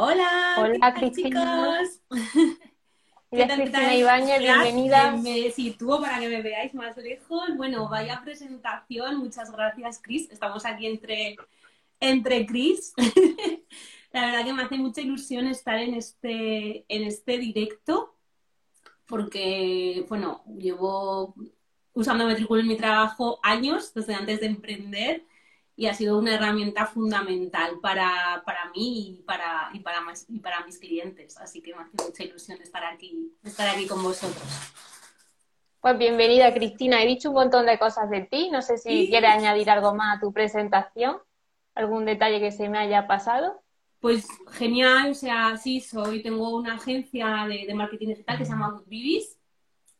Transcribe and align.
Hola, 0.00 0.54
Hola 0.58 0.94
Cristina. 0.94 1.80
chicos. 1.82 2.00
Ella 3.32 3.46
es 3.46 3.52
Cristina 3.54 3.96
Ibáñez, 3.96 4.38
bienvenida. 4.38 5.10
Me 5.10 5.50
sitúo 5.50 6.00
para 6.00 6.20
que 6.20 6.28
me 6.28 6.40
veáis 6.40 6.72
más 6.72 6.96
lejos. 6.96 7.56
Bueno, 7.56 7.88
vaya 7.88 8.20
presentación. 8.22 9.16
Muchas 9.16 9.50
gracias, 9.50 10.00
Cris. 10.00 10.30
Estamos 10.30 10.64
aquí 10.64 10.86
entre, 10.86 11.36
entre 11.98 12.46
Cris. 12.46 12.94
La 14.12 14.26
verdad 14.26 14.44
que 14.44 14.52
me 14.52 14.62
hace 14.62 14.76
mucha 14.76 15.00
ilusión 15.00 15.48
estar 15.48 15.80
en 15.80 15.94
este, 15.94 16.84
en 16.88 17.02
este 17.02 17.36
directo 17.38 18.14
porque, 19.04 20.06
bueno, 20.08 20.44
llevo 20.46 21.34
usando 21.92 22.24
Metricool 22.24 22.60
en 22.60 22.68
mi 22.68 22.76
trabajo 22.76 23.40
años, 23.42 23.92
desde 23.94 24.14
antes 24.14 24.38
de 24.38 24.46
emprender, 24.46 25.24
y 25.78 25.86
ha 25.86 25.94
sido 25.94 26.18
una 26.18 26.34
herramienta 26.34 26.86
fundamental 26.86 27.78
para, 27.80 28.42
para 28.44 28.68
mí 28.74 29.18
y 29.20 29.22
para, 29.22 29.70
y, 29.72 29.78
para 29.78 30.00
más, 30.00 30.26
y 30.28 30.40
para 30.40 30.64
mis 30.66 30.76
clientes. 30.78 31.38
Así 31.38 31.62
que 31.62 31.72
me 31.72 31.82
hace 31.82 31.92
mucha 32.04 32.24
ilusión 32.24 32.60
estar 32.60 32.84
aquí, 32.84 33.32
estar 33.44 33.68
aquí 33.68 33.86
con 33.86 34.02
vosotros. 34.02 34.42
Pues 35.80 35.96
bienvenida, 35.96 36.52
Cristina. 36.52 37.00
He 37.00 37.06
dicho 37.06 37.28
un 37.28 37.36
montón 37.36 37.64
de 37.66 37.78
cosas 37.78 38.10
de 38.10 38.22
ti. 38.22 38.50
No 38.50 38.60
sé 38.60 38.76
si 38.76 39.04
Sí. 39.04 39.08
quieres 39.08 39.30
añadir 39.30 39.70
algo 39.70 39.94
más 39.94 40.16
a 40.16 40.20
tu 40.20 40.32
presentación, 40.32 41.18
algún 41.76 42.04
detalle 42.06 42.40
que 42.40 42.50
se 42.50 42.68
me 42.68 42.78
haya 42.78 43.06
pasado. 43.06 43.62
Pues 44.00 44.26
genial, 44.50 45.12
o 45.12 45.14
sea, 45.14 45.56
sí, 45.58 45.80
soy, 45.80 46.24
tengo 46.24 46.56
una 46.56 46.74
agencia 46.74 47.46
de, 47.48 47.66
de 47.68 47.74
marketing 47.74 48.08
digital 48.08 48.36
que 48.36 48.44
se 48.44 48.50
llama 48.50 48.82
Bibis. 48.86 49.38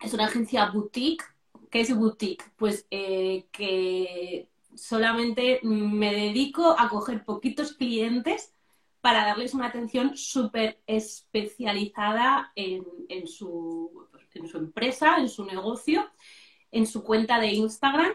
Es 0.00 0.12
una 0.12 0.24
agencia 0.24 0.66
boutique. 0.72 1.24
¿Qué 1.70 1.83
es 1.83 1.97
boutique? 1.97 2.45
Pues 2.56 2.84
eh, 2.91 3.47
que 3.52 4.48
solamente 4.78 5.60
me 5.62 6.12
dedico 6.12 6.74
a 6.78 6.88
coger 6.88 7.24
poquitos 7.24 7.73
clientes 7.73 8.55
para 9.00 9.24
darles 9.24 9.55
una 9.55 9.66
atención 9.66 10.16
súper 10.16 10.80
especializada 10.86 12.52
en, 12.55 12.84
su, 13.27 14.08
empresa, 14.55 15.16
en 15.19 15.28
su 15.28 15.44
negocio, 15.44 16.08
en 16.70 16.86
su 16.86 17.03
cuenta 17.03 17.41
de 17.41 17.48
Instagram. 17.48 18.12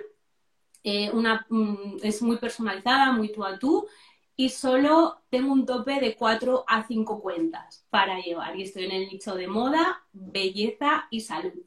Eh, 0.84 1.12
mm, 1.14 1.98
es 2.04 2.22
muy 2.22 2.38
personalizada, 2.38 3.12
muy 3.12 3.32
tú 3.32 3.46
a 3.46 3.58
tú 3.58 3.88
y 4.36 4.50
solo 4.50 5.22
tengo 5.30 5.54
un 5.54 5.66
tope 5.66 6.00
de 6.00 6.16
4 6.16 6.66
a 6.68 6.86
5 6.86 7.22
cuentas 7.22 7.86
para 7.90 8.20
llevar. 8.20 8.56
Y 8.58 8.64
estoy 8.64 8.86
en 8.86 8.92
el 8.92 9.08
nicho 9.08 9.36
de 9.36 9.48
moda, 9.48 10.04
belleza 10.12 11.08
y 11.12 11.22
salud. 11.22 11.64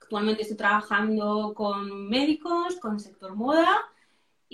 Actualmente 0.00 0.42
estoy 0.42 0.56
trabajando 0.56 1.52
con 1.54 2.08
médicos, 2.08 2.76
con 2.76 3.00
sector 3.00 3.34
moda 3.34 3.93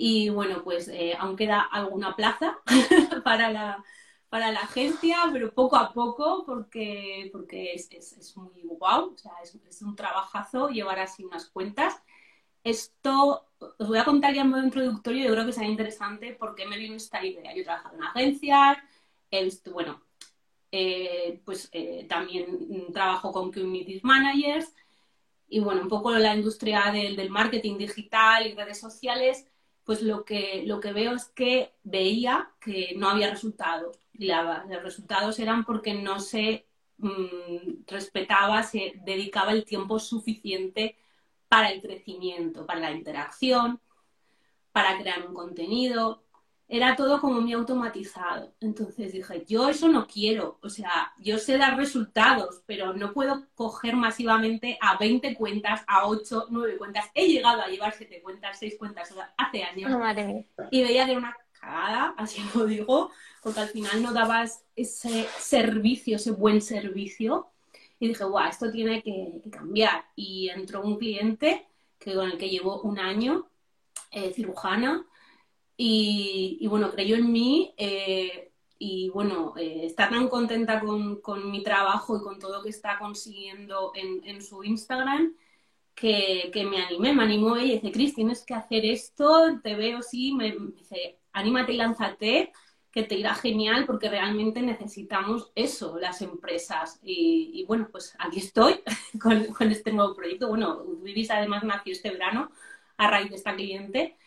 y 0.03 0.29
bueno, 0.29 0.63
pues 0.63 0.87
eh, 0.87 1.15
aún 1.19 1.35
queda 1.35 1.61
alguna 1.61 2.15
plaza 2.15 2.57
para 3.23 3.51
la, 3.51 3.83
para 4.29 4.51
la 4.51 4.61
agencia, 4.61 5.17
pero 5.31 5.53
poco 5.53 5.75
a 5.75 5.93
poco 5.93 6.43
porque, 6.43 7.29
porque 7.31 7.73
es, 7.75 7.91
es, 7.91 8.13
es 8.13 8.35
muy 8.35 8.63
guau, 8.63 9.13
o 9.13 9.17
sea, 9.19 9.33
es, 9.43 9.53
es 9.53 9.81
un 9.83 9.95
trabajazo 9.95 10.69
llevar 10.69 10.97
así 10.97 11.23
unas 11.23 11.45
cuentas. 11.51 12.01
Esto 12.63 13.45
os 13.59 13.87
voy 13.87 13.99
a 13.99 14.03
contar 14.03 14.33
ya 14.33 14.41
en 14.41 14.49
modo 14.49 14.63
introductorio, 14.63 15.23
yo 15.27 15.33
creo 15.33 15.45
que 15.45 15.53
será 15.53 15.67
interesante 15.67 16.33
porque 16.33 16.65
me 16.65 16.79
vino 16.79 16.95
esta 16.95 17.23
idea. 17.23 17.53
Yo 17.53 17.61
he 17.61 17.63
trabajado 17.63 17.95
en 17.95 18.03
agencias, 18.03 18.79
bueno, 19.71 20.01
eh, 20.71 21.39
pues 21.45 21.69
eh, 21.73 22.07
también 22.09 22.91
trabajo 22.91 23.31
con 23.31 23.51
community 23.51 23.99
managers 24.01 24.73
y 25.47 25.59
bueno, 25.59 25.81
un 25.83 25.89
poco 25.89 26.11
la 26.11 26.35
industria 26.35 26.89
del, 26.91 27.15
del 27.15 27.29
marketing 27.29 27.77
digital 27.77 28.47
y 28.47 28.55
redes 28.55 28.79
sociales, 28.79 29.45
pues 29.83 30.01
lo 30.01 30.23
que, 30.23 30.63
lo 30.65 30.79
que 30.79 30.93
veo 30.93 31.13
es 31.15 31.25
que 31.25 31.73
veía 31.83 32.51
que 32.59 32.93
no 32.95 33.09
había 33.09 33.31
resultados. 33.31 33.97
Y 34.13 34.27
los 34.27 34.83
resultados 34.83 35.39
eran 35.39 35.65
porque 35.65 35.93
no 35.93 36.19
se 36.19 36.65
mm, 36.97 37.85
respetaba, 37.87 38.63
se 38.63 38.93
dedicaba 39.03 39.51
el 39.51 39.65
tiempo 39.65 39.99
suficiente 39.99 40.97
para 41.47 41.71
el 41.71 41.81
crecimiento, 41.81 42.65
para 42.65 42.79
la 42.79 42.91
interacción, 42.91 43.79
para 44.71 44.97
crear 44.99 45.27
un 45.27 45.33
contenido. 45.33 46.23
Era 46.73 46.95
todo 46.95 47.19
como 47.19 47.41
muy 47.41 47.51
automatizado. 47.51 48.53
Entonces 48.61 49.11
dije, 49.11 49.43
yo 49.45 49.67
eso 49.67 49.89
no 49.89 50.07
quiero. 50.07 50.57
O 50.61 50.69
sea, 50.69 51.11
yo 51.19 51.37
sé 51.37 51.57
dar 51.57 51.75
resultados, 51.75 52.63
pero 52.65 52.93
no 52.93 53.11
puedo 53.11 53.45
coger 53.55 53.97
masivamente 53.97 54.77
a 54.79 54.97
20 54.97 55.35
cuentas, 55.35 55.81
a 55.85 56.07
8, 56.07 56.47
9 56.49 56.77
cuentas. 56.77 57.09
He 57.13 57.27
llegado 57.27 57.61
a 57.61 57.67
llevar 57.67 57.93
7 57.97 58.21
cuentas, 58.21 58.57
6 58.57 58.75
cuentas 58.79 59.11
o 59.11 59.15
sea, 59.15 59.33
hace 59.37 59.63
años 59.63 59.91
Oh, 59.93 59.99
madre 59.99 60.47
y 60.71 60.81
veía 60.81 61.03
que 61.03 61.11
era 61.11 61.19
una 61.19 61.37
cagada, 61.59 62.13
así 62.17 62.41
lo 62.55 62.65
digo, 62.65 63.11
porque 63.43 63.59
al 63.59 63.67
final 63.67 64.01
no 64.01 64.13
dabas 64.13 64.63
ese 64.73 65.27
servicio, 65.39 66.15
ese 66.15 66.31
buen 66.31 66.61
servicio. 66.61 67.49
Y 67.99 68.07
dije, 68.07 68.23
guau, 68.23 68.47
esto 68.47 68.71
tiene 68.71 69.03
que, 69.03 69.41
que 69.43 69.49
cambiar. 69.49 70.05
Y 70.15 70.47
entró 70.47 70.83
un 70.83 70.97
cliente 70.97 71.67
que, 71.99 72.15
con 72.15 72.31
el 72.31 72.37
que 72.37 72.49
llevo 72.49 72.79
un 72.83 72.97
año, 72.97 73.49
eh, 74.09 74.31
cirujana, 74.33 75.05
y, 75.83 76.57
y, 76.61 76.67
bueno, 76.67 76.91
creyó 76.91 77.15
en 77.15 77.31
mí. 77.31 77.73
eh, 77.77 78.51
y 78.77 79.09
bueno, 79.09 79.53
eh, 79.57 79.85
está 79.85 80.09
tan 80.09 80.27
contenta 80.27 80.79
con, 80.79 81.21
con, 81.21 81.51
mi 81.51 81.63
trabajo 81.63 82.17
y 82.17 82.21
con 82.21 82.39
todo 82.39 82.57
lo 82.57 82.63
que 82.63 82.69
está 82.69 82.97
consiguiendo 82.99 83.91
en, 83.95 84.21
en 84.27 84.41
su 84.41 84.63
Instagram 84.63 85.35
que, 85.95 86.51
que, 86.53 86.63
me 86.65 86.81
animé, 86.83 87.13
me 87.13 87.23
animó 87.23 87.57
y 87.57 87.73
dice, 87.73 87.91
Cris, 87.91 88.15
tienes 88.15 88.43
que 88.45 88.55
hacer 88.55 88.85
esto, 88.85 89.59
te 89.63 89.75
veo 89.75 89.99
así, 89.99 90.33
me 90.33 90.51
dice, 90.77 91.19
anímate 91.33 91.73
y 91.73 91.77
lánzate, 91.77 92.51
que 92.91 93.03
te 93.03 93.15
irá 93.15 93.35
genial 93.35 93.85
porque 93.85 94.09
realmente 94.09 94.61
necesitamos 94.61 95.51
eso, 95.55 95.99
las 95.99 96.21
empresas. 96.21 96.99
Y, 97.03 97.51
y 97.55 97.65
bueno, 97.65 97.89
pues 97.91 98.15
aquí 98.19 98.39
estoy 98.39 98.81
con, 99.21 99.45
con, 99.53 99.71
este 99.71 99.91
nuevo 99.93 100.15
proyecto. 100.15 100.47
Bueno, 100.49 100.83
Vivis 101.03 101.31
además 101.31 101.63
nació 101.63 101.93
este 101.93 102.11
verano 102.11 102.51
a 102.97 103.09
raíz 103.09 103.29
de 103.29 103.35
esta 103.37 103.55
cliente. 103.55 104.17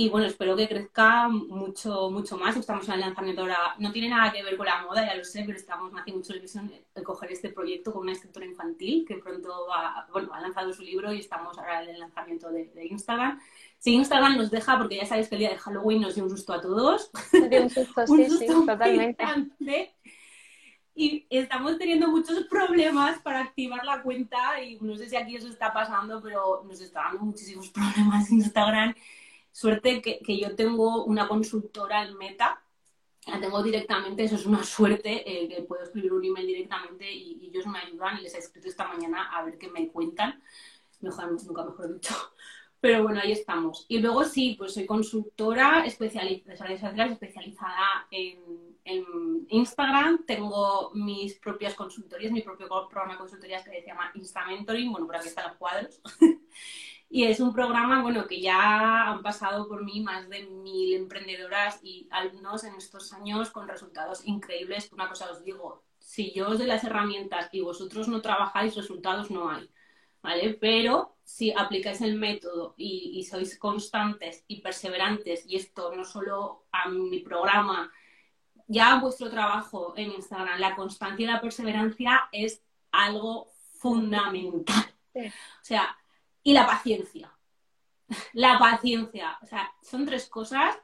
Y 0.00 0.08
bueno, 0.10 0.28
espero 0.28 0.54
que 0.54 0.68
crezca 0.68 1.26
mucho, 1.26 2.08
mucho 2.08 2.38
más. 2.38 2.56
Estamos 2.56 2.86
en 2.86 2.94
el 2.94 3.00
lanzamiento 3.00 3.40
ahora. 3.40 3.74
No 3.80 3.90
tiene 3.90 4.08
nada 4.08 4.30
que 4.30 4.44
ver 4.44 4.56
con 4.56 4.66
la 4.66 4.80
moda, 4.82 5.04
ya 5.04 5.16
lo 5.16 5.24
sé, 5.24 5.42
pero 5.44 5.58
estamos 5.58 5.92
haciendo 5.92 6.20
mucho 6.20 6.36
ilusión 6.36 6.70
de 6.94 7.02
coger 7.02 7.32
este 7.32 7.48
proyecto 7.48 7.92
con 7.92 8.02
una 8.02 8.12
escritora 8.12 8.46
infantil 8.46 9.04
que 9.04 9.16
pronto 9.16 9.66
va, 9.68 10.06
bueno, 10.12 10.32
ha 10.32 10.40
lanzado 10.40 10.72
su 10.72 10.82
libro 10.82 11.12
y 11.12 11.18
estamos 11.18 11.58
ahora 11.58 11.82
en 11.82 11.90
el 11.90 11.98
lanzamiento 11.98 12.48
de, 12.52 12.66
de 12.66 12.86
Instagram. 12.86 13.40
Si 13.78 13.92
Instagram 13.92 14.36
nos 14.36 14.52
deja, 14.52 14.78
porque 14.78 14.98
ya 14.98 15.04
sabéis 15.04 15.28
que 15.28 15.34
el 15.34 15.40
día 15.40 15.50
de 15.50 15.58
Halloween 15.58 16.02
nos 16.02 16.14
dio 16.14 16.22
un 16.22 16.30
susto 16.30 16.52
a 16.52 16.60
todos. 16.60 17.10
Dio 17.32 17.62
un 17.64 17.70
susto, 17.70 18.04
un 18.06 18.18
sí, 18.18 18.30
susto 18.30 18.60
sí, 18.60 18.66
totalmente. 18.66 19.26
Gigante. 19.26 19.94
Y 20.94 21.26
estamos 21.28 21.76
teniendo 21.76 22.06
muchos 22.06 22.44
problemas 22.44 23.18
para 23.18 23.40
activar 23.40 23.84
la 23.84 24.00
cuenta 24.00 24.62
y 24.62 24.78
no 24.80 24.94
sé 24.94 25.08
si 25.08 25.16
aquí 25.16 25.34
eso 25.34 25.48
está 25.48 25.72
pasando, 25.72 26.22
pero 26.22 26.62
nos 26.64 26.80
está 26.80 27.00
dando 27.00 27.24
muchísimos 27.24 27.68
problemas 27.70 28.30
Instagram. 28.30 28.94
Suerte 29.58 30.00
que, 30.00 30.20
que 30.20 30.38
yo 30.38 30.54
tengo 30.54 31.04
una 31.04 31.26
consultora 31.26 32.04
en 32.04 32.16
Meta, 32.16 32.62
la 33.26 33.40
tengo 33.40 33.60
directamente, 33.60 34.22
eso 34.22 34.36
es 34.36 34.46
una 34.46 34.62
suerte, 34.62 35.24
eh, 35.28 35.48
que 35.48 35.62
puedo 35.62 35.82
escribir 35.82 36.12
un 36.12 36.24
email 36.24 36.46
directamente 36.46 37.12
y, 37.12 37.40
y, 37.42 37.48
ellos 37.48 37.66
me 37.66 37.80
ayudan 37.80 38.22
les 38.22 38.36
he 38.36 38.38
escrito 38.38 38.68
esta 38.68 38.86
mañana 38.86 39.36
a 39.36 39.44
ver 39.44 39.58
qué 39.58 39.68
me 39.68 39.88
cuentan, 39.88 40.40
mejor, 41.00 41.32
nunca 41.44 41.64
mejor 41.64 41.92
dicho. 41.92 42.14
Pero 42.80 43.02
bueno, 43.02 43.18
ahí 43.20 43.32
estamos. 43.32 43.84
Y 43.88 43.98
luego 43.98 44.22
sí, 44.22 44.54
pues 44.56 44.74
soy 44.74 44.86
consultora 44.86 45.84
especializada, 45.84 47.06
especializada 47.06 48.06
en, 48.12 48.38
en, 48.84 49.44
Instagram. 49.48 50.24
Tengo 50.24 50.92
mis 50.94 51.34
propias 51.40 51.74
consultorías, 51.74 52.30
mi 52.30 52.42
propio 52.42 52.68
programa 52.68 53.14
de 53.14 53.18
consultorías 53.18 53.64
que 53.64 53.80
se 53.80 53.88
llama 53.88 54.12
Insta 54.14 54.46
Mentoring. 54.46 54.92
Bueno, 54.92 55.06
por 55.06 55.16
aquí 55.16 55.26
están 55.26 55.48
los 55.48 55.56
cuadros. 55.56 56.00
y 57.10 57.24
es 57.24 57.40
un 57.40 57.54
programa, 57.54 58.02
bueno, 58.02 58.26
que 58.26 58.40
ya 58.40 59.08
han 59.08 59.22
pasado 59.22 59.66
por 59.66 59.82
mí 59.82 60.00
más 60.00 60.28
de 60.28 60.46
mil 60.46 60.94
emprendedoras 60.94 61.80
y 61.82 62.06
alumnos 62.10 62.64
en 62.64 62.74
estos 62.74 63.12
años 63.14 63.50
con 63.50 63.66
resultados 63.66 64.26
increíbles. 64.26 64.92
Una 64.92 65.08
cosa 65.08 65.30
os 65.30 65.42
digo, 65.42 65.84
si 65.98 66.32
yo 66.32 66.48
os 66.48 66.58
doy 66.58 66.66
las 66.66 66.84
herramientas 66.84 67.48
y 67.50 67.62
vosotros 67.62 68.08
no 68.08 68.20
trabajáis, 68.20 68.76
resultados 68.76 69.30
no 69.30 69.48
hay. 69.48 69.70
¿Vale? 70.20 70.58
Pero 70.60 71.16
si 71.24 71.52
aplicáis 71.52 72.00
el 72.02 72.16
método 72.16 72.74
y, 72.76 73.12
y, 73.14 73.24
sois 73.24 73.56
constantes 73.56 74.44
y 74.48 74.60
perseverantes, 74.60 75.46
y 75.46 75.56
esto 75.56 75.94
no 75.94 76.04
solo 76.04 76.66
a 76.72 76.88
mi 76.88 77.20
programa, 77.20 77.90
ya 78.66 78.94
a 78.94 79.00
vuestro 79.00 79.30
trabajo 79.30 79.94
en 79.96 80.12
Instagram, 80.12 80.58
la 80.58 80.74
constancia 80.74 81.24
y 81.24 81.26
la 81.26 81.40
perseverancia 81.40 82.28
es 82.32 82.62
algo 82.90 83.48
fundamental. 83.78 84.84
Sí. 85.14 85.28
O 85.28 85.64
sea, 85.64 85.97
y 86.48 86.54
la 86.54 86.66
paciencia. 86.66 87.30
La 88.32 88.58
paciencia. 88.58 89.38
O 89.42 89.46
sea, 89.46 89.70
son 89.82 90.06
tres 90.06 90.30
cosas 90.30 90.78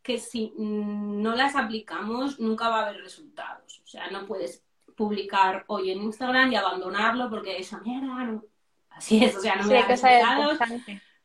que 0.00 0.18
si 0.18 0.52
no 0.56 1.34
las 1.34 1.56
aplicamos 1.56 2.38
nunca 2.38 2.68
va 2.68 2.78
a 2.78 2.86
haber 2.86 3.02
resultados. 3.02 3.80
O 3.84 3.86
sea, 3.88 4.12
no 4.12 4.26
puedes 4.26 4.62
publicar 4.94 5.64
hoy 5.66 5.90
en 5.90 6.02
Instagram 6.02 6.52
y 6.52 6.56
abandonarlo 6.56 7.28
porque 7.28 7.58
esa 7.58 7.80
mierda 7.80 8.22
no, 8.22 8.44
Así 8.90 9.24
es, 9.24 9.34
o 9.34 9.40
sea, 9.40 9.56
no 9.56 9.64
sí, 9.64 9.70
me 9.70 9.74
da 9.74 9.86
resultados. 9.88 10.58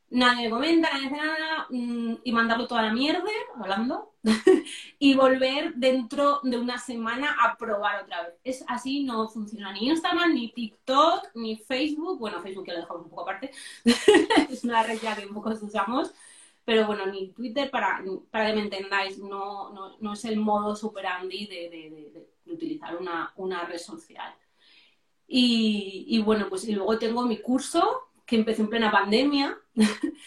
Nadie 0.10 0.46
me 0.46 0.50
comenta, 0.50 0.90
nadie 0.92 1.08
hace 1.08 1.18
nada, 1.18 1.68
mm, 1.70 2.16
y 2.24 2.32
mandarlo 2.32 2.68
toda 2.68 2.84
la 2.84 2.94
mierda, 2.94 3.30
hablando, 3.60 4.14
y 5.00 5.16
volver 5.16 5.74
dentro 5.76 6.40
de 6.44 6.58
una 6.58 6.78
semana 6.78 7.36
a 7.42 7.58
probar 7.58 8.04
otra 8.04 8.24
vez. 8.24 8.34
Es 8.44 8.66
así, 8.68 9.04
no 9.04 9.28
funciona 9.30 9.72
ni 9.74 9.88
Instagram, 9.88 10.34
ni 10.34 10.52
TikTok, 10.52 11.36
ni 11.36 11.58
Facebook, 11.58 12.20
bueno, 12.20 12.42
Facebook 12.42 12.66
ya 12.68 12.74
lo 12.74 12.80
dejamos 12.82 13.04
un 13.04 13.10
poco 13.10 13.22
aparte, 13.24 13.52
es 14.50 14.64
una 14.64 14.84
red 14.84 15.00
ya 15.02 15.16
que 15.16 15.26
un 15.26 15.34
poco 15.34 15.50
usamos, 15.50 16.14
pero 16.66 16.86
bueno, 16.86 17.06
ni 17.06 17.30
Twitter, 17.30 17.70
para, 17.70 18.04
para 18.30 18.48
que 18.48 18.56
me 18.56 18.62
entendáis, 18.64 19.18
no, 19.20 19.98
no, 20.02 20.14
es 20.14 20.26
el 20.26 20.38
modo 20.38 20.76
superandi 20.76 21.48
de, 21.48 21.70
de, 21.70 22.12
de, 22.46 22.54
utilizar 22.54 22.98
una, 22.98 23.32
una, 23.38 23.64
red 23.66 23.78
social. 23.78 24.34
Y, 25.28 26.06
y 26.10 26.22
bueno, 26.22 26.48
pues 26.50 26.68
y 26.68 26.74
luego 26.74 26.98
tengo 26.98 27.24
mi 27.26 27.38
curso 27.42 28.08
que 28.26 28.36
empecé 28.36 28.62
en 28.62 28.70
plena 28.70 28.92
pandemia. 28.92 29.58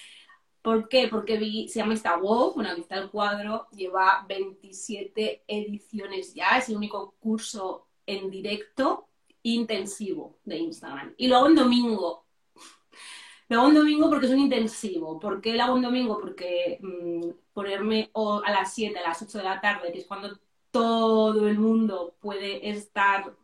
¿Por 0.63 0.89
qué? 0.89 1.09
Porque 1.09 1.39
vi, 1.39 1.69
se 1.69 1.79
llama 1.79 1.95
Insta 1.95 2.17
bueno, 2.17 2.71
aquí 2.71 2.83
está 2.83 2.97
el 2.99 3.11
cuadro, 3.11 3.69
lleva 3.71 4.25
27 4.29 5.45
ediciones 5.47 6.35
ya, 6.35 6.59
es 6.59 6.69
el 6.69 6.77
único 6.77 7.15
curso 7.19 7.89
en 8.07 8.31
directo 8.31 9.09
intensivo 9.43 10.39
de 10.45 10.59
Instagram. 10.59 11.15
Y 11.17 11.29
lo 11.29 11.37
hago 11.37 11.49
en 11.49 11.55
domingo. 11.55 12.27
Lo 13.49 13.61
hago 13.61 13.69
en 13.69 13.75
domingo 13.75 14.09
porque 14.09 14.27
es 14.27 14.33
un 14.33 14.39
intensivo. 14.39 15.19
¿Por 15.19 15.41
qué 15.41 15.55
lo 15.55 15.65
hago 15.65 15.77
en 15.77 15.83
domingo? 15.83 16.21
Porque 16.21 16.79
mm, 16.81 17.31
ponerme 17.53 18.09
a 18.15 18.53
las 18.53 18.73
7, 18.75 18.97
a 18.97 19.09
las 19.09 19.21
8 19.23 19.39
de 19.39 19.45
la 19.45 19.61
tarde, 19.61 19.91
que 19.91 19.99
es 19.99 20.07
cuando 20.07 20.39
todo 20.71 21.49
el 21.49 21.59
mundo 21.59 22.15
puede 22.21 22.69
estar, 22.71 23.35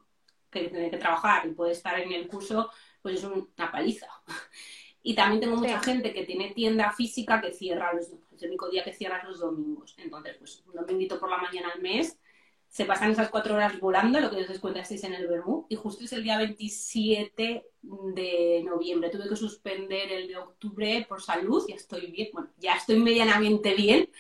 que 0.49 0.69
tiene 0.69 0.91
que 0.91 0.99
trabajar 0.99 1.47
y 1.47 1.55
puede 1.55 1.73
estar 1.73 1.99
en 1.99 2.12
el 2.12 2.29
curso, 2.29 2.70
pues 3.02 3.17
es 3.17 3.25
una 3.25 3.73
paliza. 3.73 4.06
Y 5.06 5.14
también 5.14 5.41
tengo 5.41 5.55
mucha 5.55 5.79
gente 5.79 6.12
que 6.12 6.25
tiene 6.25 6.50
tienda 6.53 6.91
física 6.91 7.41
que 7.41 7.53
cierra 7.53 7.93
los 7.93 8.08
es 8.08 8.43
el 8.43 8.49
único 8.49 8.69
día 8.69 8.82
que 8.82 8.93
cierra 8.93 9.23
los 9.23 9.38
domingos. 9.38 9.94
Entonces, 9.99 10.35
pues 10.37 10.64
un 10.67 10.75
dominguito 10.75 11.20
por 11.20 11.31
la 11.31 11.37
mañana 11.37 11.70
al 11.73 11.81
mes, 11.81 12.19
se 12.67 12.87
pasan 12.87 13.12
esas 13.12 13.31
cuatro 13.31 13.55
horas 13.55 13.79
volando, 13.79 14.19
lo 14.19 14.31
que 14.31 14.43
os 14.43 14.58
cuenta 14.58 14.81
estáis 14.81 15.05
en 15.05 15.14
el 15.14 15.29
Bermú, 15.29 15.64
y 15.69 15.76
justo 15.76 16.03
es 16.03 16.12
el 16.12 16.25
día 16.25 16.38
27 16.38 17.64
de 17.82 18.62
noviembre. 18.64 19.11
Tuve 19.11 19.29
que 19.29 19.37
suspender 19.37 20.11
el 20.11 20.26
de 20.26 20.38
octubre 20.38 21.06
por 21.09 21.23
salud, 21.23 21.64
ya 21.69 21.76
estoy 21.76 22.11
bien, 22.11 22.31
bueno, 22.32 22.50
ya 22.59 22.75
estoy 22.75 22.99
medianamente 22.99 23.75
bien. 23.76 24.11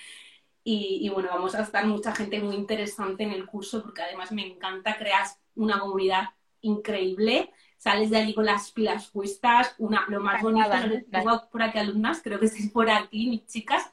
Y, 0.62 1.00
y, 1.02 1.08
bueno, 1.08 1.30
vamos 1.32 1.56
a 1.56 1.62
estar 1.62 1.84
mucha 1.84 2.14
gente 2.14 2.38
muy 2.38 2.54
interesante 2.54 3.24
en 3.24 3.32
el 3.32 3.44
curso 3.44 3.82
porque 3.82 4.02
además 4.02 4.30
me 4.30 4.46
encanta 4.46 4.96
crear 4.96 5.26
una 5.56 5.80
comunidad 5.80 6.28
increíble 6.60 7.50
sales 7.76 8.10
de 8.10 8.16
allí 8.18 8.34
con 8.34 8.46
las 8.46 8.72
pilas 8.72 9.08
puestas, 9.08 9.74
una, 9.78 10.04
lo 10.08 10.20
más 10.20 10.42
bonito, 10.42 10.68
tengo 11.10 11.48
por 11.50 11.62
aquí 11.62 11.78
alumnas, 11.78 12.20
creo 12.22 12.38
que 12.40 12.46
estáis 12.46 12.70
por 12.70 12.90
aquí, 12.90 13.28
mis 13.28 13.46
chicas 13.46 13.90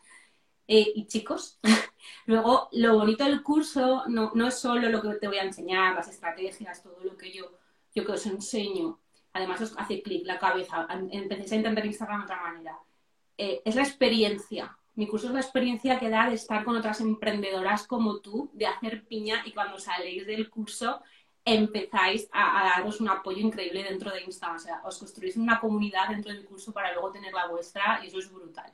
eh, 0.68 0.92
y 0.96 1.08
chicos. 1.08 1.60
Luego, 2.26 2.70
lo 2.72 2.96
bonito 2.96 3.24
del 3.26 3.44
curso 3.44 4.04
no, 4.08 4.32
no, 4.34 4.48
es 4.48 4.60
solo 4.60 4.90
lo 4.90 5.02
que 5.02 5.16
te 5.16 5.28
voy 5.28 5.38
a 5.38 5.44
enseñar, 5.44 5.96
las 5.96 6.08
estrategias, 6.08 6.82
todo 6.82 6.98
lo 7.04 7.18
que 7.18 7.32
yo, 7.32 7.52
yo 7.94 8.06
que 8.06 8.14
os 8.14 8.26
enseño. 8.26 9.00
Además, 9.34 9.62
os 9.62 9.78
hace 9.78 10.02
clic 10.02 10.26
la 10.26 10.40
cabeza, 10.40 10.88
empecéis 11.12 11.52
a 11.52 11.56
entender 11.56 11.86
Instagram 11.86 12.20
de 12.20 12.26
otra 12.26 12.42
manera. 12.42 12.80
Eh, 13.38 13.62
es 13.66 13.76
la 13.76 13.82
experiencia. 13.82 14.78
Mi 14.96 15.08
curso 15.08 15.28
es 15.28 15.34
la 15.34 15.40
experiencia 15.40 16.00
que 16.00 16.10
da 16.10 16.30
de 16.30 16.36
estar 16.36 16.64
con 16.64 16.78
otras 16.78 17.02
emprendedoras 17.02 17.88
como 17.88 18.20
tú, 18.20 18.52
de 18.54 18.68
hacer 18.68 19.06
piña 19.06 19.42
y 19.46 19.52
cuando 19.52 19.80
saléis 19.80 20.26
del 20.28 20.50
curso 20.52 21.02
empezáis 21.45 22.30
a, 22.31 22.75
daros 22.75 23.01
un 23.01 23.10
apoyo 23.10 23.40
increíble 23.40 23.84
dentro 23.84 24.12
de 24.12 24.22
Instagram. 24.22 24.57
O 24.57 24.60
sea, 24.60 24.81
os 24.86 24.98
construís 24.98 25.36
una 25.36 25.60
comunidad 25.60 26.10
dentro 26.10 26.31
del 26.31 26.45
curso 26.45 26.72
para 26.72 26.94
luego 26.94 27.12
tener 27.12 27.34
la 27.34 27.48
vuestra 27.48 28.00
y 28.04 28.07
eso 28.07 28.19
es 28.19 28.31
brutal. 28.31 28.72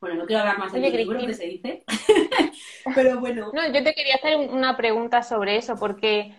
Bueno, 0.00 0.16
no 0.16 0.26
quiero 0.26 0.40
hablar 0.40 0.58
más 0.58 0.72
del 0.72 0.96
libro 0.96 1.18
que 1.18 1.34
se 1.34 1.46
dice, 1.46 1.84
pero 2.94 3.18
bueno. 3.18 3.50
No, 3.52 3.66
yo 3.66 3.82
te 3.82 3.94
quería 3.94 4.14
hacer 4.14 4.36
una 4.36 4.76
pregunta 4.76 5.24
sobre 5.24 5.56
eso, 5.56 5.74
porque 5.76 6.36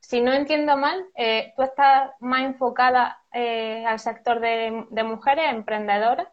si 0.00 0.22
no 0.22 0.32
entiendo 0.32 0.78
mal, 0.78 1.04
eh, 1.14 1.52
tú 1.54 1.62
estás 1.62 2.12
más 2.20 2.44
enfocada 2.44 3.22
eh, 3.32 3.84
al 3.86 3.98
sector 3.98 4.40
de, 4.40 4.86
mujeres 5.04 5.52
emprendedoras. 5.52 6.28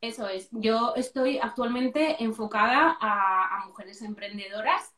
Eso 0.00 0.28
es. 0.28 0.48
Yo 0.52 0.94
estoy 0.94 1.38
actualmente 1.38 2.22
enfocada 2.22 2.96
a 3.00 3.64
mujeres 3.66 4.00
emprendedoras 4.02 4.95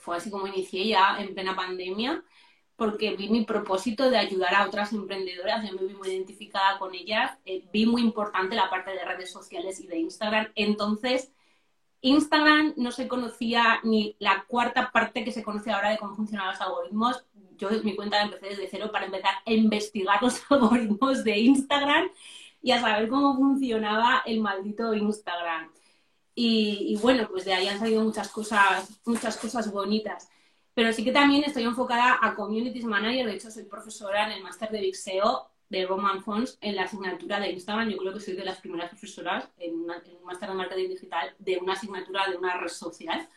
fue 0.00 0.16
así 0.16 0.30
como 0.30 0.46
inicié 0.46 0.86
ya 0.88 1.16
en 1.18 1.34
plena 1.34 1.54
pandemia, 1.54 2.24
porque 2.76 3.14
vi 3.14 3.28
mi 3.28 3.44
propósito 3.44 4.10
de 4.10 4.18
ayudar 4.18 4.54
a 4.54 4.66
otras 4.66 4.92
emprendedoras, 4.92 5.68
yo 5.68 5.76
me 5.76 5.86
vi 5.86 5.94
muy 5.94 6.08
identificada 6.08 6.78
con 6.78 6.94
ellas, 6.94 7.38
eh, 7.44 7.64
vi 7.72 7.86
muy 7.86 8.02
importante 8.02 8.56
la 8.56 8.70
parte 8.70 8.90
de 8.90 9.04
redes 9.04 9.30
sociales 9.30 9.80
y 9.80 9.86
de 9.86 9.98
Instagram, 9.98 10.48
entonces 10.54 11.32
Instagram 12.02 12.74
no 12.76 12.92
se 12.92 13.08
conocía 13.08 13.80
ni 13.84 14.16
la 14.18 14.44
cuarta 14.48 14.90
parte 14.90 15.22
que 15.24 15.32
se 15.32 15.42
conoce 15.42 15.70
ahora 15.70 15.90
de 15.90 15.98
cómo 15.98 16.16
funcionan 16.16 16.48
los 16.48 16.60
algoritmos. 16.60 17.24
Yo 17.58 17.68
mi 17.84 17.94
cuenta 17.94 18.22
empecé 18.22 18.48
desde 18.48 18.68
cero 18.70 18.88
para 18.90 19.04
empezar 19.04 19.34
a 19.44 19.52
investigar 19.52 20.22
los 20.22 20.40
algoritmos 20.50 21.24
de 21.24 21.38
Instagram 21.38 22.08
y 22.62 22.72
a 22.72 22.80
saber 22.80 23.08
cómo 23.08 23.36
funcionaba 23.36 24.22
el 24.24 24.40
maldito 24.40 24.94
Instagram. 24.94 25.70
Y, 26.34 26.96
bueno, 27.02 27.28
pues 27.28 27.44
de 27.44 27.52
ahí 27.52 27.68
han 27.68 27.78
salido 27.78 28.02
muchas 28.02 28.28
cosas, 28.30 29.00
muchas 29.04 29.36
cosas 29.36 29.70
bonitas. 29.70 30.28
Pero 30.74 30.92
sí 30.92 31.04
que 31.04 31.12
también 31.12 31.44
estoy 31.44 31.64
enfocada 31.64 32.18
a 32.22 32.34
Communities 32.34 32.84
Manager, 32.84 33.26
de 33.26 33.34
hecho 33.34 33.50
soy 33.50 33.64
profesora 33.64 34.26
en 34.26 34.32
el 34.32 34.42
máster 34.42 34.70
de 34.70 34.80
Big 34.80 34.96
SEO 34.96 35.50
de 35.68 35.86
Roman 35.86 36.22
Fons 36.22 36.58
en 36.60 36.76
la 36.76 36.82
asignatura 36.82 37.40
de 37.40 37.50
Instagram. 37.52 37.90
Yo 37.90 37.98
creo 37.98 38.12
que 38.12 38.20
soy 38.20 38.34
de 38.34 38.44
las 38.44 38.60
primeras 38.60 38.90
profesoras 38.90 39.48
en, 39.58 39.74
un 39.74 39.86
máster 40.24 40.48
de 40.48 40.54
marketing 40.54 40.88
digital 40.88 41.34
de 41.38 41.58
una 41.58 41.74
asignatura 41.74 42.28
de 42.28 42.36
una 42.36 42.58
red 42.58 42.68
social 42.68 43.28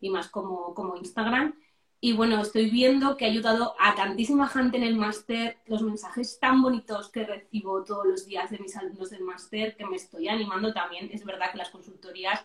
y 0.00 0.10
más 0.10 0.28
como, 0.28 0.74
como 0.74 0.96
Instagram. 0.96 1.54
Y 2.02 2.14
bueno, 2.14 2.40
estoy 2.40 2.70
viendo 2.70 3.16
que 3.16 3.26
ha 3.26 3.28
ayudado 3.28 3.74
a 3.78 3.94
tantísima 3.94 4.48
gente 4.48 4.78
en 4.78 4.84
el 4.84 4.96
máster, 4.96 5.58
los 5.66 5.82
mensajes 5.82 6.38
tan 6.40 6.62
bonitos 6.62 7.10
que 7.10 7.26
recibo 7.26 7.84
todos 7.84 8.06
los 8.06 8.24
días 8.24 8.50
de 8.50 8.58
mis 8.58 8.74
alumnos 8.76 9.10
del 9.10 9.22
máster, 9.22 9.76
que 9.76 9.84
me 9.84 9.96
estoy 9.96 10.28
animando 10.28 10.72
también. 10.72 11.10
Es 11.12 11.24
verdad 11.26 11.52
que 11.52 11.58
las 11.58 11.68
consultorías, 11.68 12.42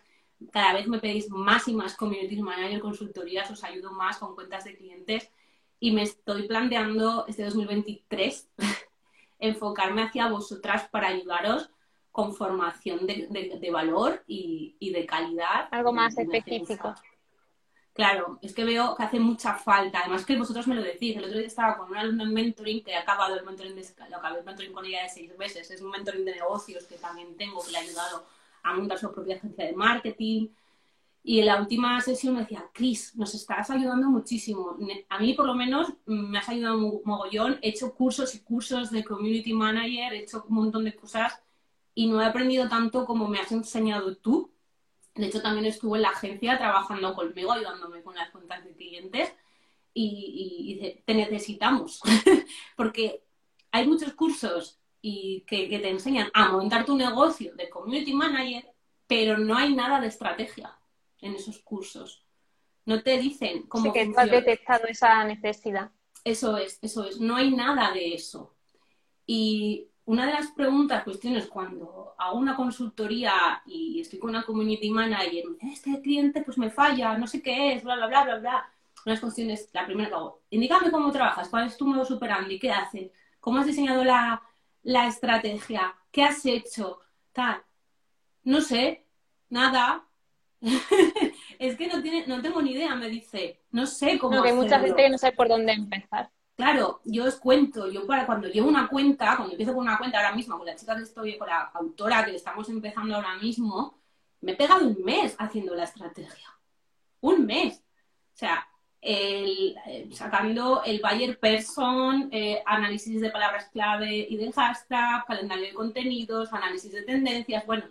cada 0.51 0.73
vez 0.73 0.87
me 0.87 0.99
pedís 0.99 1.29
más 1.29 1.69
y 1.69 1.73
más 1.73 1.95
community 1.95 2.41
manager 2.41 2.81
consultorías, 2.81 3.49
os 3.49 3.63
ayudo 3.63 3.93
más 3.93 4.17
con 4.17 4.35
cuentas 4.35 4.65
de 4.65 4.75
clientes 4.75 5.31
y 5.79 5.91
me 5.91 6.01
estoy 6.01 6.47
planteando 6.47 7.25
este 7.27 7.45
2023 7.45 8.49
enfocarme 9.39 10.03
hacia 10.03 10.27
vosotras 10.27 10.89
para 10.89 11.07
ayudaros 11.07 11.69
con 12.11 12.33
formación 12.33 13.05
de, 13.05 13.69
valor 13.71 14.23
y, 14.25 14.91
de 14.93 15.05
calidad. 15.05 15.67
Algo 15.71 15.91
más 15.91 16.17
específico. 16.17 16.93
Claro, 17.95 18.39
es 18.41 18.53
que 18.53 18.65
veo 18.65 18.93
que 18.93 19.03
hace 19.03 19.21
mucha 19.21 19.53
falta. 19.53 19.99
Además 19.99 20.25
que 20.25 20.37
vosotros 20.37 20.67
me 20.67 20.75
lo 20.75 20.83
decís. 20.83 21.15
El 21.15 21.23
otro 21.23 21.37
día 21.37 21.47
estaba 21.47 21.77
con 21.77 21.89
una 21.89 22.01
alumna 22.01 22.23
en 22.25 22.33
mentoring 22.33 22.83
que 22.83 22.93
ha 22.93 22.99
acabado 22.99 23.35
el 23.39 23.45
mentoring, 23.45 23.73
de, 23.73 23.87
lo 24.09 24.17
acabé 24.17 24.39
el 24.39 24.45
mentoring 24.45 24.73
con 24.73 24.85
ella 24.85 25.03
de 25.03 25.09
seis 25.09 25.31
meses. 25.37 25.71
Es 25.71 25.81
un 25.81 25.91
mentoring 25.91 26.25
de 26.25 26.33
negocios 26.33 26.83
que 26.87 26.97
también 26.97 27.37
tengo, 27.37 27.63
que 27.63 27.71
le 27.71 27.77
ha 27.77 27.81
ayudado 27.81 28.25
a 28.63 28.73
montar 28.73 28.99
su 28.99 29.13
propia 29.13 29.37
agencia 29.37 29.65
de 29.65 29.73
marketing. 29.73 30.49
Y 31.23 31.39
en 31.39 31.45
la 31.45 31.61
última 31.61 32.01
sesión 32.01 32.33
me 32.33 32.41
decía, 32.41 32.69
Cris, 32.73 33.15
nos 33.15 33.33
estás 33.33 33.69
ayudando 33.69 34.09
muchísimo. 34.09 34.77
A 35.07 35.19
mí, 35.19 35.33
por 35.33 35.45
lo 35.45 35.55
menos, 35.55 35.93
me 36.05 36.37
has 36.37 36.49
ayudado 36.49 36.77
un 36.77 37.01
mogollón. 37.05 37.59
He 37.61 37.69
hecho 37.69 37.93
cursos 37.95 38.35
y 38.35 38.39
cursos 38.41 38.91
de 38.91 39.05
community 39.05 39.53
manager, 39.53 40.13
he 40.13 40.19
hecho 40.19 40.43
un 40.49 40.55
montón 40.55 40.83
de 40.83 40.93
cosas 40.95 41.41
y 41.93 42.07
no 42.07 42.21
he 42.21 42.25
aprendido 42.25 42.67
tanto 42.67 43.05
como 43.05 43.29
me 43.29 43.39
has 43.39 43.53
enseñado 43.53 44.17
tú 44.17 44.51
de 45.15 45.27
hecho, 45.27 45.41
también 45.41 45.65
estuvo 45.65 45.95
en 45.95 46.01
la 46.01 46.09
agencia 46.09 46.57
trabajando 46.57 47.15
conmigo, 47.15 47.53
ayudándome 47.53 48.03
con 48.03 48.15
las 48.15 48.31
cuentas 48.31 48.63
de 48.65 48.73
clientes 48.75 49.33
y, 49.93 50.75
dice, 50.75 51.03
te 51.05 51.13
necesitamos, 51.13 52.01
porque 52.75 53.23
hay 53.71 53.87
muchos 53.87 54.13
cursos 54.13 54.79
y 55.01 55.45
que, 55.47 55.67
te 55.67 55.89
enseñan 55.89 56.29
a 56.33 56.51
montar 56.51 56.85
tu 56.85 56.97
negocio 56.97 57.55
de 57.55 57.69
community 57.69 58.13
manager, 58.13 58.69
pero 59.07 59.37
no 59.37 59.55
hay 59.55 59.73
nada 59.73 60.01
de 60.01 60.07
estrategia 60.07 60.77
en 61.21 61.35
esos 61.35 61.59
cursos. 61.59 62.25
No 62.85 63.01
te 63.01 63.17
dicen 63.17 63.63
cómo. 63.67 63.85
Sí, 63.85 63.91
que 63.93 64.13
has 64.15 64.31
detectado 64.31 64.85
esa 64.87 65.23
necesidad. 65.23 65.91
Eso 66.23 66.57
es, 66.57 66.77
eso 66.81 67.05
es. 67.05 67.19
No 67.19 67.35
hay 67.35 67.51
nada 67.51 67.91
de 67.91 68.13
eso. 68.13 68.55
Y 69.25 69.87
una 70.05 70.27
de 70.27 70.33
las 70.33 70.47
preguntas, 70.51 71.03
cuestiones, 71.03 71.47
cuando 71.47 72.13
hago 72.17 72.37
una 72.37 72.55
consultoría 72.55 73.63
y 73.65 74.01
estoy 74.01 74.19
con 74.19 74.29
una 74.29 74.43
community 74.43 74.89
manager, 74.91 75.43
este 75.61 75.99
cliente 76.01 76.41
pues 76.41 76.57
me 76.57 76.69
falla, 76.69 77.17
no 77.17 77.25
sé 77.25 77.41
qué 77.41 77.73
es, 77.73 77.83
bla, 77.83 77.95
bla, 77.95 78.07
bla, 78.07 78.23
bla, 78.23 78.37
bla. 78.37 78.69
Unas 79.05 79.19
cuestiones, 79.19 79.69
la 79.73 79.85
primera 79.85 80.09
que 80.09 80.15
hago, 80.15 80.41
indícame 80.49 80.91
cómo 80.91 81.11
trabajas, 81.11 81.49
cuál 81.49 81.67
es 81.67 81.77
tu 81.77 81.87
modo 81.87 82.05
superandi, 82.05 82.59
qué 82.59 82.71
haces, 82.71 83.11
cómo 83.39 83.59
has 83.59 83.65
diseñado 83.65 84.03
la, 84.03 84.41
la 84.83 85.07
estrategia, 85.07 85.95
qué 86.11 86.23
has 86.23 86.45
hecho, 86.45 86.99
tal. 87.31 87.63
No 88.43 88.61
sé, 88.61 89.05
nada. 89.49 90.05
es 91.59 91.75
que 91.75 91.87
no, 91.87 92.01
tiene, 92.01 92.25
no 92.27 92.41
tengo 92.41 92.61
ni 92.61 92.71
idea, 92.71 92.95
me 92.95 93.09
dice, 93.09 93.61
no 93.71 93.85
sé 93.87 94.19
cómo. 94.19 94.35
No, 94.35 94.43
que 94.43 94.49
hay 94.49 94.55
mucha 94.55 94.79
gente 94.79 95.03
que 95.03 95.09
no 95.09 95.17
sabe 95.17 95.35
por 95.35 95.49
dónde 95.49 95.73
empezar. 95.73 96.29
Claro, 96.55 97.01
yo 97.03 97.25
os 97.25 97.35
cuento, 97.35 97.89
yo 97.91 98.05
para 98.07 98.25
cuando 98.25 98.47
llevo 98.47 98.67
una 98.67 98.87
cuenta, 98.87 99.35
cuando 99.35 99.53
empiezo 99.53 99.73
con 99.73 99.83
una 99.83 99.97
cuenta 99.97 100.17
ahora 100.17 100.35
mismo, 100.35 100.57
con 100.57 100.65
la 100.65 100.75
chica 100.75 100.95
que 100.95 101.03
estoy, 101.03 101.37
con 101.37 101.47
la 101.47 101.71
autora 101.73 102.25
que 102.25 102.35
estamos 102.35 102.67
empezando 102.69 103.15
ahora 103.15 103.35
mismo, 103.37 103.97
me 104.41 104.53
he 104.53 104.55
pegado 104.55 104.87
un 104.87 105.03
mes 105.03 105.35
haciendo 105.39 105.75
la 105.75 105.83
estrategia. 105.83 106.47
Un 107.21 107.45
mes. 107.45 107.83
O 108.33 108.37
sea, 108.37 108.67
eh, 109.01 109.75
sacando 110.11 110.83
el 110.83 110.99
buyer 110.99 111.39
person, 111.39 112.29
eh, 112.31 112.63
análisis 112.65 113.21
de 113.21 113.29
palabras 113.29 113.69
clave 113.69 114.27
y 114.29 114.35
de 114.35 114.51
hashtag, 114.51 115.25
calendario 115.25 115.65
de 115.65 115.73
contenidos, 115.73 116.51
análisis 116.51 116.91
de 116.91 117.03
tendencias, 117.03 117.65
bueno, 117.65 117.85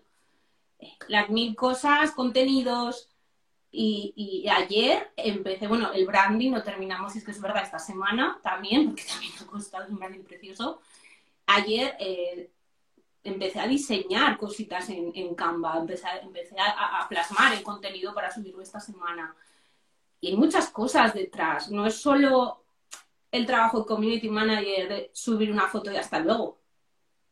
eh, 0.80 0.92
las 1.08 1.30
mil 1.30 1.54
cosas, 1.54 2.10
contenidos. 2.12 3.08
Y, 3.76 4.46
ayer 4.48 5.12
empecé, 5.16 5.66
bueno, 5.66 5.92
el 5.92 6.06
branding 6.06 6.52
lo 6.52 6.62
terminamos, 6.62 7.16
es 7.16 7.24
que 7.24 7.32
es 7.32 7.40
verdad, 7.40 7.64
esta 7.64 7.80
semana 7.80 8.38
también, 8.42 8.86
porque 8.86 9.02
también 9.08 9.32
ha 9.40 9.46
costado 9.46 9.88
un 9.88 9.98
branding 9.98 10.22
precioso. 10.22 10.80
Ayer 11.46 11.96
empecé 13.24 13.58
a 13.58 13.66
diseñar 13.66 14.38
cositas 14.38 14.88
en, 14.90 15.34
Canva, 15.34 15.78
empecé, 15.78 16.06
empecé 16.22 16.56
a, 16.58 17.00
a, 17.00 17.08
plasmar 17.08 17.52
el 17.54 17.62
contenido 17.62 18.14
para 18.14 18.30
subirlo 18.30 18.62
esta 18.62 18.78
semana. 18.78 19.34
Y 20.20 20.28
hay 20.28 20.36
muchas 20.36 20.70
cosas 20.70 21.12
detrás, 21.12 21.70
no 21.70 21.84
es 21.84 21.96
solo 21.96 22.64
el 23.32 23.46
trabajo 23.46 23.80
de 23.80 23.86
community 23.86 24.28
manager 24.28 24.88
de 24.88 25.10
subir 25.12 25.50
una 25.50 25.66
foto 25.66 25.90
y 25.90 25.96
hasta 25.96 26.20
luego. 26.20 26.60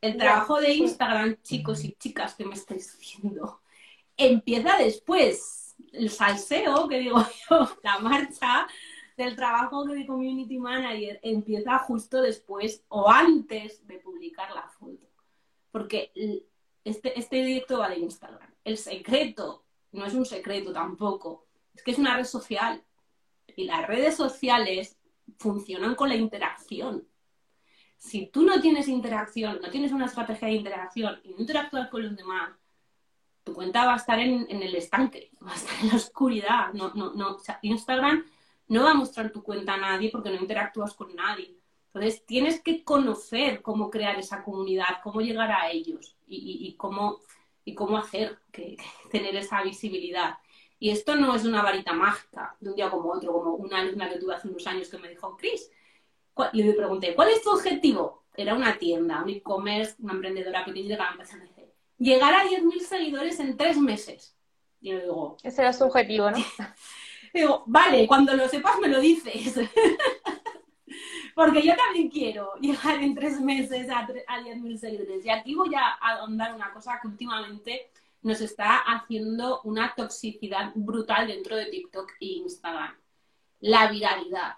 El 0.01 0.17
trabajo 0.17 0.61
de 0.61 0.75
Instagram, 0.75 1.37
chicos 1.43 1.85
y 1.85 1.93
chicas 1.93 2.35
que 2.35 2.45
me 2.45 2.55
estáis 2.55 2.99
viendo, 2.99 3.61
empieza 4.17 4.77
después. 4.79 5.62
El 5.93 6.11
salseo, 6.11 6.89
que 6.89 6.99
digo 6.99 7.25
yo, 7.51 7.69
la 7.83 7.99
marcha 7.99 8.67
del 9.17 9.37
trabajo 9.37 9.85
de 9.85 10.07
community 10.07 10.59
manager 10.59 11.21
empieza 11.23 11.79
justo 11.79 12.21
después 12.21 12.85
o 12.89 13.09
antes 13.09 13.87
de 13.87 13.99
publicar 13.99 14.51
la 14.55 14.69
foto. 14.69 15.07
Porque 15.71 16.13
este, 16.85 17.19
este 17.19 17.45
directo 17.45 17.79
va 17.79 17.89
de 17.89 17.99
Instagram. 17.99 18.51
El 18.65 18.79
secreto 18.79 19.65
no 19.93 20.07
es 20.07 20.15
un 20.15 20.25
secreto 20.25 20.73
tampoco 20.73 21.47
es 21.75 21.83
que 21.83 21.91
es 21.93 21.99
una 21.99 22.17
red 22.17 22.25
social. 22.25 22.83
Y 23.55 23.65
las 23.65 23.87
redes 23.87 24.17
sociales 24.17 24.99
funcionan 25.39 25.95
con 25.95 26.09
la 26.09 26.17
interacción. 26.17 27.07
Si 27.99 28.27
tú 28.27 28.43
no 28.43 28.61
tienes 28.61 28.89
interacción, 28.89 29.61
no 29.61 29.71
tienes 29.71 29.93
una 29.93 30.07
estrategia 30.07 30.49
de 30.49 30.55
interacción 30.55 31.21
y 31.23 31.31
no 31.31 31.41
interactúas 31.41 31.89
con 31.89 32.03
los 32.03 32.17
demás, 32.17 32.51
tu 33.45 33.55
cuenta 33.55 33.85
va 33.85 33.95
a 33.95 33.97
estar 33.97 34.19
en, 34.19 34.47
el 34.51 34.75
estanque, 34.75 35.31
va 35.45 35.53
a 35.53 35.57
estar 35.57 35.75
en 35.83 35.89
la 35.89 35.97
oscuridad. 35.97 36.73
No, 36.73 36.93
no, 36.95 37.13
no. 37.15 37.39
Instagram 37.63 38.25
no 38.69 38.85
va 38.85 38.93
a 38.93 38.95
mostrar 38.95 39.31
tu 39.31 39.43
cuenta 39.43 39.75
a 39.75 39.79
nadie 39.79 40.11
porque 40.11 40.31
no 40.31 40.37
interactúas 40.37 40.95
con 40.95 41.15
nadie. 41.15 41.57
Entonces, 41.87 42.25
tienes 42.25 42.63
que 42.63 42.85
conocer 42.85 43.61
cómo 43.61 43.91
crear 43.91 44.19
esa 44.19 44.43
comunidad, 44.43 45.03
cómo 45.03 45.21
llegar 45.21 45.51
a 45.51 45.71
ellos 45.71 46.17
y, 46.27 46.75
cómo, 46.79 47.21
y 47.65 47.75
cómo 47.75 47.99
hacer 47.99 48.39
que, 48.51 48.79
tener 49.11 49.37
esa 49.37 49.63
visibilidad. 49.63 50.39
Y 50.79 50.91
esto 50.91 51.15
no 51.17 51.35
es 51.35 51.45
una 51.45 51.63
varita 51.63 51.93
mágica 51.93 52.57
de 52.61 52.71
un 52.71 52.77
día 52.77 52.91
como 52.91 53.13
otro, 53.13 53.33
como 53.33 53.55
una 53.55 53.79
alumna 53.79 54.09
que 54.09 54.19
tuve 54.19 54.35
hace 54.35 54.49
unos 54.49 54.67
años 54.67 54.89
que 54.89 54.99
me 54.99 55.09
dijo, 55.09 55.37
Chris, 55.37 55.71
le 56.55 56.73
pregunté, 56.73 57.15
¿cuál 57.15 57.29
es 57.29 57.43
tu 57.43 57.51
objetivo? 57.51 58.25
Era 58.35 58.55
una 58.55 58.79
tienda, 58.79 59.23
un 59.23 59.29
e-commerce, 59.29 59.95
una 59.99 60.15
emprendedora 60.15 60.65
pequeña 60.65 60.97
que 60.97 61.13
empezar 61.13 61.41
a 61.41 61.43
decir, 61.43 61.51
llegar 62.02 62.35
a 62.35 62.44
10.000 62.44 62.80
seguidores 62.80 63.40
en 63.40 63.56
tres 63.56 63.78
meses. 63.78 64.37
Y 64.80 64.90
yo 64.90 65.00
digo... 65.00 65.37
Ese 65.42 65.62
era 65.62 65.73
su 65.73 65.85
objetivo, 65.85 66.30
¿no? 66.30 66.38
digo, 67.35 67.62
vale, 67.66 68.06
cuando 68.06 68.35
lo 68.35 68.49
sepas 68.49 68.78
me 68.80 68.88
lo 68.88 69.00
dices. 69.00 69.54
Porque 71.35 71.62
yo 71.62 71.75
también 71.76 72.11
quiero 72.11 72.52
llegar 72.61 73.02
en 73.02 73.14
tres 73.14 73.40
meses 73.40 73.88
a, 73.88 74.00
a 74.00 74.40
10.000 74.40 74.76
seguidores. 74.76 75.25
Y 75.25 75.30
aquí 75.30 75.54
voy 75.54 75.75
a 75.75 75.92
ahondar 75.92 76.54
una 76.54 76.73
cosa 76.73 76.99
que 77.00 77.09
últimamente 77.09 77.90
nos 78.23 78.40
está 78.40 78.78
haciendo 78.78 79.62
una 79.62 79.94
toxicidad 79.94 80.73
brutal 80.75 81.28
dentro 81.28 81.56
de 81.56 81.66
TikTok 81.66 82.11
e 82.21 82.26
Instagram. 82.26 82.94
La 83.61 83.88
viralidad. 83.88 84.56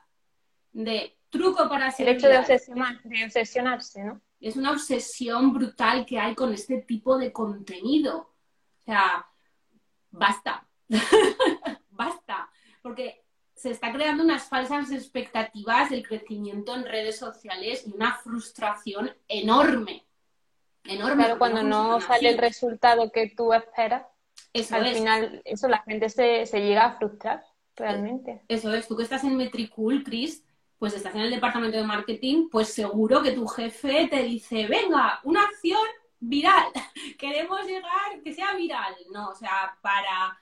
De 0.73 1.17
truco 1.31 1.69
para 1.69 1.91
ser. 1.91 2.09
El 2.09 2.17
hecho 2.17 2.27
de, 2.27 2.35
de 2.35 3.25
obsesionarse, 3.25 4.03
¿no? 4.03 4.21
Es 4.41 4.57
una 4.57 4.73
obsesión 4.73 5.53
brutal 5.53 6.05
que 6.05 6.19
hay 6.19 6.35
con 6.35 6.53
este 6.53 6.83
tipo 6.83 7.17
de 7.19 7.33
contenido. 7.33 8.19
O 8.19 8.83
sea, 8.85 9.27
basta. 10.11 10.67
basta. 11.91 12.51
Porque 12.83 13.25
se 13.55 13.71
está 13.71 13.93
creando 13.93 14.25
unas 14.25 14.49
falsas 14.49 14.91
expectativas 14.91 15.91
del 15.91 16.07
crecimiento 16.07 16.75
en 16.75 16.85
redes 16.85 17.19
sociales 17.19 17.87
y 17.87 17.93
una 17.93 18.15
frustración 18.19 19.11
enorme 19.29 20.05
enorme. 20.85 21.25
Claro, 21.25 21.39
cuando 21.39 21.63
no 21.63 22.01
sale 22.01 22.31
el 22.31 22.39
resultado 22.39 23.11
que 23.11 23.33
tú 23.37 23.53
esperas, 23.53 24.07
al 24.71 24.95
final 24.95 25.43
eso 25.45 25.69
la 25.69 25.83
gente 25.83 26.09
se, 26.09 26.45
llega 26.61 26.85
a 26.85 26.97
frustrar 26.97 27.45
realmente. 27.77 28.43
Eso 28.49 28.73
es, 28.73 28.87
tú 28.87 28.97
que 28.97 29.03
estás 29.03 29.25
en 29.25 29.37
Metricool, 29.37 30.05
Chris, 30.05 30.45
pues 30.79 30.95
estás 30.95 31.15
en 31.15 31.23
el 31.23 31.31
departamento 31.31 31.77
de 31.77 31.85
marketing, 31.85 32.49
pues 32.51 32.73
seguro 32.73 33.23
que 33.23 33.33
tu 33.33 33.47
jefe 33.47 34.09
te 34.09 34.23
dice, 34.23 34.67
venga, 34.67 35.21
una 35.25 35.43
acción 35.45 35.81
viral, 36.21 36.67
queremos 37.19 37.65
llegar, 37.67 38.21
que 38.23 38.33
sea 38.33 38.55
viral, 38.55 38.95
no, 39.13 39.29
o 39.29 39.35
sea, 39.35 39.77
para, 39.81 40.39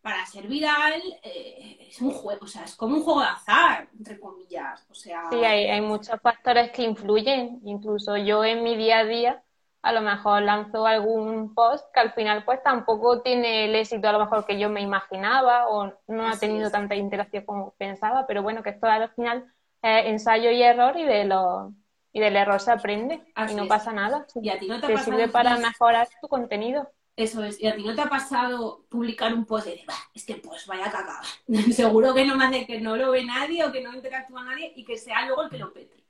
para 0.00 0.26
ser 0.26 0.48
viral 0.48 1.00
eh, 1.22 1.86
es 1.88 2.00
un 2.00 2.10
juego, 2.10 2.44
o 2.44 2.48
sea, 2.48 2.64
es 2.64 2.74
como 2.74 2.96
un 2.96 3.02
juego 3.02 3.20
de 3.20 3.28
azar, 3.28 3.88
entre 3.96 4.18
comillas, 4.18 4.86
o 4.90 4.94
sea... 4.94 5.28
Sí, 5.30 5.44
hay, 5.44 5.66
hay 5.66 5.80
muchos 5.80 6.20
factores 6.20 6.70
que 6.72 6.82
influyen, 6.82 7.60
incluso 7.64 8.16
yo 8.16 8.44
en 8.44 8.62
mi 8.62 8.76
día 8.76 8.98
a 8.98 9.04
día 9.04 9.43
a 9.84 9.92
lo 9.92 10.00
mejor 10.00 10.40
lanzó 10.40 10.86
algún 10.86 11.54
post 11.54 11.84
que 11.92 12.00
al 12.00 12.12
final 12.14 12.42
pues 12.46 12.62
tampoco 12.62 13.20
tiene 13.20 13.66
el 13.66 13.74
éxito 13.74 14.08
a 14.08 14.12
lo 14.12 14.18
mejor 14.18 14.46
que 14.46 14.58
yo 14.58 14.70
me 14.70 14.80
imaginaba 14.80 15.68
o 15.68 15.92
no 16.08 16.26
ha 16.26 16.38
tenido 16.38 16.70
tanta 16.70 16.94
interacción 16.94 17.44
como 17.44 17.74
pensaba, 17.74 18.26
pero 18.26 18.42
bueno, 18.42 18.62
que 18.62 18.70
esto 18.70 18.86
al 18.86 19.10
final 19.10 19.44
es 19.82 20.06
ensayo 20.06 20.50
y 20.50 20.62
error 20.62 20.96
y 20.96 21.04
de 21.04 21.26
lo 21.26 21.74
y 22.14 22.20
del 22.20 22.34
error 22.34 22.60
se 22.60 22.70
aprende 22.70 23.20
y 23.50 23.54
no 23.54 23.66
pasa 23.68 23.92
nada. 23.92 24.26
Y 24.40 24.48
a 24.48 24.58
ti 24.58 24.68
no 24.68 24.80
te, 24.80 24.96
sirve 24.96 25.28
para 25.28 25.58
mejorar 25.58 26.08
tu 26.18 26.28
contenido. 26.28 26.90
Eso 27.14 27.44
es, 27.44 27.60
y 27.60 27.66
a 27.66 27.76
ti 27.76 27.84
no 27.84 27.94
te 27.94 28.00
ha 28.00 28.08
pasado 28.08 28.86
publicar 28.88 29.34
un 29.34 29.44
post 29.44 29.66
y 29.66 29.70
decir, 29.70 29.86
es 30.14 30.24
que 30.24 30.36
pues 30.36 30.66
vaya 30.66 30.90
caca. 30.90 31.20
Seguro 31.72 32.14
que 32.14 32.24
no 32.24 32.36
me 32.36 32.46
hace 32.46 32.66
que 32.66 32.80
no 32.80 32.96
lo 32.96 33.10
ve 33.10 33.22
nadie 33.22 33.62
o 33.64 33.70
que 33.70 33.82
no 33.82 33.92
interactúa 33.92 34.44
nadie 34.44 34.72
y 34.74 34.84
que 34.84 34.96
sea 34.96 35.26
luego 35.26 35.42
el 35.42 35.50
que 35.50 35.58
lo 35.58 35.72
pete. 35.74 36.04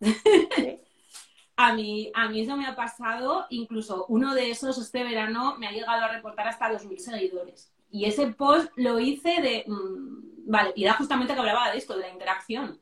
A 1.62 1.74
mí, 1.74 2.10
a 2.14 2.26
mí 2.30 2.40
eso 2.40 2.56
me 2.56 2.66
ha 2.66 2.74
pasado, 2.74 3.44
incluso 3.50 4.06
uno 4.08 4.34
de 4.34 4.50
esos 4.50 4.78
este 4.78 5.04
verano 5.04 5.58
me 5.58 5.68
ha 5.68 5.72
llegado 5.72 6.02
a 6.02 6.08
reportar 6.08 6.48
hasta 6.48 6.72
2.000 6.72 6.98
seguidores. 6.98 7.70
Y 7.90 8.06
ese 8.06 8.28
post 8.28 8.72
lo 8.76 8.98
hice 8.98 9.42
de, 9.42 9.64
mm, 9.66 10.50
vale, 10.50 10.72
y 10.74 10.84
era 10.84 10.94
justamente 10.94 11.34
que 11.34 11.38
hablaba 11.38 11.70
de 11.70 11.76
esto, 11.76 11.98
de 11.98 12.00
la 12.00 12.08
interacción. 12.08 12.80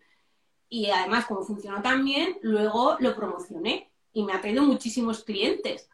Y 0.68 0.90
además, 0.90 1.26
como 1.26 1.42
funcionó 1.42 1.82
tan 1.82 2.04
bien, 2.04 2.38
luego 2.40 2.96
lo 3.00 3.16
promocioné 3.16 3.90
y 4.12 4.22
me 4.22 4.32
ha 4.32 4.40
traído 4.40 4.62
muchísimos 4.62 5.24
clientes. 5.24 5.90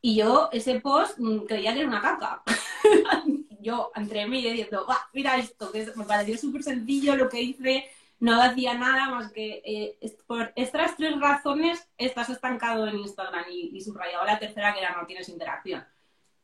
Y 0.00 0.16
yo 0.16 0.48
ese 0.50 0.80
post 0.80 1.18
mm, 1.18 1.40
creía 1.40 1.74
que 1.74 1.80
era 1.80 1.88
una 1.88 2.00
caca. 2.00 2.42
yo 3.60 3.92
entre 3.94 4.26
mí 4.26 4.40
diciendo, 4.40 4.86
mira 5.12 5.36
esto, 5.36 5.70
que 5.70 5.92
me 5.94 6.06
pareció 6.06 6.38
súper 6.38 6.62
sencillo 6.62 7.16
lo 7.16 7.28
que 7.28 7.42
hice, 7.42 7.84
no 8.20 8.40
hacía 8.40 8.74
nada 8.74 9.10
más 9.10 9.32
que 9.32 9.62
eh, 9.64 10.16
por 10.26 10.52
estas 10.56 10.96
tres 10.96 11.18
razones 11.20 11.88
estás 11.98 12.30
estancado 12.30 12.86
en 12.86 12.98
Instagram 12.98 13.44
y, 13.50 13.80
subrayaba 13.80 14.24
la 14.24 14.38
tercera 14.38 14.72
que 14.72 14.80
era 14.80 14.96
no 14.96 15.06
tienes 15.06 15.28
interacción. 15.28 15.84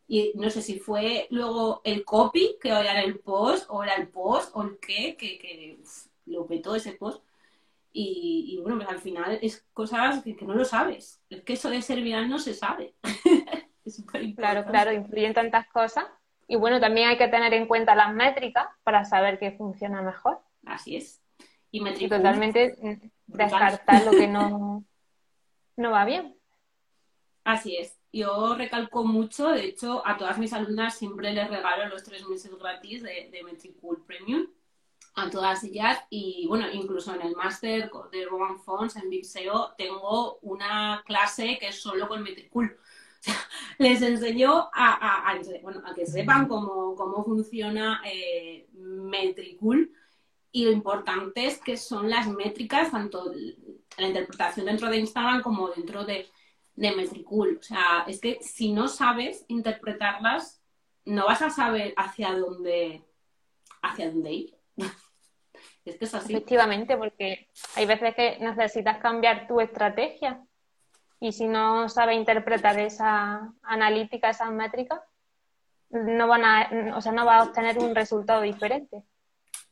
Y 0.07 0.33
no 0.35 0.51
sé 0.51 0.61
si 0.61 0.81
fue 0.81 1.29
luego 1.31 1.83
el 1.85 2.05
copy, 2.05 2.57
que 2.61 2.69
era 2.69 3.01
el 3.01 3.21
post, 3.21 3.67
o 3.69 3.85
era 3.85 3.95
el 3.95 4.09
post, 4.09 4.51
o 4.55 4.63
el 4.65 4.79
qué, 4.81 5.17
que, 5.17 5.79
lo 6.27 6.47
petó 6.47 6.75
ese 6.75 6.93
post. 6.93 7.25
Y, 7.93 8.59
bueno, 8.63 8.77
pues 8.77 8.89
al 8.89 9.01
final 9.01 9.39
es 9.41 9.65
cosas 9.73 10.23
que, 10.23 10.37
no 10.43 10.55
lo 10.55 10.65
sabes. 10.65 11.23
Es 11.31 11.43
que 11.43 11.53
eso 11.53 11.71
de 11.71 11.81
ser 11.83 12.03
viral 12.03 12.29
no 12.29 12.39
se 12.39 12.55
sabe. 12.55 12.95
claro, 14.37 14.65
claro, 14.65 14.93
influyen 14.93 15.35
tantas 15.35 15.69
cosas. 15.69 16.05
Y 16.49 16.57
bueno, 16.57 16.81
también 16.81 17.09
hay 17.09 17.17
que 17.19 17.29
tener 17.29 17.55
en 17.55 17.67
cuenta 17.67 17.95
las 17.95 18.13
métricas 18.13 18.67
para 18.83 19.05
saber 19.05 19.39
qué 19.39 19.53
funciona 19.53 20.03
mejor. 20.03 20.41
Así 20.67 20.97
es 20.97 21.20
y 21.71 22.09
totalmente 22.09 23.01
descartar 23.27 24.05
lo 24.05 24.11
que 24.13 24.27
no, 24.27 24.85
no 25.77 25.91
va 25.91 26.05
bien. 26.05 26.37
Así 27.45 27.77
es. 27.77 27.97
Yo 28.13 28.57
recalco 28.57 29.05
mucho, 29.05 29.51
de 29.51 29.65
hecho, 29.67 30.07
a 30.07 30.17
todas 30.17 30.39
mis 30.39 30.53
alumnas 30.53 30.99
siempre 30.99 31.33
les 31.33 31.49
regalo 31.49 31.89
los 31.89 32.03
tres 32.03 32.27
meses 32.27 32.51
gratis 32.59 33.03
de, 33.03 33.31
de 33.31 33.45
Metricool 33.45 34.05
Premium 34.05 34.47
a 35.15 35.31
todas 35.31 35.65
ellas 35.65 35.99
y 36.09 36.47
bueno, 36.49 36.67
incluso 36.73 37.15
en 37.15 37.23
el 37.23 37.37
máster 37.37 37.91
de 38.13 38.25
Roman 38.27 38.61
Fonts 38.61 38.97
en 38.97 39.11
Big 39.11 39.25
SEO 39.25 39.75
tengo 39.77 40.39
una 40.43 41.03
clase 41.05 41.59
que 41.59 41.69
es 41.69 41.81
solo 41.81 42.09
con 42.09 42.23
Metricool. 42.23 42.77
les 43.79 44.01
enseño 44.03 44.71
a, 44.73 45.37
bueno, 45.63 45.83
a 45.85 45.95
que 45.95 46.07
sepan 46.07 46.49
cómo, 46.49 46.95
cómo 46.95 47.23
funciona 47.23 48.03
eh, 48.05 48.67
Metricool 48.73 49.93
y 50.53 50.65
lo 50.65 50.73
importante 50.73 51.47
es 51.47 51.59
que 51.59 51.77
son 51.77 52.11
las 52.11 52.27
métricas, 52.29 52.91
tanto 52.91 53.33
la 53.97 54.07
interpretación 54.07 54.67
dentro 54.67 54.89
de 54.89 54.99
Instagram 54.99 55.43
como 55.43 55.69
dentro 55.69 56.05
de, 56.05 56.29
de 56.75 56.93
Metricool. 56.93 57.59
O 57.61 57.63
sea, 57.63 58.05
es 58.07 58.21
que 58.21 58.39
si 58.41 58.73
no 58.73 58.89
sabes 58.89 59.45
interpretarlas, 59.49 60.61
no 61.05 61.27
vas 61.27 61.43
a 61.43 61.51
saber 61.51 61.95
hacia 61.97 62.33
dónde, 62.35 63.05
hacia 63.83 64.11
dónde 64.11 64.33
ir. 64.33 64.59
es 65.85 65.97
que 65.97 66.05
es 66.05 66.15
así. 66.15 66.33
Efectivamente, 66.33 66.97
porque 66.97 67.49
hay 67.77 67.87
veces 67.87 68.15
que 68.15 68.39
necesitas 68.41 68.99
cambiar 68.99 69.47
tu 69.47 69.61
estrategia 69.61 70.45
y 71.21 71.33
si 71.33 71.47
no 71.47 71.89
sabes 71.89 72.17
interpretar 72.17 72.79
esa 72.79 73.53
analítica, 73.63 74.31
esas 74.31 74.51
métricas, 74.51 75.01
no 75.91 76.29
van 76.29 76.45
a, 76.45 76.97
o 76.97 77.01
sea, 77.01 77.13
no 77.13 77.27
vas 77.27 77.43
a 77.43 77.45
obtener 77.49 77.79
un 77.79 77.95
resultado 77.95 78.41
diferente. 78.43 79.03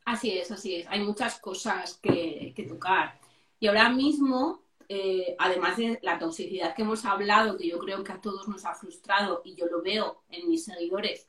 Así 0.08 0.30
es, 0.38 0.50
así 0.50 0.76
es. 0.76 0.86
Hay 0.88 1.00
muchas 1.00 1.38
cosas 1.38 1.98
que, 2.02 2.54
tocar. 2.66 3.20
Y 3.60 3.66
ahora 3.66 3.90
mismo, 3.90 4.62
eh, 4.88 5.36
además 5.38 5.76
de 5.76 5.98
la 6.02 6.18
toxicidad 6.18 6.74
que 6.74 6.80
hemos 6.80 7.04
hablado, 7.04 7.58
que 7.58 7.68
yo 7.68 7.78
creo 7.78 8.02
que 8.02 8.12
a 8.12 8.20
todos 8.20 8.48
nos 8.48 8.64
ha 8.64 8.74
frustrado 8.74 9.42
y 9.44 9.54
yo 9.54 9.66
lo 9.66 9.82
veo 9.82 10.22
en 10.30 10.48
mis 10.48 10.64
seguidores, 10.64 11.28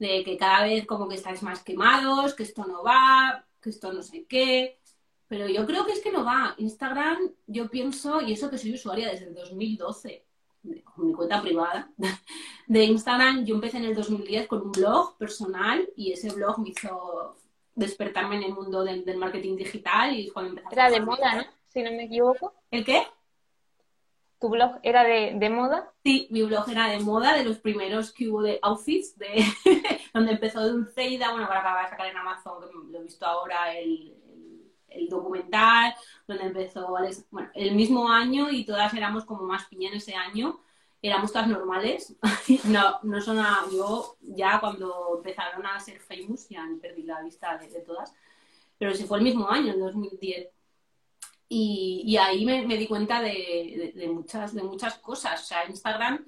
de 0.00 0.24
que 0.24 0.36
cada 0.36 0.64
vez 0.64 0.86
como 0.86 1.08
que 1.08 1.14
estáis 1.14 1.40
más 1.44 1.62
quemados, 1.62 2.34
que 2.34 2.42
esto 2.42 2.66
no 2.66 2.82
va, 2.82 3.46
que 3.62 3.70
esto 3.70 3.92
no 3.92 4.02
sé 4.02 4.26
qué. 4.28 4.80
Pero 5.28 5.46
yo 5.48 5.64
creo 5.64 5.86
que 5.86 5.92
es 5.92 6.00
que 6.00 6.10
no 6.10 6.24
va. 6.24 6.56
Instagram, 6.58 7.30
yo 7.46 7.70
pienso, 7.70 8.20
y 8.22 8.32
eso 8.32 8.50
que 8.50 8.58
soy 8.58 8.74
usuaria 8.74 9.08
desde 9.08 9.26
el 9.26 9.34
2012, 9.34 10.24
con 10.82 11.06
mi 11.06 11.12
cuenta 11.12 11.40
privada 11.40 11.92
de 12.66 12.84
Instagram, 12.84 13.44
yo 13.44 13.54
empecé 13.54 13.76
en 13.76 13.84
el 13.84 13.94
2010 13.94 14.48
con 14.48 14.62
un 14.62 14.72
blog 14.72 15.16
personal 15.16 15.88
y 15.94 16.10
ese 16.10 16.30
blog 16.30 16.58
me 16.58 16.70
hizo 16.70 17.36
despertarme 17.76 18.36
en 18.36 18.42
el 18.42 18.54
mundo 18.54 18.82
del, 18.82 19.04
marketing 19.16 19.56
digital 19.56 20.18
y 20.18 20.30
cuando 20.30 20.50
empecé 20.50 20.68
Era 20.72 20.90
de 20.90 21.00
moda, 21.00 21.34
¿no? 21.36 21.44
Si 21.66 21.82
no 21.82 21.90
me 21.92 22.04
equivoco. 22.04 22.54
¿El 22.70 22.84
qué? 22.84 23.06
¿Tu 24.40 24.48
blog 24.48 24.78
era 24.82 25.04
de, 25.04 25.50
moda? 25.50 25.92
Sí, 26.02 26.26
mi 26.30 26.42
blog 26.42 26.68
era 26.68 26.88
de 26.88 27.00
moda, 27.00 27.34
de 27.34 27.44
los 27.44 27.58
primeros 27.58 28.12
que 28.12 28.28
hubo 28.28 28.42
de 28.42 28.58
outfits, 28.62 29.16
de 29.18 29.44
donde 30.14 30.32
empezó 30.32 30.66
Dulceida, 30.66 31.30
bueno, 31.30 31.46
para 31.46 31.60
acabar 31.60 31.84
de 31.84 31.90
sacar 31.90 32.06
en 32.06 32.16
Amazon, 32.16 32.60
que 32.60 32.92
lo 32.92 32.98
he 32.98 33.02
visto 33.02 33.24
ahora, 33.24 33.78
el, 33.78 34.14
el, 34.88 35.08
documental, 35.08 35.94
donde 36.26 36.44
empezó, 36.44 36.96
bueno, 37.30 37.50
el 37.54 37.74
mismo 37.74 38.10
año 38.10 38.50
y 38.50 38.64
todas 38.64 38.92
éramos 38.92 39.24
como 39.24 39.44
más 39.44 39.66
piña 39.66 39.88
en 39.88 39.96
ese 39.96 40.14
año, 40.14 40.60
éramos 41.02 41.32
todas 41.32 41.48
normales. 41.48 42.16
no, 42.64 43.00
no 43.02 43.20
son 43.20 43.38
a, 43.38 43.64
yo 43.72 44.16
ya 44.20 44.60
cuando 44.60 45.16
empezaron 45.18 45.66
a 45.66 45.80
ser 45.80 46.00
famous, 46.00 46.48
ya 46.48 46.66
perdí 46.80 47.02
la 47.02 47.22
vista 47.22 47.56
de, 47.58 47.68
todas, 47.80 48.12
pero 48.78 48.92
ese 48.92 49.06
fue 49.06 49.18
el 49.18 49.24
mismo 49.24 49.48
año, 49.48 49.72
en 49.72 49.80
2010. 49.80 50.48
Y, 51.48 52.16
ahí 52.16 52.44
me, 52.44 52.64
di 52.76 52.86
cuenta 52.88 53.20
de, 53.20 53.92
de, 53.94 54.08
muchas, 54.08 54.52
de 54.52 54.64
muchas 54.64 54.98
cosas. 54.98 55.42
O 55.42 55.46
sea, 55.46 55.64
Instagram, 55.68 56.24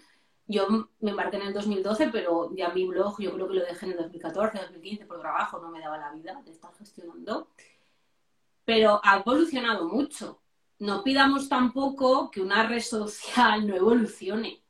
yo 0.47 0.67
me 1.01 1.11
embarqué 1.11 1.37
en 1.37 1.43
el 1.43 1.53
2012, 1.53 2.09
pero 2.09 2.55
ya 2.55 2.71
mi 2.71 2.87
blog 2.87 3.21
yo 3.21 3.35
creo 3.35 3.49
que 3.49 3.55
lo 3.55 3.65
dejé 3.65 3.87
en 3.87 3.93
el 3.93 3.99
2014, 3.99 4.59
2015 4.59 5.07
por 5.07 5.21
trabajo, 5.21 5.59
no 5.59 5.71
me 5.71 5.81
daba 5.81 5.99
la 5.99 6.13
vida 6.13 6.41
de 6.45 6.51
estar 6.53 6.73
gestionando. 6.75 7.49
Pero 8.65 9.01
ha 9.05 9.19
evolucionado 9.19 9.89
mucho. 9.89 10.41
No 10.79 11.03
pidamos 11.03 11.49
tampoco 11.49 12.31
que 12.31 12.41
una 12.41 12.67
red 12.67 12.81
social 12.81 13.67
no 13.67 13.75
evolucione 13.75 14.63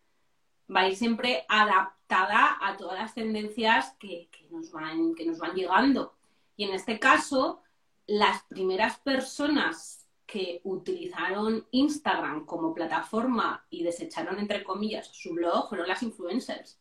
va 0.74 0.80
a 0.80 0.88
ir 0.88 0.96
siempre 0.96 1.44
adaptada 1.48 2.58
a 2.60 2.76
todas 2.76 2.98
las 2.98 3.14
tendencias 3.14 3.94
que, 3.98 4.28
nos 4.50 4.70
van, 4.70 5.14
que 5.14 5.26
nos 5.26 5.38
van 5.38 5.54
llegando. 5.54 6.14
Y 6.56 6.64
en 6.64 6.74
este 6.74 6.98
caso, 6.98 7.62
las 8.06 8.42
primeras 8.44 8.98
personas 8.98 10.06
que 10.26 10.60
utilizaron 10.64 11.66
Instagram 11.70 12.44
como 12.44 12.74
plataforma 12.74 13.66
y 13.70 13.82
desecharon, 13.82 14.38
entre 14.38 14.62
comillas, 14.62 15.08
su 15.08 15.32
blog 15.32 15.68
fueron 15.68 15.88
las 15.88 16.02
influencers, 16.02 16.78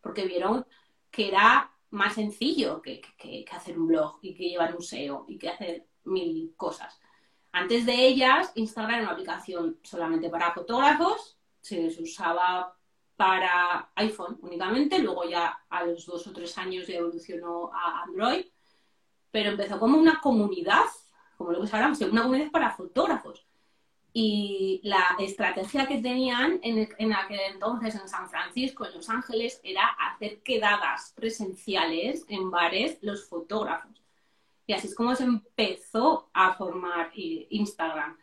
porque 0.00 0.24
vieron 0.24 0.66
que 1.10 1.28
era 1.28 1.70
más 1.90 2.14
sencillo 2.14 2.80
que, 2.80 3.00
que, 3.18 3.44
hacer 3.50 3.78
un 3.78 3.88
blog 3.88 4.18
y 4.22 4.34
que 4.34 4.48
llevar 4.48 4.74
un 4.74 4.82
SEO 4.82 5.24
y 5.28 5.38
que 5.38 5.50
hacer 5.50 5.86
mil 6.04 6.54
cosas. 6.56 6.98
Antes 7.58 7.86
de 7.86 8.06
ellas, 8.06 8.52
Instagram 8.54 8.94
era 8.94 9.02
una 9.02 9.12
aplicación 9.14 9.78
solamente 9.82 10.30
para 10.30 10.52
fotógrafos, 10.52 11.36
se 11.60 11.88
usaba 12.00 12.72
para 13.16 13.90
iPhone 13.96 14.38
únicamente, 14.42 15.00
luego 15.00 15.28
ya 15.28 15.58
a 15.68 15.82
los 15.82 16.06
dos 16.06 16.24
o 16.28 16.32
tres 16.32 16.56
años 16.56 16.86
ya 16.86 16.98
evolucionó 16.98 17.72
a 17.74 18.04
Android, 18.04 18.46
pero 19.32 19.50
empezó 19.50 19.80
como 19.80 19.98
una 19.98 20.20
comunidad, 20.20 20.84
como 21.36 21.50
lo 21.50 21.60
que 21.60 21.74
hablamos, 21.74 22.00
una 22.00 22.22
comunidad 22.22 22.52
para 22.52 22.70
fotógrafos. 22.70 23.44
Y 24.12 24.80
la 24.84 25.16
estrategia 25.18 25.88
que 25.88 26.00
tenían 26.00 26.60
en, 26.62 26.88
en, 26.96 27.12
aquel 27.12 27.40
entonces 27.52 27.96
en 27.96 28.08
San 28.08 28.30
Francisco, 28.30 28.86
en 28.86 28.94
Los 28.94 29.10
Ángeles, 29.10 29.60
era 29.64 29.84
hacer 29.98 30.44
quedadas 30.44 31.12
presenciales 31.16 32.24
en 32.28 32.52
bares 32.52 32.98
los 33.02 33.28
fotógrafos. 33.28 33.97
Y 34.68 34.74
así 34.74 34.86
es 34.86 34.94
como 34.94 35.16
se 35.16 35.24
empezó 35.24 36.28
a 36.34 36.52
formar 36.52 37.10
eh, 37.16 37.46
Instagram. 37.48 38.18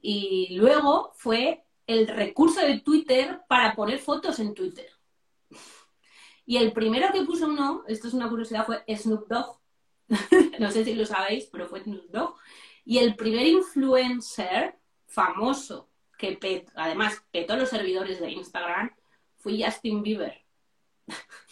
Y 0.00 0.56
luego 0.56 1.12
fue 1.16 1.66
el 1.86 2.08
recurso 2.08 2.62
de 2.62 2.80
Twitter 2.80 3.42
para 3.46 3.76
poner 3.76 3.98
fotos 3.98 4.38
en 4.38 4.54
Twitter. 4.54 4.90
Y 6.46 6.56
el 6.56 6.72
primero 6.72 7.12
que 7.12 7.24
puso 7.24 7.46
uno, 7.46 7.84
esto 7.88 8.08
es 8.08 8.14
una 8.14 8.30
curiosidad, 8.30 8.64
fue 8.64 8.82
Snoop 8.88 9.28
Dogg. 9.28 9.60
no 10.58 10.70
sé 10.70 10.82
si 10.82 10.94
lo 10.94 11.04
sabéis, 11.04 11.44
pero 11.52 11.68
fue 11.68 11.82
Snoop 11.82 12.10
Dogg. 12.10 12.36
Y 12.86 12.96
el 12.96 13.14
primer 13.14 13.46
influencer 13.46 14.78
famoso 15.06 15.90
que 16.16 16.64
además 16.74 17.22
petó 17.30 17.54
los 17.54 17.68
servidores 17.68 18.18
de 18.18 18.30
Instagram 18.30 18.96
fue 19.36 19.62
Justin 19.62 20.02
Bieber. 20.02 20.42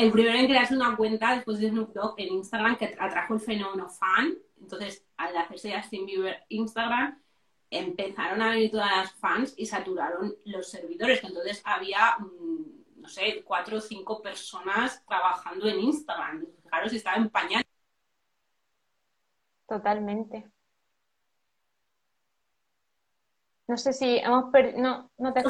el 0.00 0.12
primero 0.12 0.38
en 0.38 0.46
crearse 0.46 0.74
una 0.74 0.96
cuenta 0.96 1.34
después 1.34 1.58
de 1.58 1.68
Snoop 1.68 1.92
Dogg 1.92 2.14
en 2.16 2.32
Instagram 2.34 2.76
que 2.78 2.96
atrajo 2.98 3.34
el 3.34 3.40
fenómeno 3.40 3.88
fan. 3.88 4.34
Entonces, 4.58 5.04
al 5.18 5.36
hacerse 5.36 5.74
Justin 5.76 6.06
Bieber 6.06 6.42
Instagram, 6.48 7.20
empezaron 7.68 8.40
a 8.40 8.50
venir 8.50 8.70
todas 8.70 8.90
las 8.96 9.12
fans 9.12 9.54
y 9.58 9.66
saturaron 9.66 10.34
los 10.46 10.70
servidores. 10.70 11.22
Entonces 11.22 11.60
había, 11.66 12.16
mm, 12.18 13.02
no 13.02 13.08
sé, 13.08 13.42
cuatro 13.44 13.76
o 13.76 13.80
cinco 13.80 14.22
personas 14.22 15.04
trabajando 15.06 15.68
en 15.68 15.80
Instagram. 15.80 16.46
Claro, 16.66 16.88
si 16.88 16.96
estaba 16.96 17.18
en 17.18 17.28
pañal. 17.28 17.64
Totalmente. 19.68 20.50
No 23.68 23.76
sé 23.76 23.92
si 23.92 24.16
hemos 24.16 24.50
perdido. 24.50 24.78
No, 24.78 25.10
no 25.18 25.32
te 25.34 25.42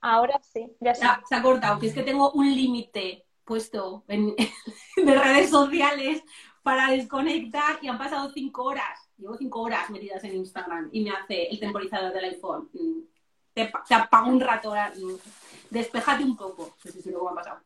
Ahora 0.00 0.40
sí, 0.42 0.70
ya, 0.80 0.94
se 0.94 1.04
ha 1.34 1.42
cortado, 1.42 1.80
que 1.80 1.88
es 1.88 1.94
que 1.94 2.02
tengo 2.02 2.30
un 2.32 2.54
límite 2.54 3.25
puesto 3.46 4.04
en, 4.08 4.34
de 4.96 5.14
redes 5.18 5.48
sociales 5.48 6.22
para 6.62 6.90
desconectar 6.90 7.78
y 7.80 7.88
han 7.88 7.96
pasado 7.96 8.30
cinco 8.34 8.64
horas 8.64 9.06
llevo 9.18 9.36
cinco 9.36 9.62
horas 9.62 9.90
metidas 9.90 10.22
en 10.24 10.36
Instagram 10.36 10.88
y 10.92 11.02
me 11.02 11.10
hace 11.10 11.48
el 11.48 11.58
temporizador 11.58 12.12
del 12.12 12.24
iPhone. 12.26 12.68
Mm, 12.72 13.00
te, 13.54 13.72
apago 13.94 14.30
un 14.30 14.40
rato, 14.40 14.72
mm, 14.72 15.14
despejate 15.70 16.24
un 16.24 16.36
poco. 16.36 16.74
No 16.84 16.92
sé 16.92 17.02
si 17.02 17.10
luego 17.10 17.26
me 17.26 17.32
ha 17.32 17.42
pasado. 17.42 17.60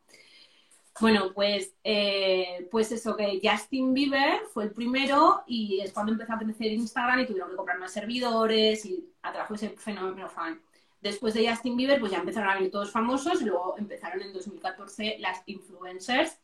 Bueno, 0.99 1.31
pues, 1.33 1.73
eh, 1.83 2.67
pues 2.69 2.91
eso, 2.91 3.15
que 3.15 3.39
Justin 3.41 3.93
Bieber 3.93 4.41
fue 4.53 4.65
el 4.65 4.71
primero 4.71 5.43
y 5.47 5.79
es 5.79 5.93
cuando 5.93 6.11
empezó 6.11 6.33
a 6.33 6.39
crecer 6.39 6.67
Instagram 6.67 7.21
y 7.21 7.25
tuvieron 7.25 7.49
que 7.49 7.55
comprar 7.55 7.79
más 7.79 7.91
servidores 7.91 8.85
y 8.85 9.09
atrajo 9.21 9.55
ese 9.55 9.69
fenómeno 9.69 10.29
fan. 10.29 10.61
Después 11.01 11.33
de 11.33 11.49
Justin 11.49 11.75
Bieber, 11.75 11.99
pues 11.99 12.11
ya 12.11 12.19
empezaron 12.19 12.49
a 12.49 12.55
venir 12.55 12.71
todos 12.71 12.91
famosos 12.91 13.41
luego 13.41 13.75
empezaron 13.77 14.21
en 14.21 14.33
2014 14.33 15.17
las 15.19 15.41
influencers. 15.47 16.39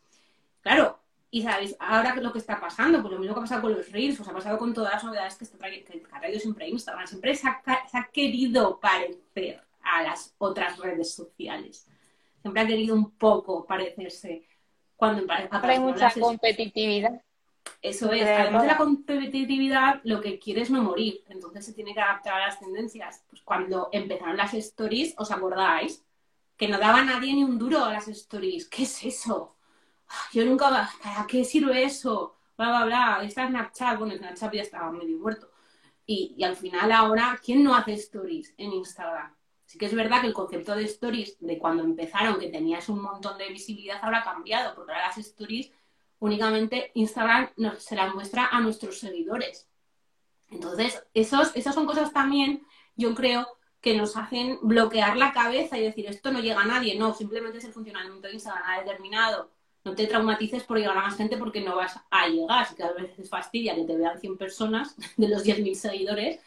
Claro, 0.61 0.99
y 1.29 1.43
sabéis, 1.43 1.75
ahora 1.79 2.15
lo 2.15 2.31
que 2.31 2.39
está 2.39 2.59
pasando, 2.59 3.01
pues 3.01 3.13
lo 3.13 3.19
mismo 3.19 3.35
que 3.35 3.39
ha 3.39 3.43
pasado 3.43 3.61
con 3.61 3.73
los 3.73 3.91
Reels, 3.91 4.17
pues 4.17 4.27
ha 4.27 4.33
pasado 4.33 4.57
con 4.57 4.73
todas 4.73 4.93
las 4.93 5.03
novedades 5.03 5.35
que, 5.35 5.43
está 5.43 5.69
que 5.69 6.03
ha 6.11 6.19
traído 6.19 6.39
siempre 6.39 6.69
Instagram, 6.69 7.05
siempre 7.05 7.35
se 7.35 7.47
ha, 7.47 7.61
se 7.87 7.97
ha, 7.97 8.09
querido 8.11 8.79
parecer 8.79 9.61
a 9.83 10.03
las 10.03 10.33
otras 10.37 10.77
redes 10.79 11.13
sociales. 11.13 11.85
Siempre 12.41 12.61
ha 12.61 12.67
querido 12.67 12.95
un 12.95 13.11
poco 13.11 13.65
parecerse. 13.65 14.47
Cuando 14.95 15.31
hay 15.31 15.79
mucha 15.79 16.11
competitividad. 16.19 17.21
Eso 17.81 18.11
es, 18.11 18.23
además 18.23 18.63
de 18.63 18.67
la 18.67 18.77
competitividad, 18.77 20.01
lo 20.03 20.19
que 20.19 20.39
quiere 20.39 20.61
es 20.61 20.69
no 20.69 20.81
morir, 20.81 21.23
entonces 21.29 21.65
se 21.65 21.73
tiene 21.73 21.93
que 21.93 22.01
adaptar 22.01 22.33
a 22.33 22.47
las 22.47 22.59
tendencias. 22.59 23.23
Pues 23.29 23.41
cuando 23.41 23.89
empezaron 23.91 24.35
las 24.37 24.53
stories, 24.53 25.13
¿os 25.17 25.31
acordáis? 25.31 26.03
Que 26.57 26.67
no 26.67 26.79
daba 26.79 27.03
nadie 27.03 27.33
ni 27.33 27.43
un 27.43 27.57
duro 27.57 27.85
a 27.85 27.93
las 27.93 28.07
stories. 28.07 28.67
¿Qué 28.67 28.83
es 28.83 29.03
eso? 29.03 29.57
yo 30.33 30.45
nunca, 30.45 30.89
¿para 31.03 31.27
qué 31.27 31.43
sirve 31.43 31.83
eso? 31.83 32.35
Bla, 32.57 32.69
bla, 32.69 32.85
bla, 32.85 33.23
está 33.23 33.47
Snapchat, 33.47 33.99
bueno, 33.99 34.15
Snapchat 34.15 34.53
ya 34.53 34.61
estaba 34.61 34.91
medio 34.91 35.17
muerto. 35.17 35.51
Y, 36.05 36.35
y, 36.37 36.43
al 36.43 36.55
final 36.55 36.91
ahora, 36.91 37.39
¿quién 37.43 37.63
no 37.63 37.75
hace 37.75 37.93
stories 37.93 38.53
en 38.57 38.71
Instagram? 38.71 39.35
Sí 39.65 39.77
que 39.77 39.85
es 39.85 39.93
verdad 39.93 40.21
que 40.21 40.27
el 40.27 40.33
concepto 40.33 40.75
de 40.75 40.85
stories 40.85 41.37
de 41.41 41.59
cuando 41.59 41.83
empezaron, 41.83 42.39
que 42.39 42.47
tenías 42.47 42.87
un 42.87 43.01
montón 43.01 43.37
de 43.37 43.49
visibilidad, 43.49 43.99
ahora 44.01 44.19
ha 44.19 44.23
cambiado, 44.23 44.73
porque 44.73 44.93
ahora 44.93 45.07
las 45.07 45.17
stories 45.17 45.71
únicamente 46.19 46.91
Instagram 46.95 47.49
nos, 47.57 47.83
se 47.83 47.95
la 47.95 48.13
muestra 48.13 48.47
a 48.47 48.59
nuestros 48.61 48.99
seguidores. 48.99 49.67
Entonces, 50.49 51.03
esos, 51.13 51.55
esas 51.55 51.75
son 51.75 51.85
cosas 51.85 52.13
también, 52.13 52.65
yo 52.95 53.13
creo, 53.15 53.47
que 53.81 53.95
nos 53.95 54.17
hacen 54.17 54.59
bloquear 54.61 55.17
la 55.17 55.31
cabeza 55.31 55.77
y 55.77 55.83
decir, 55.83 56.07
esto 56.07 56.31
no 56.31 56.39
llega 56.39 56.61
a 56.61 56.65
nadie. 56.65 56.97
No, 56.97 57.13
simplemente 57.13 57.59
es 57.59 57.65
el 57.65 57.73
funcionamiento 57.73 58.27
de 58.27 58.33
Instagram 58.33 58.63
ha 58.65 58.79
determinado. 58.79 59.51
No 59.83 59.95
te 59.95 60.07
traumatices 60.07 60.63
por 60.63 60.77
llegar 60.77 60.97
a 60.97 61.03
más 61.03 61.15
gente 61.15 61.37
porque 61.37 61.61
no 61.61 61.75
vas 61.75 61.97
a 62.09 62.27
llegar. 62.27 62.67
Si 62.67 62.75
cada 62.75 62.93
vez 62.93 63.17
es 63.17 63.29
fastidia 63.29 63.75
que 63.75 63.85
te 63.85 63.95
vean 63.95 64.19
100 64.19 64.37
personas 64.37 64.95
de 65.17 65.29
los 65.29 65.45
10.000 65.45 65.73
seguidores, 65.75 66.41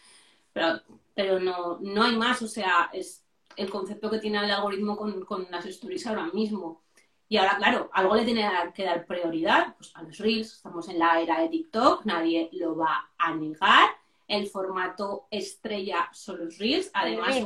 pero, 0.52 0.80
pero 1.14 1.40
no, 1.40 1.78
no 1.80 2.02
hay 2.02 2.16
más. 2.16 2.42
O 2.42 2.48
sea, 2.48 2.90
es 2.92 3.24
el 3.56 3.70
concepto 3.70 4.10
que 4.10 4.18
tiene 4.18 4.38
el 4.44 4.50
algoritmo 4.50 4.96
con, 4.96 5.24
con 5.24 5.46
las 5.50 5.64
stories 5.66 6.06
ahora 6.06 6.26
mismo. 6.26 6.82
Y 7.30 7.36
ahora, 7.36 7.58
claro, 7.58 7.88
algo 7.92 8.16
le 8.16 8.24
tiene 8.24 8.50
que 8.74 8.84
dar 8.84 9.06
prioridad 9.06 9.76
pues, 9.76 9.92
a 9.94 10.02
los 10.02 10.18
reels. 10.18 10.52
Estamos 10.54 10.88
en 10.88 10.98
la 10.98 11.20
era 11.20 11.40
de 11.40 11.48
TikTok, 11.48 12.04
nadie 12.04 12.50
lo 12.54 12.76
va 12.76 13.08
a 13.16 13.32
negar. 13.32 13.88
El 14.26 14.48
formato 14.48 15.28
estrella 15.30 16.08
son 16.12 16.44
los 16.44 16.58
reels. 16.58 16.90
Además, 16.92 17.36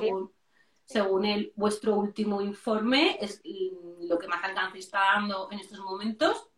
según, 0.86 1.26
el, 1.26 1.52
vuestro 1.54 1.96
último 1.96 2.40
informe, 2.40 3.18
es 3.20 3.42
lo 3.44 4.18
que 4.18 4.26
más 4.26 4.42
alcance 4.42 4.78
está 4.78 5.00
dando 5.16 5.50
en 5.52 5.60
estos 5.60 5.80
momentos. 5.80 6.48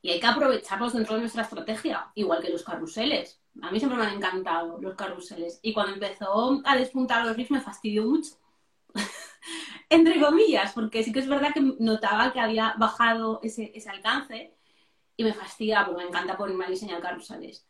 Y 0.00 0.08
hay 0.08 0.18
que 0.18 0.26
aprovecharlos 0.26 0.94
dentro 0.94 1.16
de 1.16 1.20
nuestra 1.20 1.42
estrategia, 1.42 2.10
igual 2.14 2.40
que 2.40 2.48
los 2.48 2.64
carruseles. 2.64 3.38
A 3.60 3.70
mí 3.70 3.78
siempre 3.78 3.98
me 3.98 4.06
han 4.06 4.16
encantado 4.16 4.78
los 4.80 4.94
carruseles. 4.94 5.60
Y 5.60 5.74
cuando 5.74 5.92
empezó 5.92 6.62
a 6.64 6.74
despuntar 6.74 7.26
los 7.26 7.36
reels 7.36 7.50
me 7.50 7.60
fastidió 7.60 8.04
mucho 8.04 8.38
entre 9.88 10.20
comillas, 10.20 10.72
porque 10.72 11.02
sí 11.02 11.12
que 11.12 11.20
es 11.20 11.28
verdad 11.28 11.52
que 11.52 11.60
notaba 11.78 12.32
que 12.32 12.40
había 12.40 12.74
bajado 12.78 13.40
ese, 13.42 13.72
alcance 13.88 14.54
y 15.16 15.24
me 15.24 15.32
fastidia 15.32 15.84
porque 15.84 16.02
me 16.02 16.08
encanta 16.08 16.36
ponerme 16.36 16.66
a 16.66 16.70
diseñar 16.70 17.00
carrusales. 17.00 17.66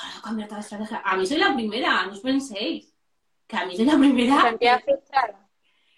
Ahora 0.00 0.22
cambiar 0.22 0.48
toda 0.48 0.58
la 0.58 0.64
estrategia. 0.64 1.02
A 1.04 1.16
mí 1.16 1.26
soy 1.26 1.38
la 1.38 1.54
primera, 1.54 2.04
no 2.06 2.12
os 2.12 2.20
penséis. 2.20 2.94
Que 3.46 3.56
a 3.56 3.66
mí 3.66 3.76
soy 3.76 3.86
la 3.86 3.98
primera. 3.98 4.58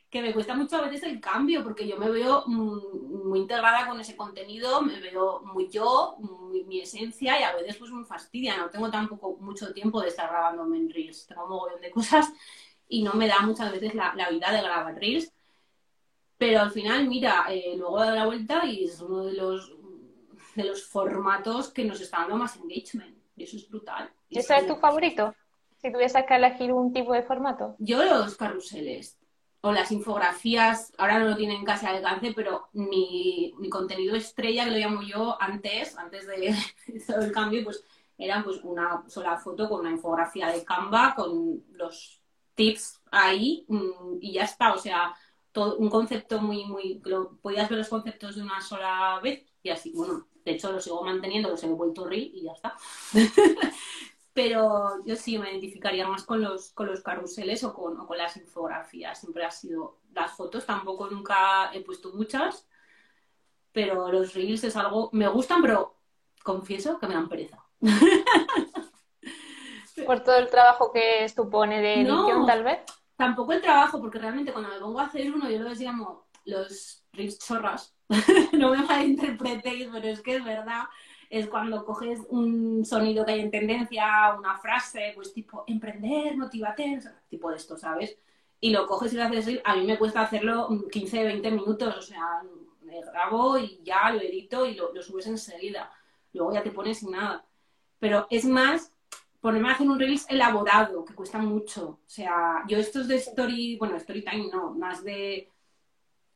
Que 0.09 0.23
me 0.23 0.33
cuesta 0.33 0.55
mucho 0.55 0.77
a 0.77 0.81
veces 0.81 1.05
el 1.05 1.21
cambio, 1.21 1.63
porque 1.63 1.87
yo 1.87 1.97
me 1.97 2.11
veo 2.11 2.45
muy, 2.47 3.39
integrada 3.39 3.87
con 3.87 4.01
ese 4.01 4.17
contenido, 4.17 4.83
me 4.83 4.99
veo 4.99 5.41
muy 5.41 5.69
yo, 5.69 6.17
mi 6.67 6.81
esencia, 6.81 7.39
y 7.39 7.45
a 7.45 7.55
veces 7.55 7.77
pues 7.77 7.93
me 7.93 8.05
fastidia. 8.05 8.57
No 8.57 8.71
tengo 8.71 8.91
tampoco 8.91 9.37
mucho 9.39 9.73
tiempo 9.73 10.01
de 10.01 10.09
estar 10.09 10.29
grabándome 10.29 10.79
en 10.79 10.91
Reels. 10.91 11.27
Tengo 11.27 11.45
un 11.45 11.51
mogollón 11.51 11.81
de 11.81 11.91
cosas 11.91 12.33
y 12.91 13.03
no 13.03 13.15
me 13.15 13.29
da 13.29 13.41
muchas 13.41 13.71
veces 13.73 13.95
la, 13.95 14.13
vida 14.31 14.53
de 14.53 14.63
grabar 14.63 14.95
Reels. 14.97 15.33
Pero 16.37 16.61
al 16.61 16.71
final, 16.71 17.07
mira, 17.07 17.47
eh, 17.49 17.75
luego 17.77 18.01
da 18.01 18.15
la 18.15 18.27
vuelta 18.27 18.67
y 18.67 18.85
es 18.85 19.01
uno 19.01 19.25
de 19.25 19.35
los, 19.35 19.73
de 20.57 20.65
los 20.65 20.85
formatos 20.85 21.69
que 21.69 21.85
nos 21.85 22.01
está 22.01 22.19
dando 22.19 22.37
más 22.37 22.57
engagement. 22.57 23.17
Y 23.37 23.45
eso 23.45 23.57
es 23.57 23.69
brutal. 23.69 24.11
¿Ese 24.29 24.57
es 24.57 24.67
tu 24.67 24.77
favorito? 24.77 25.35
Si 25.81 25.93
tuvieses 25.93 26.25
que 26.27 26.35
elegir 26.35 26.73
un 26.73 26.93
tipo 26.93 27.13
de 27.13 27.23
formato. 27.23 27.77
Yo 27.79 28.03
los 28.03 28.37
carruseles 28.37 29.19
o 29.63 29.73
las 29.73 29.93
infografías, 29.93 30.93
ahora 30.99 31.19
no 31.19 31.29
lo 31.29 31.37
tienen 31.37 31.65
casi 31.65 31.87
al 31.87 31.97
alcance, 31.97 32.33
pero 32.35 32.69
mi, 32.73 33.55
mi 33.59 33.69
contenido 33.69 34.17
estrella, 34.17 34.65
que 34.65 34.71
lo 34.71 34.79
llamo 34.79 35.03
yo 35.03 35.41
antes, 35.41 35.97
antes 35.97 36.27
de 36.27 36.55
todo 37.07 37.21
el 37.21 37.33
cambio, 37.33 37.65
pues 37.65 37.85
era 38.17 38.43
pues 38.43 38.61
una 38.65 39.05
sola 39.09 39.37
foto 39.37 39.69
con 39.69 39.81
una 39.81 39.91
infografía 39.91 40.49
de 40.49 40.65
Canva, 40.65 41.15
con 41.15 41.63
los 41.73 42.20
tips 42.55 43.01
ahí 43.11 43.65
mm, 43.69 44.19
y 44.21 44.35
ya 44.35 44.45
está. 44.45 44.75
O 44.75 44.79
sea, 44.79 45.15
todo, 45.53 45.77
un 45.77 45.91
concepto 45.91 46.41
muy, 46.41 46.65
muy. 46.65 47.03
Podías 47.43 47.69
ver 47.69 47.79
los 47.79 47.89
conceptos 47.89 48.37
de 48.37 48.43
una 48.43 48.61
sola 48.61 49.21
vez 49.23 49.45
y 49.63 49.71
así. 49.71 49.93
Bueno, 49.95 50.27
de 50.45 50.53
hecho 50.53 50.73
lo 50.73 50.81
sigo 50.81 51.05
manteniendo, 51.05 51.51
los 51.51 51.63
he 51.63 51.69
vuelto 51.69 52.07
a 52.07 52.15
y 52.15 52.43
ya 52.43 52.53
está. 52.53 52.77
Pero 54.33 55.05
yo 55.05 55.17
sí 55.17 55.39
me 55.39 55.51
identificaría 55.51 56.07
más 56.07 56.25
con 56.25 56.41
los, 56.41 56.71
con 56.71 56.87
los 56.87 57.03
carruseles 57.03 57.65
o 57.65 57.75
con, 57.75 58.07
con 58.07 58.17
las 58.17 58.37
infografías. 58.37 59.19
Siempre 59.21 59.45
ha 59.45 59.51
sido. 59.51 59.99
Las 60.13 60.33
fotos 60.37 60.67
tampoco 60.67 61.09
nunca 61.09 61.71
he 61.73 61.81
puesto 61.83 62.13
muchas, 62.13 62.67
pero 63.73 64.11
los 64.11 64.35
reels 64.35 64.65
es 64.65 64.77
algo. 64.77 65.11
Me 65.13 65.29
gustan, 65.29 65.63
pero 65.63 65.97
confieso 66.43 66.99
que 66.99 67.07
me 67.07 67.15
dan 67.15 67.29
pereza. 67.29 67.65
Por 70.11 70.25
todo 70.25 70.39
el 70.39 70.51
trabajo 70.51 70.91
que 70.91 71.29
supone 71.29 71.81
de 71.81 72.01
edición, 72.01 72.45
tal 72.45 72.65
vez. 72.65 72.81
Tampoco 73.15 73.53
el 73.53 73.61
trabajo, 73.61 74.01
porque 74.01 74.19
realmente 74.19 74.51
cuando 74.51 74.71
me 74.71 74.81
pongo 74.81 74.99
a 74.99 75.05
hacer 75.05 75.33
uno, 75.33 75.49
yo 75.49 75.61
lo 75.61 75.73
llamo 75.73 76.27
los 76.47 77.05
chorras. 77.39 77.95
no 78.59 78.71
me 78.71 78.79
malinterpretéis, 78.79 79.89
pero 79.93 80.09
es 80.09 80.21
que 80.21 80.35
es 80.35 80.45
verdad. 80.45 80.83
Es 81.29 81.47
cuando 81.47 81.85
coges 81.85 82.19
un 82.29 82.85
sonido 82.85 83.25
que 83.25 83.31
hay 83.31 83.41
en 83.41 83.53
tendencia, 83.53 84.35
una 84.37 84.59
frase, 84.59 85.13
pues 85.15 85.33
tipo 85.33 85.63
emprender, 85.69 86.37
motivate, 86.37 86.99
tipo 87.29 87.49
de 87.49 87.57
esto, 87.59 87.79
¿sabes? 87.79 88.19
Y 88.59 88.71
lo 88.71 88.89
coges 88.89 89.13
y 89.13 89.17
lo 89.17 89.23
haces 89.23 89.61
A 89.63 89.77
mí 89.77 89.87
me 89.87 89.97
cuesta 89.97 90.23
hacerlo 90.23 90.69
15, 90.91 91.23
20 91.23 91.53
minutos, 91.53 91.97
o 91.97 92.03
sea, 92.03 92.43
me 92.81 93.01
grabo 93.01 93.59
y 93.59 93.81
ya 93.85 94.11
lo 94.11 94.21
edito 94.21 94.67
y 94.67 94.75
lo, 94.75 94.93
lo 94.93 95.03
subes 95.05 95.29
enseguida. 95.29 95.89
Luego 96.33 96.53
ya 96.53 96.65
te 96.65 96.73
pones 96.73 96.99
sin 96.99 97.13
nada. 97.13 97.47
Pero 98.01 98.27
es 98.29 98.45
más 98.45 98.93
ponerme 99.41 99.71
a 99.71 99.73
hacer 99.73 99.89
un 99.89 99.99
reels 99.99 100.27
elaborado, 100.29 101.05
que 101.05 101.15
cuesta 101.15 101.39
mucho. 101.39 102.01
O 102.05 102.09
sea, 102.09 102.63
yo 102.69 102.79
estos 102.79 103.09
de 103.09 103.17
story, 103.17 103.77
bueno, 103.79 103.97
story 103.97 104.23
time 104.23 104.49
no, 104.53 104.75
más 104.75 105.03
de, 105.03 105.51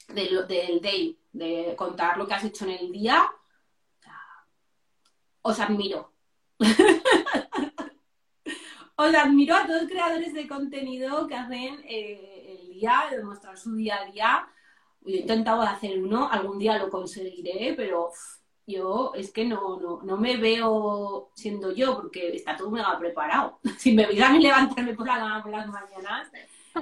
del 0.09 0.81
day, 0.81 1.19
de 1.33 1.75
contar 1.77 2.17
lo 2.17 2.27
que 2.27 2.35
has 2.35 2.45
hecho 2.45 2.65
en 2.65 2.73
el 2.73 2.93
día, 2.93 3.31
os 5.43 5.61
admiro. 5.61 6.13
os 8.97 9.15
admiro 9.15 9.55
a 9.55 9.67
todos 9.67 9.83
los 9.83 9.91
creadores 9.91 10.33
de 10.33 10.49
contenido 10.49 11.27
que 11.27 11.35
hacen 11.35 11.85
eh, 11.87 12.57
el 12.59 12.69
día, 12.69 13.05
de 13.11 13.23
mostrar 13.23 13.59
su 13.59 13.75
día 13.75 14.01
a 14.01 14.11
día. 14.11 14.49
Yo 15.03 15.17
he 15.17 15.21
intentado 15.21 15.61
hacer 15.61 16.03
uno, 16.03 16.31
algún 16.31 16.59
día 16.59 16.79
lo 16.79 16.89
conseguiré, 16.89 17.75
pero 17.77 18.11
yo 18.67 19.13
es 19.15 19.33
que 19.33 19.45
no, 19.45 19.79
no, 19.79 20.01
no 20.03 20.17
me 20.17 20.37
veo 20.37 21.31
siendo 21.35 21.73
yo 21.73 21.97
porque 21.97 22.35
está 22.35 22.57
todo 22.57 22.71
mega 22.71 22.99
preparado. 22.99 23.59
Si 23.79 23.93
me 23.93 24.07
veis 24.07 24.23
a 24.23 24.33
levantarme 24.33 24.95
por, 24.95 25.07
la, 25.07 25.41
por 25.43 25.53
las 25.53 25.67
mañanas 25.69 26.31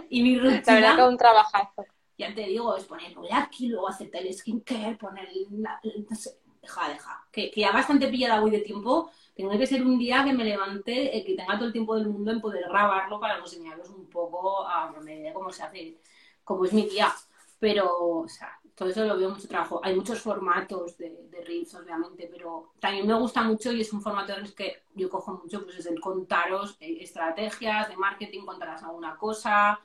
y 0.08 0.22
mi 0.22 0.38
rutina... 0.38 0.62
La 0.66 0.74
verdad 0.74 0.96
que 0.96 1.02
un 1.02 1.16
trabajazo. 1.16 1.84
Ya 2.18 2.34
te 2.34 2.42
digo, 2.42 2.76
es 2.76 2.84
poner 2.84 3.12
aquí, 3.32 3.68
luego 3.68 3.88
hacerte 3.88 4.18
el 4.18 4.32
skincare, 4.32 4.96
poner... 4.96 5.28
no 5.50 6.16
sé, 6.16 6.38
deja, 6.60 6.88
deja. 6.88 7.26
Que, 7.32 7.50
que, 7.50 7.60
ya 7.62 7.72
bastante 7.72 8.08
pillada 8.08 8.40
voy 8.40 8.50
de 8.50 8.60
tiempo. 8.60 9.10
Tengo 9.34 9.50
que 9.58 9.66
ser 9.66 9.82
un 9.82 9.98
día 9.98 10.24
que 10.24 10.32
me 10.32 10.44
levante, 10.44 11.16
eh, 11.16 11.24
que 11.24 11.34
tenga 11.34 11.56
todo 11.56 11.66
el 11.66 11.72
tiempo 11.72 11.96
del 11.96 12.08
mundo 12.08 12.30
en 12.30 12.40
poder 12.40 12.64
grabarlo 12.68 13.18
para 13.18 13.38
enseñaros 13.38 13.88
un 13.90 14.08
poco 14.08 14.66
a 14.66 14.92
me 15.02 15.32
cómo 15.32 15.50
se 15.50 15.62
hace, 15.62 15.98
cómo 16.44 16.64
es 16.64 16.72
mi 16.72 16.88
día. 16.88 17.12
Pero, 17.58 18.20
o 18.20 18.28
sea, 18.28 18.58
todo 18.74 18.88
eso 18.88 19.04
lo 19.04 19.18
veo 19.18 19.30
mucho 19.30 19.48
trabajo. 19.48 19.80
Hay 19.82 19.94
muchos 19.94 20.20
formatos 20.20 20.96
de, 20.96 21.10
de 21.30 21.44
Reels, 21.44 21.74
obviamente, 21.74 22.28
pero 22.30 22.72
también 22.80 23.06
me 23.06 23.14
gusta 23.14 23.42
mucho 23.42 23.72
y 23.72 23.80
es 23.82 23.92
un 23.92 24.00
formato 24.00 24.32
en 24.32 24.44
el 24.44 24.54
que 24.54 24.82
yo 24.94 25.10
cojo 25.10 25.40
mucho, 25.42 25.62
pues 25.64 25.78
es 25.78 25.86
el 25.86 26.00
contaros 26.00 26.76
eh, 26.80 26.98
estrategias 27.00 27.88
de 27.88 27.96
marketing, 27.96 28.44
contarás 28.44 28.82
alguna 28.82 29.16
cosa, 29.16 29.80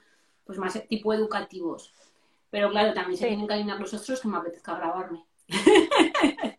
pues 0.46 0.58
más 0.58 0.82
tipo 0.88 1.14
educativos. 1.14 1.94
Pero 2.50 2.70
claro, 2.70 2.94
también 2.94 3.18
se 3.18 3.28
tienen 3.28 3.48
que 3.48 3.54
alinear 3.54 3.80
los 3.80 3.94
otros 3.94 4.22
que 4.22 4.28
me 4.28 4.38
apetezca 4.38 4.76
grabarme. 4.76 5.26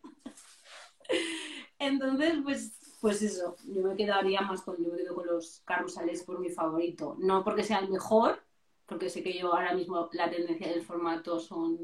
Entonces, 1.78 2.34
pues, 2.42 2.72
pues 3.00 3.22
eso, 3.22 3.56
yo 3.64 3.82
me 3.82 3.96
quedaría 3.96 4.42
más 4.42 4.62
con, 4.62 4.76
yo 4.76 4.90
me 4.90 4.98
quedo 4.98 5.14
con 5.14 5.26
los 5.26 5.62
carrusales 5.64 6.22
por 6.24 6.38
mi 6.40 6.50
favorito. 6.50 7.16
No 7.18 7.42
porque 7.42 7.64
sea 7.64 7.78
el 7.78 7.88
mejor, 7.88 8.42
porque 8.86 9.08
sé 9.08 9.22
que 9.22 9.38
yo 9.38 9.54
ahora 9.54 9.74
mismo 9.74 10.08
la 10.12 10.28
tendencia 10.28 10.68
del 10.68 10.82
formato 10.82 11.40
son 11.40 11.78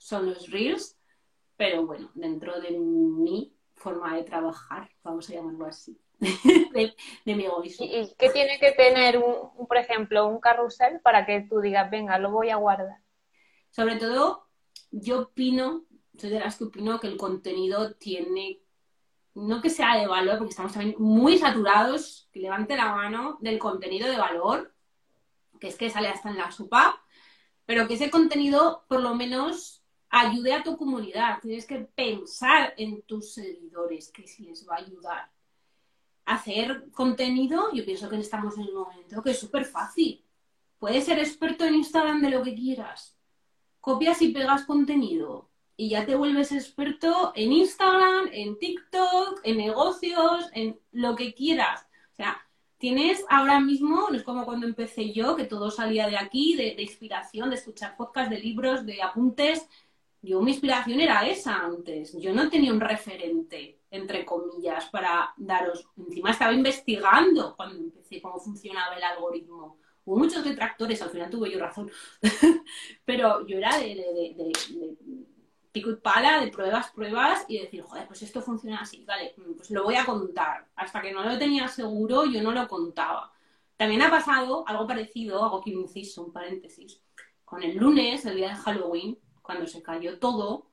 son 0.00 0.26
los 0.26 0.50
reels, 0.50 0.98
pero 1.56 1.86
bueno, 1.86 2.10
dentro 2.14 2.58
de 2.58 2.70
mi 2.70 3.54
forma 3.74 4.16
de 4.16 4.24
trabajar, 4.24 4.90
vamos 5.04 5.28
a 5.28 5.34
llamarlo 5.34 5.66
así, 5.66 6.00
de, 6.18 6.94
mi 7.26 7.44
egoísmo. 7.44 7.86
¿Y 7.86 8.14
qué 8.18 8.30
tiene 8.30 8.58
que 8.58 8.72
tener, 8.72 9.18
un, 9.18 9.66
por 9.66 9.76
ejemplo, 9.76 10.26
un 10.26 10.40
carrusel 10.40 11.00
para 11.00 11.26
que 11.26 11.42
tú 11.42 11.60
digas, 11.60 11.90
venga, 11.90 12.18
lo 12.18 12.30
voy 12.30 12.48
a 12.48 12.56
guardar? 12.56 12.96
Sobre 13.70 13.96
todo, 13.96 14.48
yo 14.90 15.20
opino, 15.20 15.84
soy 16.18 16.30
de 16.30 16.40
las 16.40 16.56
que 16.56 16.64
opino 16.64 16.98
que 16.98 17.06
el 17.06 17.18
contenido 17.18 17.92
tiene, 17.94 18.62
no 19.34 19.60
que 19.60 19.68
sea 19.68 19.98
de 19.98 20.06
valor, 20.06 20.38
porque 20.38 20.50
estamos 20.50 20.72
también 20.72 20.96
muy 20.98 21.36
saturados, 21.36 22.30
que 22.32 22.40
levante 22.40 22.74
la 22.74 22.94
mano 22.94 23.36
del 23.42 23.58
contenido 23.58 24.08
de 24.08 24.16
valor, 24.16 24.74
que 25.60 25.68
es 25.68 25.76
que 25.76 25.90
sale 25.90 26.08
hasta 26.08 26.30
en 26.30 26.38
la 26.38 26.50
sopa, 26.50 27.02
pero 27.66 27.86
que 27.86 27.94
ese 27.94 28.10
contenido 28.10 28.86
por 28.88 29.02
lo 29.02 29.14
menos 29.14 29.79
ayude 30.10 30.52
a 30.52 30.62
tu 30.62 30.76
comunidad. 30.76 31.40
Tienes 31.40 31.66
que 31.66 31.78
pensar 31.78 32.74
en 32.76 33.02
tus 33.02 33.32
seguidores, 33.32 34.10
que 34.10 34.26
si 34.26 34.44
les 34.44 34.68
va 34.68 34.76
a 34.76 34.80
ayudar. 34.80 35.30
Hacer 36.26 36.90
contenido, 36.90 37.72
yo 37.72 37.84
pienso 37.84 38.08
que 38.08 38.18
estamos 38.18 38.56
en 38.58 38.68
un 38.68 38.74
momento 38.74 39.22
que 39.22 39.30
es 39.30 39.38
súper 39.38 39.64
fácil. 39.64 40.24
Puedes 40.78 41.04
ser 41.04 41.18
experto 41.18 41.64
en 41.64 41.74
Instagram 41.76 42.20
de 42.20 42.30
lo 42.30 42.42
que 42.42 42.54
quieras. 42.54 43.16
Copias 43.80 44.20
y 44.22 44.28
pegas 44.28 44.64
contenido 44.64 45.50
y 45.80 45.88
ya 45.88 46.04
te 46.04 46.14
vuelves 46.14 46.52
experto 46.52 47.32
en 47.34 47.52
Instagram, 47.52 48.28
en 48.32 48.58
TikTok, 48.58 49.40
en 49.44 49.56
negocios, 49.56 50.50
en 50.52 50.78
lo 50.92 51.16
que 51.16 51.32
quieras. 51.32 51.86
O 52.12 52.16
sea, 52.16 52.36
tienes 52.76 53.24
ahora 53.30 53.60
mismo, 53.60 54.08
no 54.10 54.14
es 54.14 54.22
como 54.22 54.44
cuando 54.44 54.66
empecé 54.66 55.10
yo, 55.14 55.36
que 55.36 55.44
todo 55.44 55.70
salía 55.70 56.06
de 56.06 56.18
aquí, 56.18 56.54
de, 56.54 56.82
inspiración, 56.82 57.48
de 57.48 57.56
escuchar 57.56 57.96
podcasts, 57.96 58.28
de 58.28 58.40
libros, 58.40 58.84
de 58.84 59.00
apuntes. 59.00 59.66
Yo 60.22 60.40
mi 60.42 60.52
inspiración 60.52 61.00
era 61.00 61.26
esa 61.26 61.64
antes. 61.64 62.16
Yo 62.18 62.32
no 62.32 62.48
tenía 62.50 62.72
un 62.72 62.80
referente, 62.80 63.80
entre 63.90 64.24
comillas, 64.24 64.86
para 64.90 65.32
daros. 65.36 65.86
Encima 65.96 66.30
estaba 66.30 66.52
investigando 66.52 67.54
cuando 67.56 67.76
empecé 67.76 68.20
cómo 68.20 68.38
funcionaba 68.38 68.96
el 68.96 69.02
algoritmo. 69.02 69.78
Hubo 70.04 70.18
muchos 70.18 70.44
detractores, 70.44 71.00
al 71.02 71.10
final 71.10 71.30
tuve 71.30 71.50
yo 71.50 71.58
razón. 71.58 71.90
Pero 73.04 73.46
yo 73.46 73.58
era 73.58 73.78
de, 73.78 73.94
de 73.94 74.52
pico 75.72 75.90
y 75.90 75.96
pala, 75.96 76.40
de 76.40 76.50
pruebas, 76.50 76.90
pruebas 76.90 77.44
y 77.48 77.58
decir, 77.58 77.82
joder, 77.82 78.06
pues 78.06 78.22
esto 78.22 78.42
funciona 78.42 78.80
así, 78.80 79.04
vale, 79.04 79.34
pues 79.56 79.70
lo 79.70 79.84
voy 79.84 79.94
a 79.94 80.04
contar. 80.04 80.66
Hasta 80.76 81.00
que 81.00 81.12
no 81.12 81.22
lo 81.22 81.38
tenía 81.38 81.68
seguro, 81.68 82.24
yo 82.26 82.42
no 82.42 82.52
lo 82.52 82.66
contaba. 82.68 83.32
También 83.76 84.02
ha 84.02 84.10
pasado 84.10 84.64
algo 84.66 84.86
parecido, 84.86 85.42
hago 85.42 85.58
aquí 85.58 85.74
un 85.74 85.82
inciso, 85.82 86.24
un 86.24 86.32
paréntesis, 86.32 87.00
con 87.44 87.62
el 87.62 87.76
lunes, 87.76 88.24
el 88.26 88.36
día 88.36 88.48
de 88.50 88.56
Halloween, 88.56 89.18
cuando 89.50 89.66
se 89.66 89.82
cayó 89.82 90.16
todo, 90.20 90.70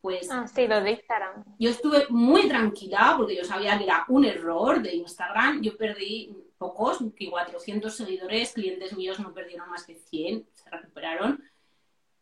pues... 0.00 0.30
Ah, 0.30 0.46
sí, 0.48 0.66
lo 0.66 0.80
de 0.80 0.92
Instagram. 0.92 1.44
Yo 1.58 1.68
estuve 1.68 2.06
muy 2.08 2.48
tranquila 2.48 3.14
porque 3.18 3.36
yo 3.36 3.44
sabía 3.44 3.76
que 3.76 3.84
era 3.84 4.06
un 4.08 4.24
error 4.24 4.80
de 4.80 4.94
Instagram. 4.94 5.60
Yo 5.60 5.76
perdí 5.76 6.34
pocos, 6.56 7.04
que 7.14 7.28
400 7.28 7.94
seguidores, 7.94 8.54
clientes 8.54 8.96
míos 8.96 9.20
no 9.20 9.34
perdieron 9.34 9.68
más 9.68 9.84
que 9.84 9.96
100, 9.96 10.46
se 10.54 10.70
recuperaron. 10.70 11.44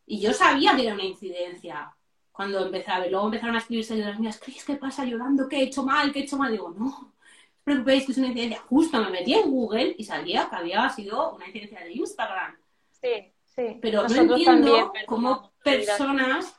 Y 0.07 0.19
yo 0.19 0.33
sabía 0.33 0.75
que 0.75 0.87
era 0.87 0.95
una 0.95 1.05
incidencia 1.05 1.95
cuando 2.33 2.67
empecé 2.67 2.91
a 2.91 2.99
ver. 2.99 3.13
Luego 3.13 3.27
empezaron 3.27 3.55
a 3.55 3.61
escribirse 3.61 3.95
las 3.97 4.19
mías, 4.19 4.41
Cris, 4.43 4.65
¿qué 4.65 4.75
pasa 4.75 5.05
llorando? 5.05 5.49
¿Qué 5.49 5.59
he 5.59 5.63
hecho 5.63 5.85
mal? 5.85 6.13
¿Qué 6.13 6.19
he 6.19 6.23
hecho 6.23 6.37
mal? 6.37 6.51
Digo, 6.51 6.71
no, 6.71 6.85
no 6.85 6.99
os 6.99 7.63
preocupéis, 7.63 8.07
que 8.07 8.13
es 8.13 8.19
una 8.19 8.27
incidencia. 8.27 8.61
Justo 8.63 9.01
me 9.01 9.11
metí 9.11 9.35
en 9.35 9.49
Google 9.53 9.95
y 9.97 10.03
salía 10.03 10.49
que 10.51 10.57
había 10.57 10.89
sido 10.89 11.37
una 11.37 11.47
incidencia 11.47 11.85
de 11.85 11.93
Instagram. 11.93 12.57
Sí, 12.91 13.33
sí. 13.57 13.79
Pero 13.81 14.07
no 14.09 14.15
entiendo 14.15 14.93
cómo 15.07 15.53
personas... 15.63 16.55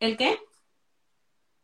¿El 0.00 0.16
qué? 0.16 0.38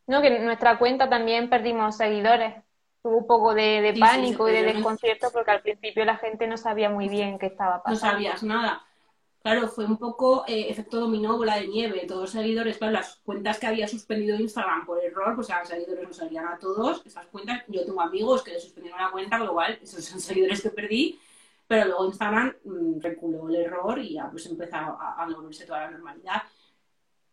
No, 0.07 0.21
que 0.21 0.27
en 0.27 0.45
nuestra 0.45 0.77
cuenta 0.77 1.09
también 1.09 1.49
perdimos 1.49 1.97
seguidores. 1.97 2.55
Hubo 3.03 3.17
un 3.17 3.27
poco 3.27 3.53
de, 3.53 3.95
pánico 3.99 4.47
y 4.49 4.51
de 4.51 4.63
desconcierto 4.63 5.31
porque 5.31 5.51
al 5.51 5.61
principio 5.61 6.05
la 6.05 6.17
gente 6.17 6.47
no 6.47 6.57
sabía 6.57 6.89
muy 6.89 7.07
bien 7.07 7.39
qué 7.39 7.47
estaba 7.47 7.81
pasando. 7.81 8.05
No 8.05 8.11
sabías 8.11 8.43
nada. 8.43 8.85
Claro, 9.41 9.67
fue 9.69 9.85
un 9.85 9.97
poco 9.97 10.43
eh, 10.47 10.67
efecto 10.69 10.99
dominó, 10.99 11.35
bola 11.35 11.55
de 11.55 11.67
nieve. 11.67 12.05
Todos 12.07 12.21
los 12.21 12.31
seguidores, 12.31 12.77
claro, 12.77 12.93
las 12.93 13.15
cuentas 13.23 13.57
que 13.57 13.65
había 13.65 13.87
suspendido 13.87 14.37
Instagram 14.37 14.85
por 14.85 15.03
error, 15.03 15.33
pues 15.35 15.49
a 15.49 15.59
los 15.59 15.67
seguidores 15.67 16.07
nos 16.07 16.17
salían 16.17 16.45
a 16.45 16.59
todos. 16.59 17.03
Esas 17.05 17.25
cuentas, 17.27 17.63
yo 17.67 17.83
tengo 17.83 18.01
amigos 18.01 18.43
que 18.43 18.51
le 18.51 18.59
suspendieron 18.59 19.01
la 19.01 19.09
cuenta, 19.09 19.39
con 19.39 19.47
lo 19.47 19.53
cual 19.53 19.79
esos 19.81 20.05
son 20.05 20.19
seguidores 20.19 20.61
que 20.61 20.69
perdí. 20.69 21.19
Pero 21.71 21.85
luego 21.85 22.05
Instagram 22.07 22.53
mm, 22.65 22.99
reculó 22.99 23.47
el 23.47 23.55
error 23.55 23.97
y 23.97 24.15
ya 24.15 24.29
pues 24.29 24.45
empezó 24.45 24.75
a, 24.75 25.15
a 25.17 25.25
volverse 25.25 25.65
toda 25.65 25.85
la 25.85 25.91
normalidad. 25.91 26.41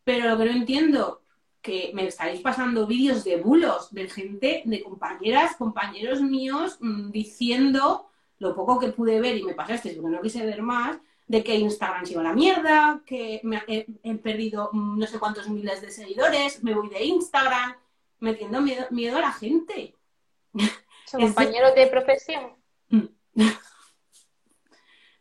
Pero 0.05 0.29
lo 0.29 0.39
que 0.39 0.45
no 0.45 0.53
entiendo, 0.53 1.23
que 1.61 1.91
me 1.93 2.07
estáis 2.07 2.41
pasando 2.41 2.87
vídeos 2.87 3.25
de 3.25 3.39
bulos 3.39 3.93
de 3.93 4.09
gente, 4.09 4.63
de 4.65 4.81
compañeras, 4.81 5.57
compañeros 5.57 6.21
míos, 6.21 6.79
mm, 6.81 7.11
diciendo 7.11 8.11
lo 8.39 8.55
poco 8.55 8.79
que 8.79 8.93
pude 8.93 9.21
ver 9.21 9.39
y 9.39 9.43
me 9.43 9.55
pasaste, 9.55 9.91
porque 9.95 10.17
no 10.17 10.23
quise 10.23 10.47
ver 10.47 10.63
más, 10.63 10.99
de 11.27 11.43
que 11.43 11.57
Instagram 11.57 12.07
se 12.07 12.13
iba 12.13 12.21
a 12.21 12.27
la 12.27 12.33
mierda, 12.33 13.03
que 13.05 13.41
me, 13.43 13.61
he, 13.67 14.15
perdido 14.19 14.71
no 14.73 15.05
sé 15.09 15.19
cuántos 15.19 15.49
miles 15.49 15.83
de 15.83 15.91
seguidores, 15.91 16.63
me 16.63 16.75
voy 16.75 16.89
de 16.91 17.05
Instagram, 17.05 17.75
metiendo 18.21 18.61
miedo, 18.61 18.87
miedo 18.91 19.19
a 19.19 19.23
la 19.23 19.33
gente. 19.33 19.97
¿Son 21.07 21.23
compañeros 21.23 21.75
de 21.75 21.89
profesión? 21.89 22.53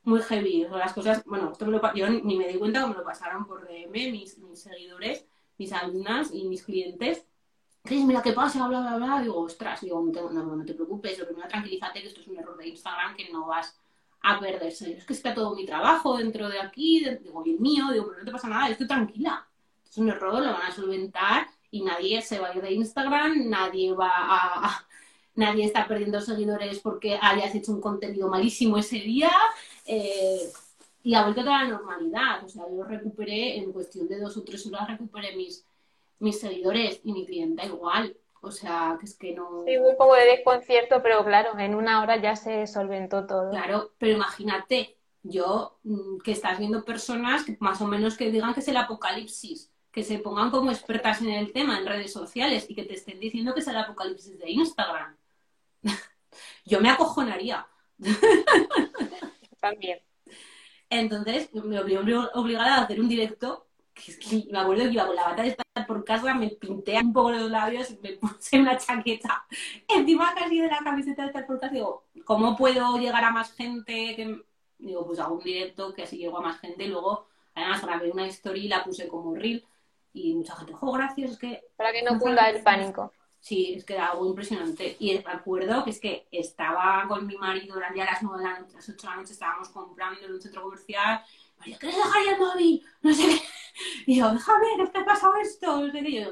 Muy 0.08 0.22
heavy. 0.22 0.66
las 0.72 0.94
cosas, 0.94 1.22
bueno, 1.26 1.52
esto 1.52 1.66
me 1.66 1.74
lo, 1.74 1.94
yo 1.94 2.10
ni 2.10 2.38
me 2.38 2.48
di 2.48 2.58
cuenta 2.58 2.80
que 2.80 2.88
me 2.88 2.94
lo 2.94 3.04
pasaron 3.04 3.46
por 3.46 3.68
DM 3.68 3.92
mis, 3.92 4.38
mis 4.38 4.62
seguidores, 4.62 5.26
mis 5.58 5.74
alumnas 5.74 6.30
y 6.34 6.48
mis 6.48 6.64
clientes. 6.64 7.26
Cris, 7.84 8.06
mira 8.06 8.22
qué 8.22 8.32
pasa, 8.32 8.66
bla, 8.70 8.80
bla, 8.80 8.96
bla. 8.96 9.22
Digo, 9.22 9.38
ostras, 9.42 9.82
digo, 9.82 10.02
no, 10.02 10.30
no, 10.30 10.56
no 10.56 10.66
te 10.66 10.76
preocupes, 10.76 11.20
lo 11.20 11.26
primero 11.26 11.50
tranquilízate 11.50 12.00
que 12.00 12.08
esto 12.08 12.22
es 12.22 12.28
un 12.30 12.38
error 12.38 12.58
de 12.58 12.70
Instagram, 12.70 13.18
que 13.18 13.30
no 13.34 13.48
vas 13.48 13.78
a 14.22 14.40
perderse. 14.40 14.94
Es 14.94 15.06
que 15.06 15.12
está 15.12 15.34
todo 15.34 15.54
mi 15.54 15.66
trabajo 15.66 16.16
dentro 16.16 16.48
de 16.48 16.62
aquí, 16.62 17.04
digo, 17.22 17.44
bien 17.44 17.62
mío, 17.62 17.88
digo, 17.92 18.06
pero 18.08 18.20
no 18.20 18.26
te 18.26 18.32
pasa 18.32 18.48
nada, 18.48 18.70
estoy 18.70 18.88
tranquila. 18.88 19.46
Es 19.86 19.98
un 19.98 20.08
error, 20.08 20.42
lo 20.42 20.54
van 20.54 20.68
a 20.68 20.72
solventar 20.72 21.48
y 21.70 21.84
nadie 21.84 22.22
se 22.22 22.40
va 22.40 22.48
a 22.48 22.56
ir 22.56 22.62
de 22.62 22.72
Instagram, 22.72 23.50
nadie 23.50 23.92
va 23.92 24.10
a, 24.16 24.88
nadie 25.36 25.66
está 25.66 25.86
perdiendo 25.86 26.22
seguidores 26.22 26.80
porque 26.80 27.20
hayas 27.22 27.54
hecho 27.56 27.74
un 27.74 27.82
contenido 27.82 28.30
malísimo 28.30 28.78
ese 28.78 29.00
día 29.00 29.32
eh, 29.88 30.52
y 31.04 31.16
ha 31.16 31.24
vuelto 31.24 31.42
a 31.42 31.46
la 31.46 31.64
normalidad. 31.66 32.44
O 32.44 32.50
sea, 32.50 32.66
yo 32.70 32.84
recuperé 32.84 33.58
en 33.58 33.72
cuestión 33.72 34.08
de 34.08 34.20
dos 34.20 34.36
o 34.38 34.44
tres 34.44 34.66
horas, 34.68 34.88
recuperé 34.88 35.36
mis, 35.36 35.66
mis 36.20 36.40
seguidores 36.40 37.00
y 37.04 37.14
mi 37.14 37.26
clienta 37.26 37.66
igual. 37.66 38.16
O 38.42 38.52
sea, 38.52 38.98
que 39.00 39.06
es 39.06 39.18
que 39.18 39.34
no... 39.34 39.64
Sí, 39.66 39.78
un 39.78 39.98
poco 39.98 40.16
de 40.16 40.26
desconcierto, 40.26 41.02
pero 41.02 41.24
claro, 41.26 41.58
en 41.58 41.76
una 41.76 42.02
hora 42.02 42.18
ya 42.18 42.36
se 42.36 42.68
solventó 42.68 43.26
todo. 43.26 43.50
Claro, 43.50 43.94
pero 43.98 44.14
imagínate, 44.14 44.98
yo, 45.24 45.80
mm, 45.84 46.20
que 46.20 46.32
estás 46.32 46.60
viendo 46.60 46.84
personas 46.84 47.44
que 47.44 47.58
más 47.60 47.82
o 47.82 47.88
menos 47.88 48.16
que 48.16 48.32
digan 48.32 48.54
que 48.54 48.60
es 48.60 48.68
el 48.68 48.78
apocalipsis, 48.78 49.72
que 49.92 50.04
se 50.04 50.20
pongan 50.20 50.52
como 50.52 50.72
expertas 50.72 51.22
en 51.22 51.30
el 51.30 51.52
tema 51.52 51.80
en 51.80 51.88
redes 51.88 52.14
sociales 52.14 52.68
y 52.70 52.76
que 52.76 52.84
te 52.84 52.94
estén 52.94 53.20
diciendo 53.20 53.54
que 53.54 53.62
es 53.62 53.68
el 53.68 53.78
apocalipsis 53.78 54.38
de 54.38 54.52
Instagram. 54.52 55.16
yo 56.66 56.80
me 56.82 56.90
acojonaría. 56.90 57.66
También. 59.70 60.00
Entonces, 60.90 61.54
me 61.54 61.80
obligada 61.80 62.76
a 62.76 62.82
hacer 62.84 63.00
un 63.02 63.10
directo 63.10 63.68
que 63.94 64.46
me 64.52 64.60
acuerdo 64.60 64.84
que 64.84 64.92
iba 64.92 65.08
con 65.08 65.16
la 65.16 65.26
bata 65.26 65.42
de 65.42 65.50
estar 65.50 65.88
por 65.88 66.04
casa, 66.04 66.34
me 66.34 66.50
pinté 66.50 66.98
un 66.98 67.14
poco 67.14 67.32
los 67.32 67.50
labios, 67.50 67.98
me 68.02 68.14
puse 68.14 68.60
una 68.60 68.78
chaqueta 68.78 69.46
encima 69.88 70.34
casi 70.36 70.60
de 70.60 70.68
la 70.68 70.80
camiseta 70.80 71.24
de 71.24 71.28
estar 71.30 71.46
por 71.46 71.60
casa. 71.60 71.74
Digo, 71.74 72.06
¿cómo 72.26 72.56
puedo 72.56 72.98
llegar 72.98 73.24
a 73.24 73.32
más 73.32 73.54
gente? 73.54 74.16
Que... 74.16 74.42
Digo, 74.80 75.08
pues 75.08 75.20
hago 75.20 75.36
un 75.36 75.44
directo 75.44 75.94
que 75.94 76.04
así 76.04 76.18
llego 76.18 76.38
a 76.38 76.42
más 76.42 76.60
gente. 76.60 76.84
Y 76.84 76.90
luego, 76.90 77.28
además, 77.56 77.82
grabé 77.82 78.12
una 78.12 78.28
story 78.28 78.66
y 78.66 78.68
la 78.68 78.84
puse 78.84 79.08
como 79.08 79.34
reel. 79.34 79.66
Y 80.14 80.36
mucha 80.36 80.56
gente, 80.56 80.74
¡oh, 80.80 80.92
gracias! 80.92 81.32
Es 81.32 81.38
que... 81.38 81.64
Para 81.76 81.92
que 81.92 82.04
no 82.04 82.20
cunda 82.20 82.50
el 82.50 82.62
pánico. 82.62 83.12
Sí, 83.48 83.76
es 83.78 83.86
que 83.86 83.94
era 83.94 84.08
algo 84.08 84.28
impresionante. 84.28 84.98
Y 85.00 85.18
recuerdo 85.20 85.86
que 85.86 85.92
es 85.92 86.02
que 86.02 86.28
estaba 86.34 87.06
con 87.08 87.26
mi 87.26 87.38
marido, 87.38 87.78
eran 87.78 87.96
ya 87.96 88.04
las 88.04 88.22
9 88.22 88.40
de 88.40 88.44
la 88.44 88.60
noche, 88.60 88.76
las 88.76 88.90
8 88.90 89.08
de 89.08 89.08
la 89.08 89.16
noche, 89.16 89.32
estábamos 89.32 89.70
comprando 89.70 90.26
en 90.26 90.34
un 90.34 90.42
centro 90.42 90.64
comercial 90.64 91.24
María, 91.58 91.78
¿quieres 91.78 91.98
dejar 91.98 92.26
ya 92.26 92.32
el 92.34 92.40
móvil? 92.40 92.86
No 93.02 93.14
sé 93.14 93.24
qué. 93.26 93.42
Y 94.06 94.18
yo, 94.18 94.34
déjame, 94.34 94.68
¿qué 94.76 94.88
te 94.88 95.00
ha 95.00 95.06
pasado 95.06 95.36
esto? 95.42 95.80
No 95.80 95.92
sé 95.94 96.04
qué. 96.04 96.12
Yo 96.12 96.30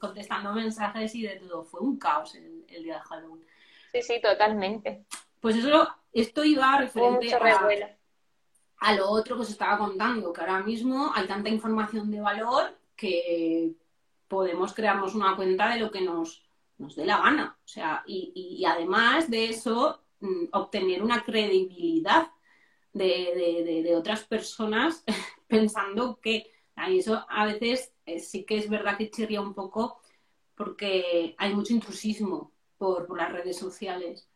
contestando 0.00 0.52
mensajes 0.52 1.14
y 1.14 1.22
de 1.22 1.36
todo. 1.36 1.62
Fue 1.62 1.80
un 1.80 1.98
caos 2.00 2.34
el, 2.34 2.66
día 2.66 2.94
de 2.94 3.00
Halloween. 3.00 3.46
Sí, 3.92 4.02
sí, 4.02 4.20
totalmente. 4.20 5.04
Pues 5.40 5.54
eso, 5.54 5.86
esto 6.12 6.42
iba 6.42 6.78
referente 6.78 7.32
a, 7.32 7.96
a 8.78 8.94
lo 8.94 9.08
otro 9.08 9.36
que 9.36 9.42
os 9.42 9.50
estaba 9.50 9.78
contando, 9.78 10.32
que 10.32 10.40
ahora 10.40 10.64
mismo 10.64 11.12
hay 11.14 11.28
tanta 11.28 11.48
información 11.48 12.10
de 12.10 12.20
valor 12.20 12.76
que 12.96 13.76
podemos 14.34 14.74
crearnos 14.74 15.14
una 15.14 15.36
cuenta 15.36 15.72
de 15.72 15.78
lo 15.78 15.92
que 15.92 16.00
nos, 16.00 16.44
nos 16.78 16.96
dé 16.96 17.06
la 17.06 17.18
gana. 17.18 17.56
O 17.64 17.68
sea, 17.68 18.02
y, 18.04 18.64
además 18.66 19.30
de 19.30 19.44
eso, 19.44 20.02
mm, 20.18 20.46
obtener 20.50 21.04
una 21.04 21.22
credibilidad 21.22 22.32
de, 22.92 23.94
otras 23.96 24.24
personas 24.24 25.04
pensando 25.46 26.18
que 26.20 26.50
y 26.88 26.98
eso 26.98 27.24
a 27.28 27.46
veces 27.46 27.92
eh, 28.04 28.18
sí 28.18 28.44
que 28.44 28.58
es 28.58 28.68
verdad 28.68 28.98
que 28.98 29.08
chirría 29.08 29.40
un 29.40 29.54
poco 29.54 30.00
porque 30.56 31.36
hay 31.38 31.54
mucho 31.54 31.72
intrusismo 31.72 32.52
por, 32.76 33.16
las 33.16 33.30
redes 33.30 33.56
sociales. 33.56 34.28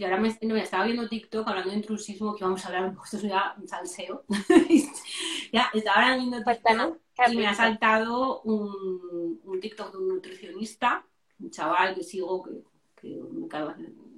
Y 0.00 0.04
ahora 0.04 0.16
me, 0.16 0.30
estaba 0.62 0.86
viendo 0.86 1.06
TikTok 1.06 1.46
hablando 1.46 1.68
de 1.68 1.76
intrusismo, 1.76 2.34
que 2.34 2.42
vamos 2.42 2.64
a 2.64 2.68
hablar 2.68 2.84
un 2.86 2.94
poco, 2.94 3.04
esto 3.04 3.18
es 3.18 3.24
ya 3.24 3.54
un 3.58 3.68
salseo. 3.68 4.24
ya, 5.52 5.70
estaba 5.74 6.16
viendo 6.16 6.42
TikTok 6.42 6.96
y 7.30 7.36
me 7.36 7.46
ha 7.46 7.52
saltado 7.52 8.40
un, 8.40 9.38
un, 9.44 9.60
TikTok 9.60 9.92
de 9.92 9.98
un 9.98 10.08
nutricionista, 10.08 11.04
un 11.38 11.50
chaval 11.50 11.94
que 11.94 12.02
sigo, 12.02 12.42
que, 12.42 12.62
que 12.98 13.08
me 13.08 13.46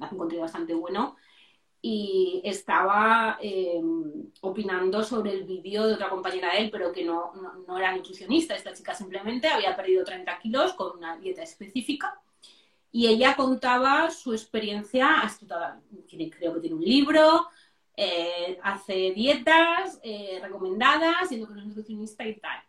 hace 0.07 0.14
un 0.14 0.18
contenido 0.18 0.42
bastante 0.42 0.73
bueno, 0.73 1.16
y 1.81 2.40
estaba 2.45 3.38
em, 3.40 4.31
opinando 4.40 5.03
sobre 5.03 5.33
el 5.33 5.42
vídeo 5.42 5.88
de 5.88 5.95
otra 5.95 6.11
compañera 6.11 6.53
de 6.53 6.59
él, 6.59 6.71
pero 6.71 6.92
que 6.92 7.05
no, 7.05 7.33
no, 7.66 7.77
era 7.77 7.97
nutricionista. 7.97 8.55
Esta 8.55 8.73
chica 8.73 8.95
simplemente 8.95 9.49
había 9.49 9.75
perdido 9.75 10.05
30 10.05 10.38
kilos 10.38 10.75
con 10.75 10.97
una 10.97 11.16
dieta 11.16 11.42
específica 11.42 12.21
y 12.92 13.07
ella 13.07 13.35
contaba 13.35 14.11
su 14.11 14.35
experiencia, 14.35 15.22
creo 16.07 16.55
que 16.55 16.61
tiene 16.61 16.76
un 16.76 16.85
libro, 16.85 17.48
eh, 17.96 18.59
hace 18.62 19.12
dietas 19.12 19.98
eh, 20.02 20.38
recomendadas, 20.42 21.28
siendo 21.28 21.48
que 21.48 21.59
es 21.59 21.66
nutricionista 21.66 22.26
y 22.26 22.38
tal. 22.38 22.62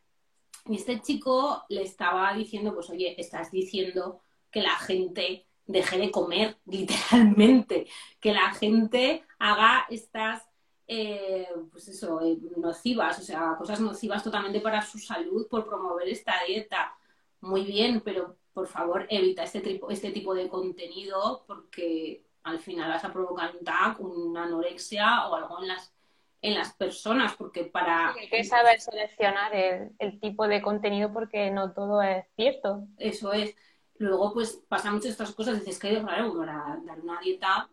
Y 0.66 0.78
este 0.78 1.02
chico 1.02 1.64
le 1.68 1.84
estaba 1.84 2.34
diciendo, 2.34 2.74
pues 2.74 2.90
oye, 2.90 3.20
estás 3.20 3.52
diciendo 3.52 4.22
que 4.50 4.62
la 4.62 4.78
gente 4.78 5.46
deje 5.66 5.98
de 5.98 6.12
comer, 6.12 6.58
literalmente, 6.66 7.88
que 8.22 8.34
la 8.34 8.54
gente 8.54 9.26
haga 9.40 9.86
estas, 9.90 10.44
eh, 10.88 11.50
pues 11.70 11.90
eso, 11.90 12.22
eh, 12.22 12.38
nocivas, 12.56 13.20
o 13.20 13.24
sea, 13.24 13.56
cosas 13.58 13.82
nocivas 13.82 14.24
totalmente 14.24 14.62
para 14.62 14.82
su 14.82 15.00
salud 15.00 15.48
por 15.50 15.66
promover 15.68 16.08
esta 16.08 16.34
dieta. 16.48 16.96
Muy 17.42 17.66
bien, 17.66 18.00
pero 18.00 18.38
por 18.54 18.68
favor 18.68 19.08
evita 19.10 19.44
este, 19.44 19.62
tipo, 19.62 19.90
este 19.90 20.12
tipo 20.12 20.34
de 20.36 20.48
contenido 20.48 21.44
porque 21.48 22.24
al 22.44 22.60
final 22.60 22.90
vas 22.90 23.04
a 23.04 23.14
provocar 23.14 23.56
un 23.56 23.64
TAC, 23.64 24.00
una 24.00 24.44
anorexia 24.44 25.28
o 25.28 25.36
algo 25.36 25.62
en 25.62 25.70
las, 25.70 25.94
en 26.42 26.54
las 26.56 26.74
personas, 26.74 27.36
porque 27.36 27.64
para... 27.64 28.14
Hay 28.14 28.30
que 28.30 28.44
saber 28.44 28.80
seleccionar 28.80 29.56
el, 29.56 29.92
el 29.98 30.20
tipo 30.20 30.48
de 30.48 30.62
contenido 30.62 31.12
porque 31.14 31.50
no 31.52 31.72
todo 31.72 32.02
es 32.02 32.26
cierto. 32.36 32.86
Eso 32.98 33.32
es. 33.34 33.56
Luego, 33.98 34.34
pues 34.34 34.62
pasan 34.68 34.96
muchas 34.96 35.12
estas 35.12 35.34
cosas. 35.34 35.60
Dices 35.60 35.80
que, 35.80 36.02
claro, 36.02 36.36
para 36.38 36.80
dar 36.84 37.00
una 37.00 37.22
dieta 37.22 37.70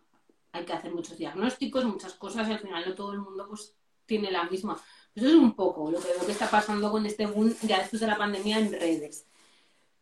hay 0.52 0.64
que 0.64 0.72
hacer 0.72 0.92
muchos 0.92 1.18
diagnósticos, 1.18 1.84
muchas 1.84 2.14
cosas, 2.14 2.48
y 2.48 2.52
al 2.52 2.58
final 2.58 2.84
no 2.86 2.94
todo 2.94 3.12
el 3.12 3.20
mundo 3.20 3.46
pues 3.48 3.74
tiene 4.06 4.30
la 4.30 4.44
misma. 4.44 4.80
Eso 5.14 5.26
es 5.26 5.34
un 5.34 5.54
poco 5.54 5.90
lo 5.90 6.00
que 6.00 6.08
veo 6.08 6.26
que 6.26 6.32
está 6.32 6.48
pasando 6.48 6.90
con 6.90 7.06
este 7.06 7.26
boom 7.26 7.54
ya 7.62 7.78
después 7.78 8.00
de 8.00 8.06
la 8.06 8.16
pandemia 8.16 8.58
en 8.58 8.72
redes. 8.72 9.26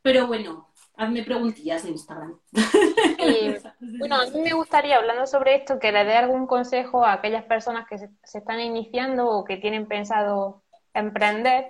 Pero 0.02 0.26
bueno, 0.26 0.67
hazme 0.98 1.22
preguntillas 1.22 1.84
de 1.84 1.90
Instagram. 1.90 2.38
bueno, 3.98 4.16
a 4.16 4.26
mí 4.26 4.40
me 4.42 4.52
gustaría, 4.52 4.96
hablando 4.96 5.26
sobre 5.26 5.54
esto, 5.54 5.78
que 5.78 5.92
le 5.92 6.04
dé 6.04 6.14
algún 6.14 6.46
consejo 6.46 7.04
a 7.04 7.14
aquellas 7.14 7.44
personas 7.44 7.88
que 7.88 7.98
se, 7.98 8.10
se 8.24 8.38
están 8.38 8.60
iniciando 8.60 9.28
o 9.28 9.44
que 9.44 9.56
tienen 9.56 9.86
pensado 9.86 10.62
emprender 10.92 11.68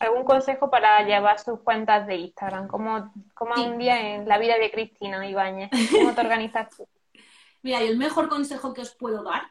algún 0.00 0.24
consejo 0.24 0.68
para 0.68 1.06
llevar 1.06 1.38
sus 1.38 1.60
cuentas 1.60 2.06
de 2.06 2.16
Instagram? 2.16 2.68
¿Cómo, 2.68 3.12
cómo 3.34 3.54
un 3.64 3.78
día 3.78 4.14
en 4.14 4.28
la 4.28 4.38
vida 4.38 4.58
de 4.58 4.70
Cristina 4.70 5.26
Ibáñez? 5.26 5.70
¿Cómo 5.92 6.14
te 6.14 6.20
organizas 6.20 6.68
tú? 6.76 6.88
Mira, 7.62 7.82
y 7.82 7.88
el 7.88 7.96
mejor 7.96 8.28
consejo 8.28 8.74
que 8.74 8.82
os 8.82 8.94
puedo 8.94 9.22
dar 9.22 9.50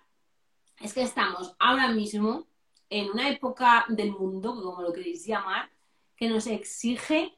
es 0.81 0.93
que 0.93 1.01
estamos 1.01 1.55
ahora 1.57 1.87
mismo 1.87 2.47
en 2.89 3.09
una 3.09 3.29
época 3.29 3.85
del 3.87 4.11
mundo, 4.11 4.53
como 4.53 4.81
lo 4.81 4.93
queréis 4.93 5.25
llamar, 5.25 5.69
que 6.15 6.27
nos 6.27 6.45
exige 6.45 7.35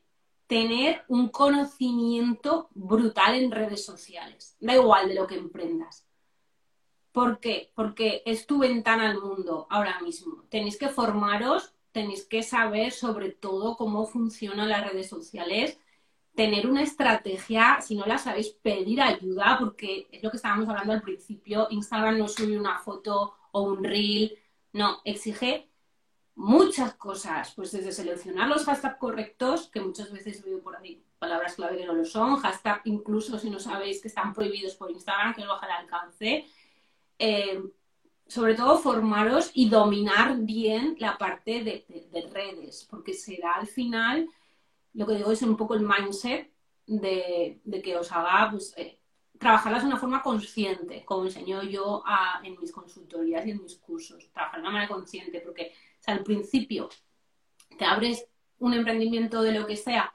tener 0.47 1.03
un 1.07 1.29
conocimiento 1.29 2.69
brutal 2.73 3.35
en 3.35 3.51
redes 3.51 3.83
sociales. 3.83 4.55
Da 4.59 4.75
igual 4.75 5.07
de 5.07 5.15
lo 5.15 5.27
que 5.27 5.35
emprendas. 5.35 6.05
¿Por 7.11 7.39
qué? 7.39 7.71
Porque 7.75 8.21
es 8.25 8.45
tu 8.45 8.59
ventana 8.59 9.09
al 9.09 9.21
mundo 9.21 9.67
ahora 9.69 9.99
mismo. 10.01 10.43
Tenéis 10.49 10.77
que 10.77 10.89
formaros 10.89 11.75
tenéis 11.95 12.25
que 12.25 12.43
saber 12.43 12.91
sobre 12.91 13.29
todo 13.29 13.77
cómo 13.77 14.05
funcionan 14.05 14.67
las 14.67 14.85
redes 14.85 15.07
sociales, 15.07 15.79
tener 16.35 16.67
una 16.67 16.83
estrategia, 16.83 17.79
si 17.79 17.95
no 17.95 18.05
la 18.05 18.17
sabéis, 18.17 18.49
pedir 18.49 19.01
ayuda, 19.01 19.55
porque 19.57 20.05
es 20.11 20.21
lo 20.21 20.29
que 20.29 20.35
estábamos 20.35 20.67
hablando 20.67 20.91
al 20.91 21.01
principio, 21.01 21.67
Instagram 21.69 22.17
no 22.17 22.27
sube 22.27 22.59
una 22.59 22.79
foto 22.79 23.35
o 23.53 23.61
un 23.61 23.81
reel, 23.81 24.37
no, 24.73 24.99
exige 25.05 25.69
muchas 26.35 26.95
cosas, 26.95 27.53
pues 27.55 27.71
desde 27.71 27.91
seleccionar 27.91 28.49
los 28.49 28.65
hashtags 28.65 28.99
correctos, 28.99 29.69
que 29.69 29.79
muchas 29.81 30.11
veces 30.11 30.43
veo 30.43 30.61
por 30.61 30.75
ahí 30.75 31.01
palabras 31.17 31.55
clave 31.55 31.77
que 31.77 31.85
no 31.85 31.93
lo 31.93 32.05
son, 32.05 32.35
hashtag 32.37 32.81
incluso 32.85 33.39
si 33.39 33.49
no 33.49 33.59
sabéis 33.59 34.01
que 34.01 34.09
están 34.09 34.33
prohibidos 34.33 34.75
por 34.75 34.91
Instagram, 34.91 35.33
que 35.33 35.41
no 35.41 35.47
baja 35.47 35.65
el 35.65 35.71
alcance, 35.71 36.45
eh, 37.17 37.63
sobre 38.27 38.55
todo 38.55 38.77
formaros 38.77 39.51
y 39.53 39.69
dominar 39.69 40.37
bien 40.39 40.97
la 40.99 41.17
parte 41.17 41.63
de, 41.63 41.85
redes, 42.33 42.85
porque 42.89 43.13
será 43.13 43.55
al 43.55 43.67
final, 43.67 44.27
lo 44.93 45.05
que 45.05 45.15
digo 45.15 45.31
es 45.31 45.41
un 45.41 45.55
poco 45.55 45.75
el 45.75 45.81
mindset 45.81 46.51
de, 46.85 47.61
que 47.83 47.97
os 47.97 48.11
haga 48.11 48.51
pues, 48.51 48.73
eh, 48.77 48.99
trabajarlas 49.39 49.83
de 49.83 49.87
una 49.87 49.97
forma 49.97 50.21
consciente, 50.21 51.05
como 51.05 51.25
enseño 51.25 51.63
yo 51.63 52.03
en 52.43 52.59
mis 52.59 52.71
consultorías 52.71 53.45
y 53.45 53.51
en 53.51 53.61
mis 53.61 53.77
cursos, 53.77 54.29
trabajar 54.33 54.59
de 54.59 54.61
una 54.61 54.71
manera 54.71 54.91
consciente, 54.91 55.39
porque 55.39 55.73
al 56.07 56.23
principio 56.23 56.89
te 57.77 57.85
abres 57.85 58.27
un 58.59 58.73
emprendimiento 58.73 59.41
de 59.41 59.51
lo 59.51 59.65
que 59.65 59.75
sea 59.75 60.13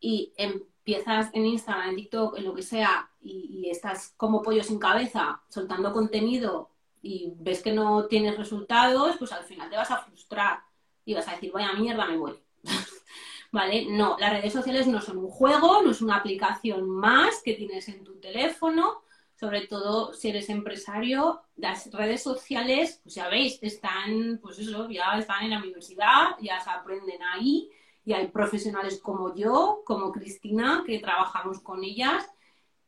y 0.00 0.32
empiezas 0.36 1.30
en 1.32 1.46
Instagram, 1.46 1.90
en 1.90 1.96
TikTok, 1.96 2.38
en 2.38 2.44
lo 2.44 2.54
que 2.54 2.62
sea, 2.62 3.10
y, 3.20 3.62
y 3.64 3.70
estás 3.70 4.14
como 4.16 4.42
pollo 4.42 4.62
sin 4.62 4.78
cabeza, 4.78 5.42
soltando 5.48 5.92
contenido 5.92 6.70
y 7.02 7.32
ves 7.36 7.62
que 7.62 7.72
no 7.72 8.06
tienes 8.06 8.36
resultados, 8.36 9.16
pues 9.18 9.32
al 9.32 9.44
final 9.44 9.70
te 9.70 9.76
vas 9.76 9.90
a 9.90 9.98
frustrar 9.98 10.60
y 11.04 11.14
vas 11.14 11.28
a 11.28 11.32
decir, 11.32 11.52
vaya 11.52 11.72
mierda, 11.72 12.06
me 12.06 12.16
voy. 12.16 12.34
¿Vale? 13.52 13.86
No, 13.88 14.16
las 14.18 14.32
redes 14.32 14.52
sociales 14.52 14.86
no 14.86 15.00
son 15.00 15.18
un 15.18 15.28
juego, 15.28 15.82
no 15.82 15.92
es 15.92 16.02
una 16.02 16.16
aplicación 16.16 16.90
más 16.90 17.42
que 17.42 17.54
tienes 17.54 17.88
en 17.88 18.02
tu 18.02 18.18
teléfono, 18.18 19.02
sobre 19.38 19.66
todo 19.66 20.12
si 20.14 20.30
eres 20.30 20.48
empresario, 20.48 21.42
las 21.56 21.90
redes 21.92 22.22
sociales, 22.22 23.00
pues 23.02 23.14
ya 23.14 23.28
veis, 23.28 23.58
están, 23.62 24.38
pues 24.42 24.58
eso, 24.58 24.88
ya 24.88 25.18
están 25.18 25.44
en 25.44 25.50
la 25.50 25.58
universidad, 25.58 26.36
ya 26.40 26.58
se 26.60 26.70
aprenden 26.70 27.22
ahí, 27.22 27.70
y 28.06 28.12
hay 28.12 28.28
profesionales 28.28 29.00
como 29.02 29.34
yo, 29.34 29.82
como 29.84 30.12
Cristina, 30.12 30.84
que 30.86 31.00
trabajamos 31.00 31.60
con 31.60 31.82
ellas 31.82 32.24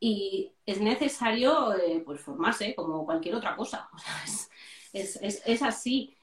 y 0.00 0.52
es 0.64 0.80
necesario 0.80 1.74
eh, 1.74 2.02
pues 2.06 2.20
formarse 2.20 2.74
como 2.76 3.04
cualquier 3.04 3.34
otra 3.34 3.56
cosa. 3.56 3.90
es, 4.92 5.62
así. 5.62 6.16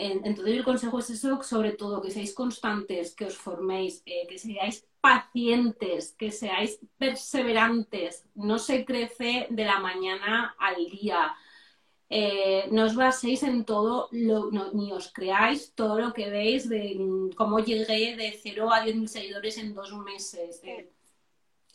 Entonces 0.00 0.54
el 0.54 0.64
consejo 0.64 0.98
es 1.00 1.10
eso, 1.10 1.42
sobre 1.42 1.72
todo 1.72 2.00
que 2.00 2.10
seáis 2.10 2.34
constantes, 2.34 3.14
que 3.14 3.26
os 3.26 3.36
forméis, 3.36 4.02
eh, 4.06 4.26
que 4.28 4.38
seáis 4.38 4.86
pacientes, 5.00 6.14
que 6.18 6.30
seáis 6.30 6.78
perseverantes. 6.96 8.24
No 8.34 8.58
se 8.58 8.84
crece 8.84 9.46
de 9.50 9.64
la 9.64 9.80
mañana 9.80 10.54
al 10.58 10.86
día. 10.86 11.34
Eh, 12.10 12.68
no 12.70 12.84
os 12.84 12.94
baséis 12.94 13.42
en 13.42 13.64
todo, 13.64 14.08
ni 14.12 14.92
os 14.92 15.12
creáis 15.12 15.74
todo 15.74 15.98
lo 16.00 16.12
que 16.12 16.30
veis 16.30 16.68
de 16.68 16.96
mm, 16.98 17.30
cómo 17.32 17.58
llegué 17.58 18.16
de 18.16 18.38
0 18.42 18.72
a 18.72 18.84
10.000 18.84 19.06
seguidores 19.08 19.58
en 19.58 19.74
dos 19.74 19.92
meses 19.92 20.62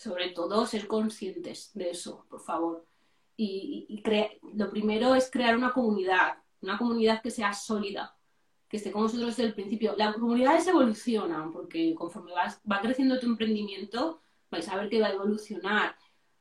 sobre 0.04 0.30
todo 0.30 0.66
ser 0.66 0.88
conscientes 0.88 1.72
de 1.74 1.92
eso, 1.92 2.26
por 2.30 2.42
favor. 2.42 2.86
Y, 3.38 4.04
lo 4.54 4.70
primero 4.70 5.16
es 5.16 5.32
crear 5.32 5.56
una 5.56 5.72
comunidad, 5.72 6.38
una 6.64 6.78
comunidad 6.78 7.22
que 7.22 7.32
sea 7.32 7.54
sólida, 7.54 8.16
que 8.68 8.78
esté 8.78 8.92
con 8.92 9.04
vosotros 9.04 9.36
desde 9.36 9.44
el 9.44 9.54
principio. 9.54 9.96
Las 9.98 10.16
comunidades 10.16 10.68
evolucionan 10.68 11.52
porque 11.52 11.94
conforme 11.96 12.32
va 12.34 12.82
creciendo 12.82 13.20
tu 13.20 13.28
emprendimiento, 13.28 14.22
vais 14.50 14.68
a 14.70 14.76
ver 14.78 14.90
que 14.90 15.02
va 15.02 15.08
a 15.08 15.14
evolucionar. 15.14 15.96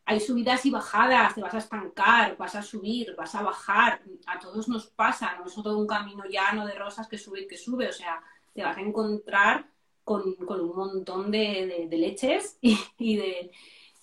Hay 0.05 0.21
subidas 0.21 0.67
y 0.67 0.71
bajadas, 0.71 1.35
te 1.35 1.43
vas 1.43 1.55
a 1.55 1.59
estancar, 1.59 2.37
vas 2.37 2.55
a 2.55 2.63
subir, 2.63 3.15
vas 3.17 3.35
a 3.35 3.43
bajar. 3.43 4.03
A 4.27 4.39
todos 4.39 4.69
nos 4.69 4.87
pasa, 4.89 5.37
no 5.39 5.47
es 5.47 5.55
todo 5.55 5.79
un 5.79 5.87
camino 5.87 6.25
llano 6.29 6.67
de 6.67 6.75
rosas 6.75 7.09
que 7.09 7.19
sube 7.19 7.43
y 7.43 7.47
que 7.47 7.57
sube. 7.57 7.89
O 7.89 7.93
sea, 7.93 8.23
te 8.53 8.63
vas 8.63 8.77
a 8.77 8.81
encontrar 8.81 9.71
con, 10.05 10.37
un 10.39 10.77
montón 10.77 11.31
de, 11.31 11.89
leches 11.91 12.59
y, 12.61 13.17
de, 13.17 13.51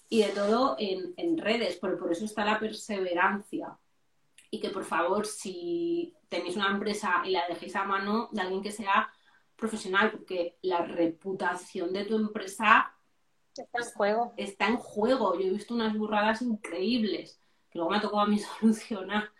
y 0.09 0.23
de 0.23 0.29
todo 0.29 0.75
en, 0.79 1.37
redes, 1.37 1.77
pero 1.81 1.97
por 1.99 2.11
eso 2.11 2.25
está 2.25 2.45
la 2.45 2.59
perseverancia. 2.59 3.77
Y 4.51 4.59
que 4.59 4.69
por 4.69 4.83
favor, 4.83 5.25
si 5.25 6.15
tenéis 6.27 6.55
una 6.55 6.71
empresa 6.71 7.21
y 7.25 7.31
la 7.31 7.47
dejéis 7.47 7.75
a 7.75 7.83
mano 7.83 8.29
de 8.31 8.41
alguien 8.41 8.63
que 8.63 8.71
sea 8.71 9.11
profesional, 9.55 10.11
porque 10.11 10.57
la 10.61 10.85
reputación 10.85 11.93
de 11.93 12.05
tu 12.05 12.15
empresa 12.15 12.95
está 13.55 13.79
en 13.79 13.91
juego. 13.91 14.33
Está 14.37 14.67
en 14.67 14.77
juego. 14.77 15.39
Yo 15.39 15.47
he 15.47 15.49
visto 15.51 15.73
unas 15.73 15.95
burradas 15.95 16.41
increíbles 16.41 17.39
que 17.69 17.77
luego 17.77 17.91
me 17.91 17.97
ha 17.97 18.01
tocado 18.01 18.21
a 18.21 18.27
mí 18.27 18.39
solucionar. 18.59 19.31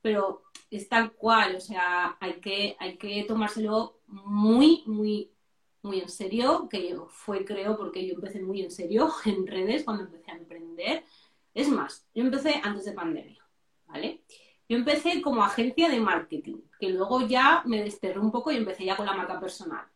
Pero 0.00 0.42
es 0.70 0.88
tal 0.88 1.12
cual, 1.12 1.56
o 1.56 1.60
sea, 1.60 2.16
hay 2.20 2.40
que, 2.40 2.76
hay 2.78 2.96
que 2.98 3.24
tomárselo 3.24 4.00
muy, 4.06 4.82
muy, 4.86 5.30
muy 5.82 6.00
en 6.00 6.08
serio, 6.08 6.68
que 6.68 6.96
fue 7.08 7.44
creo 7.44 7.76
porque 7.76 8.06
yo 8.06 8.14
empecé 8.14 8.40
muy 8.40 8.62
en 8.62 8.70
serio 8.70 9.10
en 9.24 9.46
redes 9.46 9.84
cuando 9.84 10.04
empecé 10.04 10.30
a 10.30 10.36
emprender. 10.36 11.04
Es 11.54 11.68
más, 11.68 12.06
yo 12.14 12.24
empecé 12.24 12.60
antes 12.62 12.84
de 12.84 12.92
pandemia, 12.92 13.42
¿vale? 13.86 14.22
Yo 14.68 14.76
empecé 14.76 15.20
como 15.20 15.44
agencia 15.44 15.88
de 15.88 16.00
marketing, 16.00 16.58
que 16.78 16.90
luego 16.90 17.26
ya 17.26 17.62
me 17.66 17.82
desterré 17.82 18.18
un 18.18 18.30
poco 18.30 18.50
y 18.50 18.56
empecé 18.56 18.84
ya 18.84 18.96
con 18.96 19.06
la 19.06 19.14
marca 19.14 19.38
personal. 19.38 19.86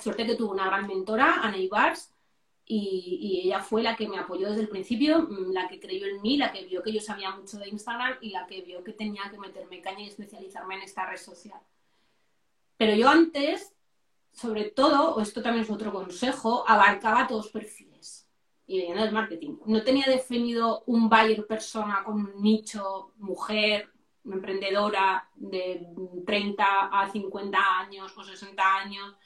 Suerte 0.00 0.26
que 0.26 0.34
tuve 0.34 0.52
una 0.52 0.66
gran 0.66 0.86
mentora, 0.86 1.40
Ana 1.42 1.56
Ibars, 1.56 2.12
y, 2.64 3.18
y, 3.20 3.46
ella 3.46 3.60
fue 3.60 3.82
la 3.82 3.96
que 3.96 4.08
me 4.08 4.18
apoyó 4.18 4.48
desde 4.48 4.62
el 4.62 4.68
principio, 4.68 5.22
mm, 5.22 5.52
la 5.52 5.66
que 5.68 5.80
creyó 5.80 6.06
en 6.06 6.22
mí, 6.22 6.36
la 6.36 6.52
que 6.52 6.64
vio 6.64 6.82
que 6.82 6.92
yo 6.92 7.00
sabía 7.00 7.30
mucho 7.32 7.58
de 7.58 7.68
Instagram 7.68 8.18
y 8.20 8.30
la 8.30 8.46
que 8.46 8.62
vio 8.62 8.84
que 8.84 8.92
tenía 8.92 9.22
que 9.30 9.38
meterme 9.38 9.80
caña 9.80 10.04
y 10.04 10.08
especializarme 10.08 10.76
en 10.76 10.82
esta 10.82 11.04
red 11.04 11.18
social. 11.18 11.60
Pero 12.76 12.94
yo 12.94 13.08
antes 13.08 13.74
sobre 14.32 14.70
todo, 14.70 15.14
o 15.14 15.20
esto 15.20 15.42
también 15.42 15.64
es 15.64 15.70
otro 15.70 15.92
consejo, 15.92 16.64
abarcaba 16.66 17.26
todos 17.26 17.44
los 17.44 17.52
perfiles 17.52 18.26
y 18.66 18.80
venía 18.80 19.04
del 19.04 19.12
marketing. 19.12 19.58
No 19.66 19.82
tenía 19.82 20.06
definido 20.06 20.82
un 20.86 21.08
buyer 21.08 21.46
persona 21.46 22.02
con 22.04 22.14
un 22.16 22.42
nicho, 22.42 23.12
mujer, 23.18 23.91
emprendedora 24.24 25.28
de 25.34 25.86
30 26.26 26.64
a 26.64 27.10
50 27.10 27.58
años 27.78 28.16
o 28.16 28.24
60 28.24 28.76
años, 28.76 29.16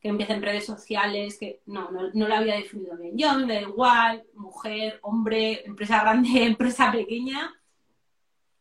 que 0.00 0.08
empiece 0.08 0.32
en 0.32 0.42
redes 0.42 0.64
sociales, 0.64 1.38
que 1.38 1.60
no, 1.66 1.90
no, 1.90 2.10
no 2.12 2.28
lo 2.28 2.34
había 2.34 2.56
definido 2.56 2.96
bien. 2.96 3.16
Yo 3.16 3.34
me 3.38 3.54
da 3.54 3.60
igual, 3.60 4.24
mujer, 4.34 4.98
hombre, 5.02 5.64
empresa 5.66 6.00
grande, 6.00 6.28
empresa 6.44 6.90
pequeña, 6.90 7.52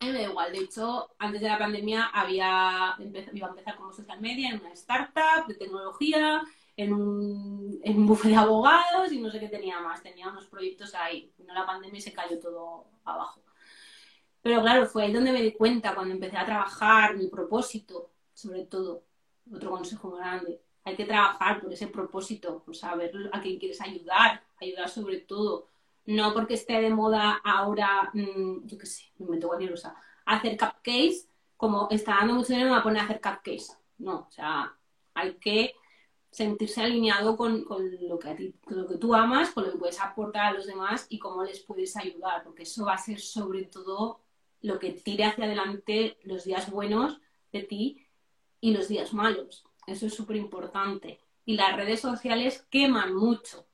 me 0.01 0.13
da 0.13 0.21
igual. 0.21 0.51
De 0.51 0.59
hecho, 0.59 1.09
antes 1.17 1.41
de 1.41 1.47
la 1.47 1.57
pandemia 1.57 2.05
había 2.05 2.95
iba 3.33 3.47
a 3.47 3.49
empezar 3.49 3.75
como 3.75 3.91
social 3.91 4.19
media 4.21 4.49
en 4.49 4.61
una 4.61 4.73
startup 4.73 5.47
de 5.47 5.55
tecnología, 5.55 6.41
en 6.77 6.93
un, 6.93 7.79
en 7.83 7.97
un 7.97 8.07
bufete 8.07 8.29
de 8.29 8.35
abogados 8.37 9.11
y 9.11 9.19
no 9.19 9.29
sé 9.29 9.39
qué 9.39 9.49
tenía 9.49 9.79
más. 9.81 10.01
Tenía 10.01 10.29
unos 10.29 10.47
proyectos 10.47 10.95
ahí. 10.95 11.33
Vino 11.37 11.53
la 11.53 11.65
pandemia 11.65 11.99
se 11.99 12.13
cayó 12.13 12.39
todo 12.39 12.85
abajo. 13.03 13.41
Pero 14.41 14.61
claro, 14.61 14.85
fue 14.85 15.03
ahí 15.03 15.13
donde 15.13 15.31
me 15.31 15.41
di 15.41 15.53
cuenta, 15.53 15.95
cuando 15.95 16.13
empecé 16.13 16.37
a 16.37 16.45
trabajar, 16.45 17.17
mi 17.17 17.27
propósito, 17.27 18.11
sobre 18.33 18.65
todo. 18.65 19.03
Otro 19.53 19.71
consejo 19.71 20.11
grande. 20.11 20.61
Hay 20.83 20.95
que 20.95 21.05
trabajar 21.05 21.61
por 21.61 21.73
ese 21.73 21.87
propósito, 21.87 22.63
por 22.63 22.75
saber 22.75 23.11
a 23.33 23.41
quién 23.41 23.59
quieres 23.59 23.81
ayudar, 23.81 24.43
ayudar 24.61 24.89
sobre 24.89 25.17
todo 25.19 25.67
no 26.09 26.33
porque 26.33 26.55
esté 26.55 26.81
de 26.81 26.89
moda 26.89 27.39
ahora, 27.43 28.09
mm, 28.13 28.65
yo 28.65 28.77
qué 28.79 28.85
sé, 28.87 29.03
me 29.19 29.25
invento 29.25 29.47
cualquier 29.47 29.71
cosa, 29.71 29.95
hacer 30.25 30.57
cupcakes, 30.57 31.27
como 31.55 31.87
está 31.91 32.15
dando 32.15 32.33
mucho 32.33 32.47
dinero, 32.49 32.65
me 32.65 32.71
voy 32.71 32.79
a 32.79 32.83
poner 32.83 33.01
a 33.01 33.05
hacer 33.05 33.21
cupcakes. 33.21 33.77
No, 33.99 34.25
o 34.27 34.31
sea, 34.31 34.75
hay 35.13 35.35
que 35.35 35.75
sentirse 36.31 36.81
alineado 36.81 37.37
con, 37.37 37.65
lo, 37.67 38.17
que 38.17 38.33
ti, 38.35 38.55
lo 38.67 38.87
que 38.87 38.97
tú 38.97 39.13
amas, 39.13 39.51
con 39.51 39.65
lo 39.65 39.71
que 39.71 39.77
puedes 39.77 39.99
aportar 40.01 40.47
a 40.47 40.53
los 40.53 40.65
demás 40.65 41.05
y 41.09 41.19
cómo 41.19 41.43
les 41.43 41.59
puedes 41.59 41.95
ayudar, 41.95 42.43
porque 42.43 42.63
eso 42.63 42.85
va 42.85 42.93
a 42.93 42.97
ser 42.97 43.19
sobre 43.19 43.65
todo 43.65 44.21
lo 44.61 44.79
que 44.79 44.91
tire 44.91 45.25
hacia 45.25 45.45
adelante 45.45 46.17
los 46.23 46.43
días 46.43 46.69
buenos 46.69 47.19
de 47.51 47.63
ti 47.63 48.07
y 48.61 48.73
los 48.73 48.87
días 48.87 49.13
malos. 49.13 49.65
Eso 49.87 50.05
es 50.05 50.13
súper 50.13 50.35
importante. 50.35 51.19
Y 51.45 51.55
las 51.55 51.75
redes 51.75 52.01
sociales 52.01 52.65
queman 52.69 53.13
mucho 53.13 53.69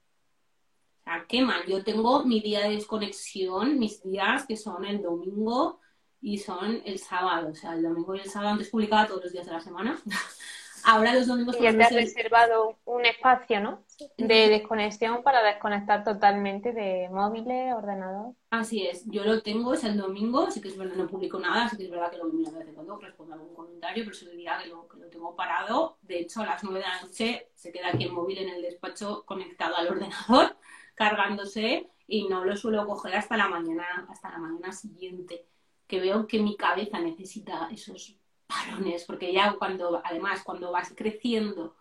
sea, 1.06 1.26
queman. 1.28 1.62
Yo 1.68 1.84
tengo 1.84 2.26
mi 2.26 2.42
día 2.42 2.62
de 2.62 2.76
desconexión, 2.76 3.80
mis 3.80 4.04
días 4.04 4.46
que 4.46 4.58
son 4.58 4.86
el 4.86 5.02
domingo 5.02 5.80
y 6.22 6.40
son 6.40 6.82
el 6.86 7.00
sábado. 7.00 7.50
O 7.52 7.56
sea, 7.56 7.74
el 7.74 7.84
domingo 7.84 8.16
y 8.16 8.20
el 8.20 8.30
sábado 8.30 8.54
antes 8.54 8.70
publicaba 8.70 9.08
todos 9.08 9.24
los 9.24 9.34
días 9.34 9.46
de 9.46 9.54
la 9.54 9.62
semana. 9.62 10.02
Ahora 10.86 11.14
los 11.16 11.28
domingos... 11.28 11.58
Y 11.60 11.64
ya 11.64 11.76
te 11.76 11.84
has 11.84 11.94
reservado 11.94 12.78
un 12.86 13.06
espacio, 13.06 13.60
¿no? 13.60 13.84
De 14.18 14.50
desconexión 14.50 15.24
para 15.24 15.44
desconectar 15.44 16.04
totalmente 16.04 16.74
de 16.74 17.10
móviles, 17.10 17.74
ordenador. 17.74 18.34
Así 18.52 18.86
es. 18.86 19.04
Yo 19.08 19.24
lo 19.24 19.42
tengo, 19.42 19.74
es 19.74 19.84
el 19.84 19.98
domingo. 19.98 20.52
Sí 20.52 20.62
que 20.62 20.68
es 20.68 20.78
verdad, 20.78 20.96
no 20.96 21.08
publico 21.08 21.40
nada. 21.40 21.68
Sí 21.70 21.78
que 21.78 21.86
es 21.86 21.90
verdad 21.90 22.12
que 22.12 22.18
lo 22.18 22.26
miro 22.26 22.52
de 22.52 22.60
vez 22.60 22.68
en 22.68 22.76
cuando, 22.76 22.98
respondo 22.98 23.34
a 23.34 23.38
algún 23.38 23.56
comentario, 23.56 24.04
pero 24.04 24.16
es 24.16 24.22
el 24.24 24.38
día 24.38 24.60
que 24.62 24.70
lo, 24.70 24.88
que 24.88 24.98
lo 25.00 25.10
tengo 25.10 25.36
parado. 25.36 25.98
De 26.02 26.20
hecho, 26.20 26.42
a 26.42 26.46
las 26.46 26.64
nueve 26.64 26.80
de 26.80 26.86
la 26.86 27.02
noche 27.02 27.50
se 27.56 27.72
queda 27.72 27.90
aquí 27.90 28.04
el 28.04 28.12
móvil 28.12 28.38
en 28.38 28.50
el 28.50 28.62
despacho 28.62 29.24
conectado 29.26 29.76
al 29.78 29.88
ordenador 29.88 30.56
cargándose 30.96 31.90
y 32.08 32.28
no 32.28 32.46
lo 32.46 32.56
suelo 32.56 32.86
coger 32.86 33.16
hasta 33.16 33.38
la 33.38 33.48
mañana, 33.48 34.06
hasta 34.10 34.30
la 34.30 34.38
mañana 34.38 34.72
siguiente, 34.72 35.48
que 35.88 36.00
veo 36.00 36.28
que 36.28 36.40
mi 36.40 36.56
cabeza 36.56 37.00
necesita 37.00 37.70
esos 37.72 38.18
parones, 38.48 39.04
porque 39.06 39.34
ya 39.34 39.56
cuando, 39.58 40.02
además, 40.04 40.44
cuando 40.44 40.72
vas 40.72 40.94
creciendo 40.96 41.76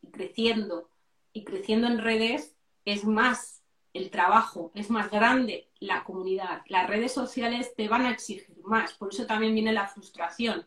y 0.00 0.10
creciendo 0.10 0.88
y 1.32 1.44
creciendo 1.44 1.86
en 1.86 1.98
redes, 1.98 2.56
es 2.84 3.04
más 3.04 3.62
el 3.92 4.10
trabajo, 4.10 4.70
es 4.74 4.90
más 4.90 5.10
grande 5.10 5.70
la 5.78 6.04
comunidad. 6.04 6.62
Las 6.66 6.88
redes 6.88 7.12
sociales 7.12 7.74
te 7.76 7.88
van 7.88 8.06
a 8.06 8.10
exigir 8.10 8.56
más, 8.64 8.94
por 8.94 9.12
eso 9.12 9.26
también 9.26 9.54
viene 9.54 9.72
la 9.72 9.86
frustración. 9.86 10.66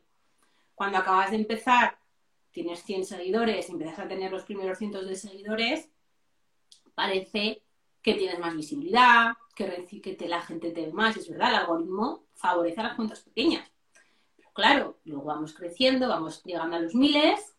Cuando 0.76 0.98
acabas 0.98 1.32
de 1.32 1.38
empezar, 1.38 1.98
tienes 2.52 2.84
100 2.84 3.06
seguidores, 3.06 3.70
empiezas 3.70 4.00
a 4.00 4.08
tener 4.08 4.32
los 4.32 4.44
primeros 4.44 4.78
cientos 4.78 5.06
de 5.08 5.16
seguidores, 5.16 5.90
parece 6.96 7.64
que 8.02 8.14
tienes 8.14 8.40
más 8.40 8.56
visibilidad, 8.56 9.34
que, 9.54 9.86
que 10.18 10.30
la 10.30 10.42
gente 10.42 10.72
te 10.72 10.86
ve 10.86 10.94
más. 10.94 11.18
Es 11.18 11.30
verdad, 11.30 11.50
el 11.50 11.56
algoritmo 11.56 12.24
favorece 12.34 12.80
a 12.80 12.84
las 12.84 12.96
cuentas 12.96 13.22
pequeñas. 13.22 13.70
Claro, 14.58 14.98
luego 15.06 15.24
vamos 15.24 15.54
creciendo, 15.54 16.10
vamos 16.10 16.44
llegando 16.44 16.78
a 16.78 16.80
los 16.80 16.96
miles 16.96 17.56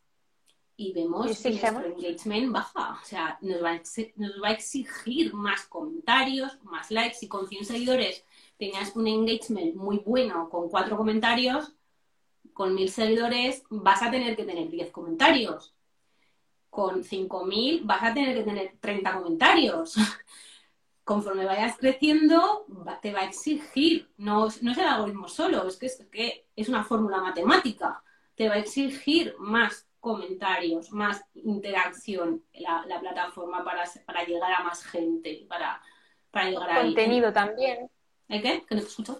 y 0.76 0.92
vemos 0.92 1.26
que 1.40 1.50
nuestro 1.50 1.86
engagement 1.86 2.50
baja. 2.50 2.98
O 3.00 3.04
sea, 3.04 3.38
nos 3.40 3.62
va, 3.62 3.74
a, 3.74 3.82
nos 4.16 4.42
va 4.42 4.48
a 4.48 4.50
exigir 4.50 5.32
más 5.32 5.64
comentarios, 5.66 6.58
más 6.64 6.90
likes. 6.90 7.14
Si 7.14 7.28
con 7.28 7.46
100 7.46 7.66
seguidores 7.66 8.24
tenías 8.56 8.96
un 8.96 9.06
engagement 9.06 9.76
muy 9.76 9.98
bueno 9.98 10.50
con 10.50 10.68
cuatro 10.68 10.96
comentarios, 10.96 11.72
con 12.52 12.74
mil 12.74 12.90
seguidores 12.90 13.62
vas 13.70 14.02
a 14.02 14.10
tener 14.10 14.34
que 14.34 14.42
tener 14.42 14.68
10 14.68 14.90
comentarios 14.90 15.76
con 16.68 17.02
5.000 17.02 17.82
vas 17.84 18.02
a 18.02 18.12
tener 18.12 18.36
que 18.36 18.42
tener 18.42 18.72
30 18.80 19.12
comentarios. 19.14 19.94
Conforme 21.08 21.46
vayas 21.46 21.78
creciendo, 21.78 22.66
te 23.00 23.14
va 23.14 23.20
a 23.20 23.24
exigir, 23.24 24.10
no, 24.18 24.48
no 24.60 24.72
es 24.72 24.76
el 24.76 24.84
algoritmo 24.84 25.26
solo, 25.26 25.66
es 25.66 25.78
que 25.78 25.86
es, 25.86 26.06
que 26.12 26.48
es 26.54 26.68
una 26.68 26.84
fórmula 26.84 27.16
matemática, 27.22 28.02
te 28.34 28.46
va 28.46 28.56
a 28.56 28.58
exigir 28.58 29.34
más 29.38 29.88
comentarios, 30.00 30.92
más 30.92 31.24
interacción 31.32 32.44
la, 32.52 32.84
la 32.86 33.00
plataforma 33.00 33.64
para, 33.64 33.84
para, 34.04 34.24
llegar 34.24 34.52
a 34.52 34.62
más 34.62 34.84
gente, 34.84 35.46
para, 35.48 35.80
para 36.30 36.50
llegar 36.50 36.70
a... 36.72 36.82
Contenido 36.82 37.32
también. 37.32 37.90
¿El 38.28 38.42
qué? 38.42 38.66
¿Que 38.68 38.74
no 38.74 38.82
te 38.82 38.88
escucho? 38.88 39.18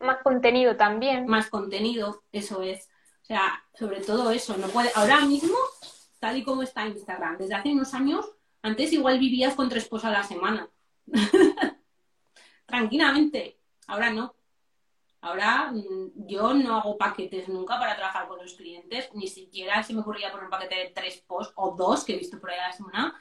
Más 0.00 0.18
contenido 0.22 0.76
también. 0.76 1.26
Más 1.26 1.48
contenido, 1.48 2.22
eso 2.32 2.60
es. 2.60 2.90
O 3.22 3.24
sea, 3.24 3.64
sobre 3.72 4.02
todo 4.02 4.30
eso, 4.30 4.58
no 4.58 4.66
puede... 4.68 4.90
Ahora 4.94 5.22
mismo 5.22 5.56
tal 6.18 6.36
y 6.36 6.44
como 6.44 6.62
está 6.62 6.86
Instagram. 6.86 7.38
Desde 7.38 7.54
hace 7.54 7.72
unos 7.72 7.94
años, 7.94 8.35
antes 8.66 8.92
igual 8.92 9.18
vivías 9.18 9.54
con 9.54 9.68
tres 9.68 9.86
posts 9.86 10.06
a 10.06 10.10
la 10.10 10.24
semana. 10.24 10.68
Tranquilamente. 12.66 13.60
Ahora 13.86 14.10
no. 14.10 14.34
Ahora 15.20 15.70
mm, 15.72 16.26
yo 16.26 16.52
no 16.52 16.76
hago 16.76 16.98
paquetes 16.98 17.48
nunca 17.48 17.78
para 17.78 17.94
trabajar 17.94 18.26
con 18.26 18.38
los 18.38 18.54
clientes, 18.54 19.08
ni 19.14 19.28
siquiera 19.28 19.82
se 19.82 19.94
me 19.94 20.00
ocurría 20.00 20.30
poner 20.30 20.44
un 20.46 20.50
paquete 20.50 20.74
de 20.74 20.90
tres 20.90 21.22
posts 21.26 21.52
o 21.56 21.76
dos 21.76 22.04
que 22.04 22.14
he 22.14 22.18
visto 22.18 22.40
por 22.40 22.50
ahí 22.50 22.58
a 22.58 22.68
la 22.68 22.72
semana. 22.72 23.20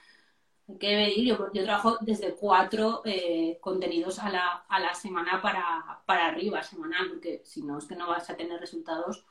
Hay 0.67 0.77
que 0.79 1.23
yo, 1.23 1.53
yo 1.53 1.63
trabajo 1.63 1.99
desde 2.01 2.35
cuatro 2.35 3.03
eh, 3.05 3.59
contenidos 3.61 4.17
a 4.17 4.29
la, 4.31 4.65
a 4.67 4.79
la 4.79 4.95
semana 4.95 5.39
para, 5.43 6.01
para 6.07 6.25
arriba, 6.25 6.63
semanal, 6.63 7.07
porque 7.09 7.43
si 7.45 7.61
no 7.61 7.77
es 7.77 7.85
que 7.85 7.95
no 7.95 8.07
vas 8.07 8.27
a 8.31 8.35
tener 8.35 8.59
resultados 8.59 9.25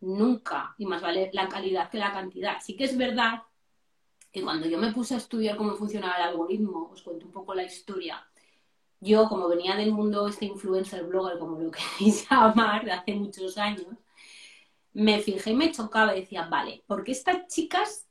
nunca, 0.00 0.74
y 0.76 0.84
más 0.84 1.00
vale 1.00 1.30
la 1.32 1.48
calidad 1.48 1.88
que 1.88 1.96
la 1.96 2.12
cantidad. 2.12 2.58
Sí 2.60 2.76
que 2.76 2.84
es 2.84 2.98
verdad 2.98 3.44
que 4.32 4.42
cuando 4.42 4.66
yo 4.66 4.78
me 4.78 4.92
puse 4.92 5.14
a 5.14 5.18
estudiar 5.18 5.56
cómo 5.56 5.74
funcionaba 5.74 6.16
el 6.16 6.22
algoritmo, 6.30 6.90
os 6.92 7.02
cuento 7.02 7.26
un 7.26 7.32
poco 7.32 7.54
la 7.54 7.64
historia, 7.64 8.26
yo 9.00 9.28
como 9.28 9.48
venía 9.48 9.76
del 9.76 9.92
mundo 9.92 10.26
este 10.26 10.46
influencer 10.46 11.04
blogger, 11.04 11.38
como 11.38 11.58
lo 11.58 11.70
queréis 11.98 12.28
llamar, 12.28 12.84
de 12.84 12.92
hace 12.92 13.14
muchos 13.14 13.58
años, 13.58 13.86
me 14.94 15.20
fijé 15.20 15.50
y 15.50 15.56
me 15.56 15.72
chocaba 15.72 16.16
y 16.16 16.20
decía, 16.20 16.46
vale, 16.48 16.82
¿por 16.86 17.04
qué 17.04 17.12
estas 17.12 17.46
chicas 17.46 18.06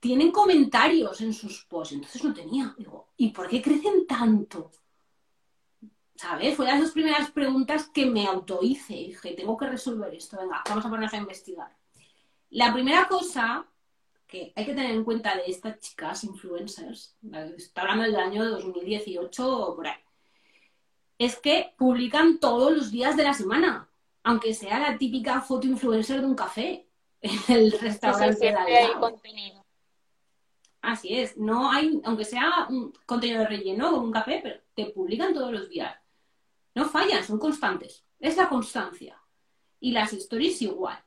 tienen 0.00 0.30
comentarios 0.30 1.20
en 1.20 1.32
sus 1.32 1.64
posts? 1.64 1.94
Entonces 1.94 2.24
no 2.24 2.34
tenía. 2.34 2.74
Digo, 2.76 3.08
¿y 3.16 3.28
por 3.30 3.48
qué 3.48 3.62
crecen 3.62 4.06
tanto? 4.06 4.70
¿sabes? 6.22 6.54
Fue 6.56 6.66
las 6.66 6.80
dos 6.80 6.92
primeras 6.92 7.32
preguntas 7.32 7.88
que 7.88 8.06
me 8.06 8.26
autohice. 8.26 8.94
Dije, 8.94 9.34
tengo 9.34 9.56
que 9.56 9.66
resolver 9.66 10.14
esto, 10.14 10.38
venga, 10.38 10.62
vamos 10.68 10.84
a 10.84 10.88
ponernos 10.88 11.12
a 11.14 11.16
investigar. 11.16 11.76
La 12.50 12.72
primera 12.72 13.08
cosa 13.08 13.66
que 14.32 14.50
hay 14.56 14.64
que 14.64 14.72
tener 14.72 14.92
en 14.92 15.04
cuenta 15.04 15.36
de 15.36 15.42
estas 15.46 15.78
chicas 15.78 16.24
influencers, 16.24 17.14
está 17.54 17.82
hablando 17.82 18.04
del 18.04 18.16
año 18.16 18.48
2018 18.48 19.58
o 19.58 19.76
por 19.76 19.86
ahí, 19.86 20.00
es 21.18 21.36
que 21.36 21.74
publican 21.76 22.40
todos 22.40 22.72
los 22.72 22.90
días 22.90 23.14
de 23.14 23.24
la 23.24 23.34
semana, 23.34 23.90
aunque 24.22 24.54
sea 24.54 24.78
la 24.78 24.96
típica 24.96 25.42
foto 25.42 25.66
influencer 25.66 26.22
de 26.22 26.26
un 26.26 26.34
café 26.34 26.88
en 27.20 27.38
el 27.48 27.72
restaurante 27.72 28.46
de 28.46 28.56
hay 28.56 28.92
contenido. 28.94 29.62
Así 30.80 31.14
es, 31.14 31.36
no 31.36 31.70
hay, 31.70 32.00
aunque 32.02 32.24
sea 32.24 32.66
un 32.70 32.90
contenido 33.04 33.40
de 33.40 33.48
relleno 33.48 33.92
con 33.92 34.00
un 34.06 34.12
café, 34.12 34.40
pero 34.42 34.56
te 34.74 34.86
publican 34.86 35.34
todos 35.34 35.52
los 35.52 35.68
días. 35.68 35.94
No 36.74 36.88
fallan, 36.88 37.22
son 37.22 37.38
constantes. 37.38 38.02
Es 38.18 38.38
la 38.38 38.48
constancia. 38.48 39.20
Y 39.78 39.92
las 39.92 40.12
stories 40.14 40.62
igual. 40.62 40.98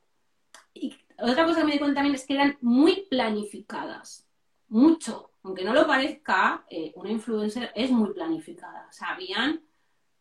Y 0.73 0.95
otra 1.19 1.45
cosa 1.45 1.61
que 1.61 1.65
me 1.65 1.73
di 1.73 1.79
cuenta 1.79 1.95
también 1.95 2.15
es 2.15 2.25
que 2.25 2.33
eran 2.35 2.57
muy 2.61 3.07
planificadas. 3.09 4.27
Mucho. 4.67 5.31
Aunque 5.43 5.63
no 5.63 5.73
lo 5.73 5.85
parezca, 5.85 6.65
eh, 6.69 6.91
una 6.95 7.11
influencer 7.11 7.71
es 7.75 7.91
muy 7.91 8.13
planificada. 8.13 8.87
Sabían 8.91 9.61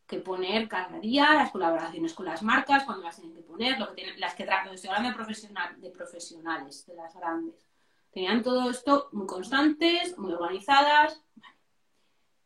que 0.07 0.19
poner 0.19 0.69
cada 0.69 0.99
día, 0.99 1.33
las 1.35 1.51
colaboraciones 1.51 2.13
con 2.13 2.27
las 2.27 2.43
marcas, 2.43 2.85
cuando 2.85 3.05
las 3.05 3.17
tienen 3.17 3.35
que 3.35 3.43
poner, 3.43 3.79
lo 3.79 3.89
que 3.89 3.95
tienen, 3.95 4.21
las 4.21 4.35
que 4.35 4.45
tratan, 4.45 4.75
estoy 4.75 4.91
hablando 4.91 5.11
de, 5.11 5.15
profesional, 5.15 5.81
de 5.81 5.91
profesionales, 5.91 6.85
de 6.87 6.95
las 6.95 7.15
grandes. 7.15 7.67
Tenían 8.13 8.43
todo 8.43 8.71
esto 8.71 9.09
muy 9.13 9.27
constantes, 9.27 10.17
muy 10.19 10.33
organizadas. 10.33 11.23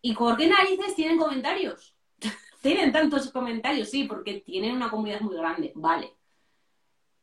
¿Y 0.00 0.14
por 0.14 0.36
qué 0.36 0.48
narices 0.48 0.94
tienen 0.94 1.18
comentarios? 1.18 1.96
tienen 2.62 2.92
tantos 2.92 3.30
comentarios, 3.32 3.90
sí, 3.90 4.04
porque 4.04 4.40
tienen 4.40 4.76
una 4.76 4.88
comunidad 4.88 5.20
muy 5.20 5.36
grande, 5.36 5.72
vale. 5.74 6.17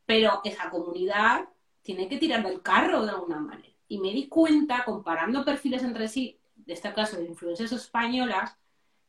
Pero 0.05 0.41
esa 0.43 0.69
comunidad 0.69 1.49
tiene 1.81 2.07
que 2.07 2.17
tirar 2.17 2.43
del 2.43 2.61
carro 2.61 3.05
de 3.05 3.11
alguna 3.11 3.39
manera. 3.39 3.73
Y 3.87 3.99
me 3.99 4.11
di 4.11 4.27
cuenta, 4.27 4.83
comparando 4.85 5.45
perfiles 5.45 5.83
entre 5.83 6.07
sí, 6.07 6.39
de 6.55 6.73
este 6.73 6.93
caso 6.93 7.17
de 7.17 7.25
influencers 7.25 7.71
españolas, 7.71 8.57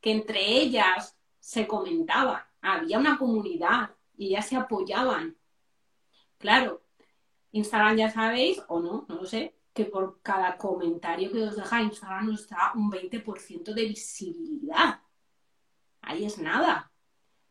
que 0.00 0.12
entre 0.12 0.40
ellas 0.40 1.16
se 1.40 1.66
comentaban, 1.66 2.42
había 2.60 2.98
una 2.98 3.18
comunidad 3.18 3.90
y 4.16 4.28
ellas 4.28 4.46
se 4.46 4.56
apoyaban. 4.56 5.36
Claro, 6.38 6.82
Instagram 7.52 7.96
ya 7.96 8.10
sabéis, 8.10 8.62
o 8.68 8.80
no, 8.80 9.06
no 9.08 9.14
lo 9.16 9.26
sé, 9.26 9.56
que 9.72 9.84
por 9.84 10.20
cada 10.22 10.56
comentario 10.56 11.30
que 11.30 11.42
os 11.42 11.56
deja 11.56 11.82
Instagram 11.82 12.26
nos 12.26 12.48
da 12.48 12.72
un 12.74 12.90
20% 12.90 13.74
de 13.74 13.86
visibilidad. 13.86 15.00
Ahí 16.00 16.24
es 16.24 16.38
nada. 16.38 16.90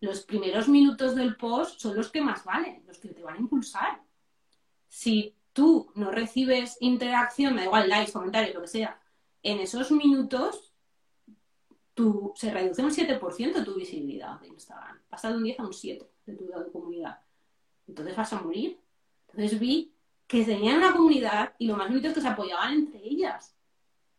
Los 0.06 0.22
primeros 0.22 0.70
minutos 0.70 1.16
del 1.16 1.36
post 1.36 1.80
son 1.80 1.96
los 1.96 2.12
que 2.12 2.22
más 2.22 2.44
valen, 2.44 2.84
los 2.86 3.00
que 3.00 3.10
te 3.10 3.24
van 3.24 3.38
a 3.38 3.40
impulsar. 3.40 4.04
Si 4.88 5.36
tú 5.52 5.92
no 5.96 6.12
recibes 6.12 6.78
interacción, 6.80 7.56
da 7.56 7.64
igual 7.64 7.90
likes, 7.90 8.12
comentarios, 8.12 8.54
lo 8.54 8.62
que 8.62 8.68
sea, 8.68 9.02
en 9.42 9.60
esos 9.60 9.90
minutos 9.90 10.72
tu, 11.96 12.34
se 12.36 12.52
reduce 12.52 12.84
un 12.84 12.92
7% 12.92 13.66
tu 13.66 13.74
visibilidad 13.74 14.40
de 14.42 14.50
Instagram. 14.50 15.00
Pasa 15.10 15.30
de 15.30 15.38
un 15.38 15.44
10 15.44 15.60
a 15.60 15.64
un 15.64 15.74
7 15.74 16.08
de 16.28 16.34
tu 16.36 16.72
comunidad. 16.72 17.20
Entonces 17.88 18.16
vas 18.16 18.32
a 18.32 18.42
morir. 18.42 18.80
Entonces 19.30 19.60
vi 19.60 19.92
que 20.28 20.46
tenían 20.46 20.78
una 20.78 20.94
comunidad 20.94 21.56
y 21.58 21.66
lo 21.66 21.78
más 21.78 21.88
bonito 21.88 22.10
es 22.10 22.14
que 22.14 22.22
se 22.22 22.28
apoyaban 22.28 22.74
entre 22.74 23.00
ellas. 23.00 23.58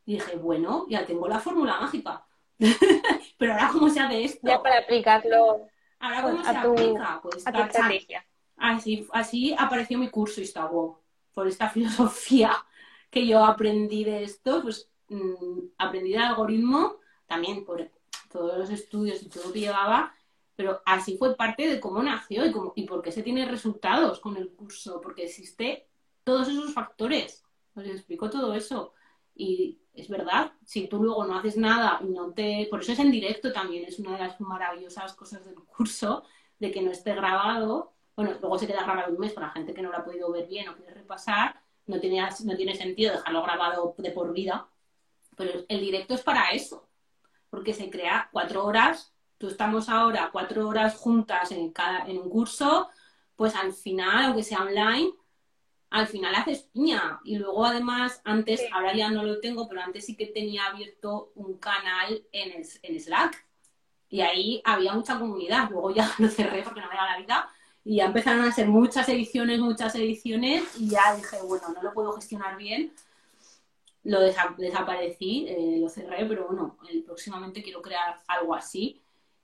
Y 0.05 0.15
dije, 0.15 0.35
bueno, 0.37 0.87
ya 0.89 1.07
tengo 1.07 1.29
la 1.29 1.39
fórmula 1.39 1.79
mágica. 1.79 2.27
Pero 3.39 3.53
ahora, 3.53 3.71
¿cómo 3.73 3.89
se 3.89 4.01
hace 4.01 4.25
esto? 4.25 4.49
Ya 4.49 4.61
para 4.61 4.79
aplicarlo 4.79 5.69
ahora, 5.99 6.23
¿cómo 6.23 6.45
se 6.45 6.51
aplica? 6.51 7.21
Pues, 7.23 7.47
a 7.47 7.53
tu 7.53 7.61
estrategia. 7.61 8.27
Así, 8.57 9.07
así 9.13 9.55
apareció 9.59 9.99
mi 9.99 10.11
curso 10.11 10.41
Instagram. 10.41 10.93
Por 11.33 11.49
esta 11.49 11.69
filosofía 11.71 12.53
que 13.11 13.27
yo 13.27 13.45
aprendí 13.45 14.05
de 14.05 14.25
esto, 14.25 14.63
pues 14.63 14.91
mmm, 15.09 15.69
aprendí 15.79 16.15
el 16.15 16.23
algoritmo 16.23 16.97
también 17.27 17.65
por 17.65 17.91
todos 18.31 18.59
los 18.59 18.71
estudios 18.71 19.23
y 19.23 19.29
todo 19.29 19.45
lo 19.45 19.53
que 19.53 19.61
llevaba, 19.61 20.15
pero 20.55 20.81
así 20.85 21.17
fue 21.19 21.37
parte 21.37 21.69
de 21.69 21.81
cómo 21.81 22.03
nació 22.03 22.47
y, 22.47 22.53
cómo, 22.53 22.73
y 22.77 22.85
por 22.85 23.03
qué 23.03 23.13
se 23.13 23.23
tiene 23.23 23.47
resultados 23.47 24.21
con 24.21 24.37
el 24.37 24.51
curso, 24.51 25.01
porque 25.01 25.25
existe 25.25 25.87
todos 26.25 26.49
esos 26.49 26.73
factores. 26.73 27.45
Os 27.75 27.85
explico 27.85 28.31
todo 28.31 28.55
eso. 28.55 28.95
Y 29.37 29.79
es 29.93 30.09
verdad, 30.09 30.53
si 30.65 30.89
tú 30.89 31.03
luego 31.03 31.27
no 31.27 31.39
haces 31.39 31.57
nada 31.57 32.01
y 32.03 32.07
no 32.07 32.33
te... 32.33 32.67
Por 32.71 32.81
eso 32.81 32.93
es 32.93 32.99
en 32.99 33.11
directo 33.11 33.53
también, 33.53 33.85
es 33.85 33.99
una 33.99 34.13
de 34.13 34.25
las 34.25 34.41
maravillosas 34.41 35.15
cosas 35.15 35.45
del 35.45 35.55
curso, 35.55 36.25
de 36.59 36.71
que 36.71 36.81
no 36.81 36.91
esté 36.91 37.15
grabado. 37.15 37.93
Bueno, 38.17 38.33
luego 38.41 38.59
se 38.59 38.67
queda 38.67 38.83
grabado 38.83 39.13
un 39.13 39.19
mes 39.19 39.33
para 39.33 39.49
la 39.49 39.53
gente 39.53 39.75
que 39.75 39.83
no 39.83 39.91
lo 39.91 39.99
ha 39.99 40.05
podido 40.05 40.33
ver 40.33 40.47
bien 40.47 40.69
o 40.69 40.75
quiere 40.75 40.95
repasar. 40.95 41.61
No 41.87 42.01
tiene, 42.01 42.27
no 42.45 42.57
tiene 42.57 42.75
sentido 42.75 43.13
dejarlo 43.13 43.43
grabado 43.43 43.95
de 43.99 44.11
por 44.11 44.33
vida. 44.33 44.69
Pero 45.37 45.65
el 45.69 45.81
directo 45.81 46.15
es 46.15 46.23
para 46.23 46.49
eso, 46.49 46.89
porque 47.51 47.75
se 47.75 47.91
crea 47.91 48.29
cuatro 48.33 48.65
horas. 48.65 49.13
Tú 49.37 49.49
estamos 49.49 49.91
ahora 49.91 50.31
cuatro 50.33 50.67
horas 50.67 50.97
juntas 50.97 51.53
en, 51.53 51.71
cada, 51.73 52.07
en 52.07 52.19
un 52.19 52.31
curso, 52.31 52.89
pues 53.37 53.55
al 53.55 53.75
final, 53.75 54.27
aunque 54.27 54.43
sea 54.43 54.63
online, 54.63 55.11
al 55.91 56.07
final 56.07 56.35
haces 56.35 56.63
piña. 56.73 57.21
Y 57.25 57.37
luego 57.37 57.65
además, 57.65 58.21
antes, 58.25 58.63
ahora 58.73 58.95
ya 58.95 59.11
no 59.11 59.23
lo 59.23 59.41
tengo, 59.41 59.69
pero 59.69 59.83
antes 59.83 60.07
sí 60.07 60.17
que 60.17 60.27
tenía 60.27 60.67
abierto 60.67 61.33
un 61.35 61.59
canal 61.59 62.23
en, 62.33 62.63
en 62.83 63.01
Slack. 63.01 63.47
Y 64.09 64.21
ahí 64.21 64.63
había 64.65 64.93
mucha 64.93 65.19
comunidad. 65.19 65.71
Luego 65.71 65.95
ya 65.95 66.11
lo 66.19 66.29
cerré 66.29 66.63
porque 66.63 66.81
no 66.81 66.89
me 66.89 66.97
da 66.97 67.13
la 67.13 67.19
vida. 67.19 67.49
Y 67.85 67.97
ya 67.97 68.07
empezaron 68.07 68.45
a 68.45 68.53
ser 68.53 68.67
muchas 68.69 69.09
ediciones, 69.09 69.61
muchas 69.61 69.95
ediciones. 69.95 70.65
Y 70.79 70.91
ya 70.91 71.15
dije, 71.15 71.37
bueno, 71.43 71.69
no 71.75 71.83
lo 71.83 71.93
puedo 71.93 72.13
gestionar 72.13 72.57
bien. 72.57 72.93
Lo 74.03 74.21
desaparecí, 74.21 75.47
eh, 75.49 75.79
lo 75.81 75.89
cerré, 75.89 76.25
pero 76.27 76.47
bueno, 76.47 76.77
próximamente 77.05 77.63
quiero 77.63 77.83
crear 77.83 78.21
algo 78.29 78.55
así. 78.55 79.03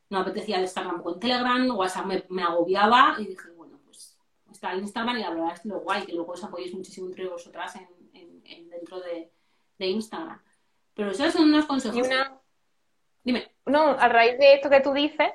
No 0.08 0.18
apetecía 0.18 0.60
estar 0.60 0.84
tampoco 0.84 1.14
en 1.14 1.20
Telegram, 1.20 1.76
WhatsApp 1.76 2.06
me, 2.06 2.24
me 2.28 2.42
agobiaba 2.42 3.16
y 3.18 3.28
dije, 3.28 3.51
está 4.62 4.74
Instagram 4.76 5.18
y 5.18 5.20
la 5.22 5.30
verdad 5.30 5.54
es 5.54 5.64
lo 5.64 5.80
guay, 5.80 6.06
que 6.06 6.12
luego 6.12 6.32
os 6.32 6.44
apoyéis 6.44 6.72
muchísimo 6.72 7.08
entre 7.08 7.28
vosotras 7.28 7.74
en, 7.76 8.70
dentro 8.70 9.00
de, 9.00 9.30
Instagram. 9.78 10.40
Pero 10.94 11.10
esos 11.10 11.32
son 11.32 11.48
unos 11.48 11.66
consejos. 11.66 12.08
Dime. 13.24 13.52
No, 13.66 13.90
a 13.90 14.08
raíz 14.08 14.38
de 14.38 14.54
esto 14.54 14.70
que 14.70 14.80
tú 14.80 14.92
dices, 14.92 15.30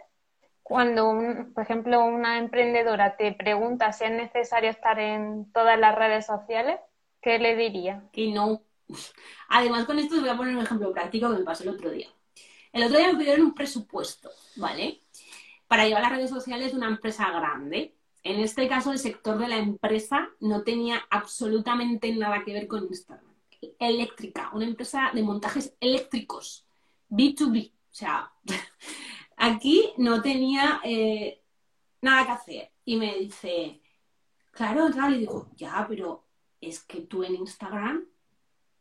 cuando, 0.63 1.13
por 1.53 1.63
ejemplo, 1.63 2.05
una 2.05 2.37
emprendedora 2.37 3.17
te 3.17 3.33
pregunta 3.33 3.91
si 3.91 4.05
es 4.05 4.11
necesario 4.11 4.69
estar 4.69 4.97
en 4.99 5.51
todas 5.51 5.77
las 5.77 5.93
redes 5.95 6.25
sociales, 6.25 6.79
¿qué 7.21 7.39
le 7.39 7.57
diría? 7.57 8.07
Que 8.13 8.31
no. 8.31 8.61
Además, 9.49 9.85
con 9.85 9.99
esto 9.99 10.15
os 10.15 10.21
voy 10.21 10.29
a 10.29 10.37
poner 10.37 10.55
un 10.55 10.63
ejemplo 10.63 10.93
práctico 10.93 11.29
que 11.29 11.39
me 11.39 11.43
pasó 11.43 11.63
el 11.63 11.69
otro 11.69 11.89
día. 11.89 12.07
El 12.71 12.83
otro 12.83 12.97
día 12.97 13.11
me 13.11 13.19
pidieron 13.19 13.47
un 13.47 13.53
presupuesto, 13.53 14.29
¿vale? 14.55 15.01
Para 15.67 15.85
llevar 15.85 16.03
las 16.03 16.11
redes 16.11 16.29
sociales 16.29 16.71
de 16.71 16.77
una 16.77 16.87
empresa 16.87 17.29
grande. 17.31 17.96
En 18.27 18.41
este 18.41 18.67
caso, 18.67 18.91
el 18.91 18.99
sector 18.99 19.37
de 19.37 19.47
la 19.47 19.55
empresa 19.55 20.27
no 20.41 20.63
tenía 20.63 21.01
absolutamente 21.09 22.13
nada 22.13 22.43
que 22.43 22.51
ver 22.51 22.67
con 22.67 22.83
Instagram. 22.83 23.33
Eléctrica, 23.79 24.51
una 24.53 24.65
empresa 24.65 25.11
de 25.13 25.23
montajes 25.23 25.73
eléctricos, 25.79 26.67
B2B. 27.09 27.71
O 27.71 27.93
sea, 27.93 28.29
aquí 29.37 29.93
no 29.97 30.21
tenía 30.21 30.81
eh, 30.83 31.41
nada 32.01 32.25
que 32.25 32.31
hacer. 32.33 32.71
Y 32.83 32.97
me 32.97 33.15
dice, 33.15 33.81
claro, 34.51 34.89
claro, 34.91 35.15
y 35.15 35.19
digo, 35.19 35.47
ya, 35.55 35.85
pero 35.87 36.25
es 36.59 36.83
que 36.83 36.99
tú 37.03 37.23
en 37.23 37.35
Instagram 37.35 38.05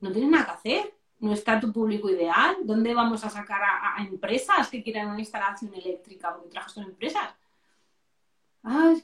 no 0.01 0.11
tienes 0.11 0.29
nada 0.29 0.47
que 0.47 0.51
hacer. 0.51 0.95
No 1.21 1.33
está 1.33 1.61
tu 1.61 1.73
público 1.73 2.11
ideal. 2.11 2.57
¿Dónde 2.65 2.93
vamos 2.95 3.23
a 3.23 3.31
sacar 3.31 3.63
a, 3.63 4.03
empresas 4.03 4.69
que 4.69 4.83
quieran 4.83 5.11
una 5.11 5.21
instalación 5.21 5.73
eléctrica? 5.73 6.35
Porque 6.35 6.51
trabajas 6.51 6.75
con 6.75 6.83
empresas 6.83 7.33
es 7.33 7.46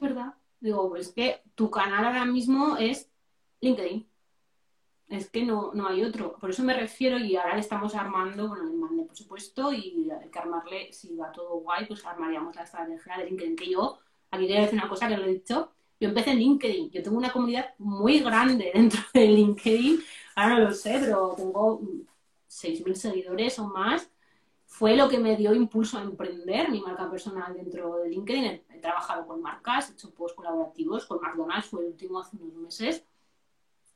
verdad. 0.03 0.35
Digo, 0.59 0.89
pues 0.89 1.09
que 1.09 1.41
tu 1.55 1.71
canal 1.71 2.05
ahora 2.05 2.25
mismo 2.25 2.77
es 2.77 3.09
LinkedIn. 3.61 4.07
Es 5.09 5.29
que 5.29 5.43
no, 5.43 5.73
no 5.73 5.87
hay 5.87 6.03
otro. 6.03 6.37
Por 6.37 6.51
eso 6.51 6.63
me 6.63 6.73
refiero 6.73 7.17
y 7.17 7.35
ahora 7.35 7.55
le 7.55 7.61
estamos 7.61 7.95
armando, 7.95 8.47
bueno, 8.47 8.65
le 8.65 8.75
mandé 8.75 9.03
por 9.03 9.15
supuesto 9.15 9.73
y 9.73 10.09
hay 10.09 10.29
que 10.29 10.39
armarle, 10.39 10.93
si 10.93 11.15
va 11.15 11.31
todo 11.31 11.59
guay, 11.59 11.85
pues 11.85 12.05
armaríamos 12.05 12.55
la 12.55 12.63
estrategia 12.63 13.17
de 13.17 13.25
LinkedIn. 13.25 13.55
Que 13.55 13.71
yo, 13.71 13.99
aquí 14.31 14.45
quiero 14.45 14.61
decir 14.61 14.79
una 14.79 14.89
cosa 14.89 15.07
que 15.07 15.17
lo 15.17 15.25
he 15.25 15.33
dicho, 15.33 15.71
yo 15.99 16.09
empecé 16.09 16.31
en 16.31 16.39
LinkedIn. 16.39 16.91
Yo 16.91 17.03
tengo 17.03 17.17
una 17.17 17.31
comunidad 17.31 17.73
muy 17.77 18.19
grande 18.19 18.71
dentro 18.75 19.01
de 19.13 19.27
LinkedIn. 19.27 20.03
Ahora 20.35 20.59
no 20.59 20.65
lo 20.65 20.73
sé, 20.73 20.97
pero 20.99 21.33
tengo 21.35 21.81
6.000 22.47 22.95
seguidores 22.95 23.59
o 23.59 23.67
más 23.67 24.12
fue 24.73 24.95
lo 24.95 25.07
que 25.07 25.19
me 25.19 25.37
dio 25.37 25.53
impulso 25.53 25.99
a 25.99 26.01
emprender 26.01 26.71
mi 26.71 26.81
marca 26.81 27.07
personal 27.07 27.53
dentro 27.53 27.97
de 27.97 28.09
LinkedIn. 28.09 28.63
He, 28.71 28.79
trabajado 28.79 29.27
con 29.27 29.39
marcas, 29.39 29.91
he 29.91 29.93
hecho 29.93 30.11
posts 30.11 30.35
colaborativos, 30.35 31.05
con 31.05 31.21
McDonald's 31.21 31.67
fue 31.67 31.81
el 31.81 31.91
último 31.91 32.19
hace 32.19 32.37
unos 32.37 32.55
meses 32.55 33.05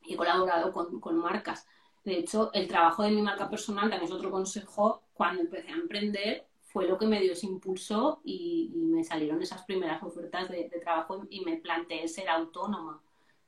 y 0.03 0.13
he 0.13 0.15
colaborado 0.15 0.71
con, 0.71 1.17
marcas. 1.17 1.65
De 2.05 2.19
hecho, 2.19 2.51
el 2.53 2.67
trabajo 2.67 3.01
de 3.01 3.09
mi 3.09 3.23
marca 3.23 3.49
personal 3.49 3.89
también 3.89 4.03
es 4.03 4.11
otro 4.11 4.29
consejo 4.29 5.01
cuando 5.13 5.41
empecé 5.41 5.71
a 5.71 5.77
emprender, 5.77 6.45
fue 6.61 6.87
lo 6.87 6.99
que 6.99 7.07
me 7.07 7.21
dio 7.21 7.31
ese 7.31 7.47
impulso 7.47 8.21
y, 8.23 8.71
me 8.75 9.03
salieron 9.03 9.41
esas 9.41 9.63
primeras 9.63 10.03
ofertas 10.03 10.47
de, 10.47 10.69
trabajo 10.79 11.23
y 11.31 11.43
me 11.43 11.57
planteé 11.57 12.07
ser 12.07 12.29
autónoma, 12.29 13.01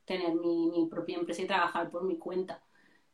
tener 0.04 0.34
mi, 0.34 0.68
mi 0.68 0.86
propia 0.86 1.18
empresa 1.18 1.42
y 1.42 1.46
trabajar 1.46 1.90
por 1.90 2.02
mi 2.02 2.18
cuenta. 2.18 2.60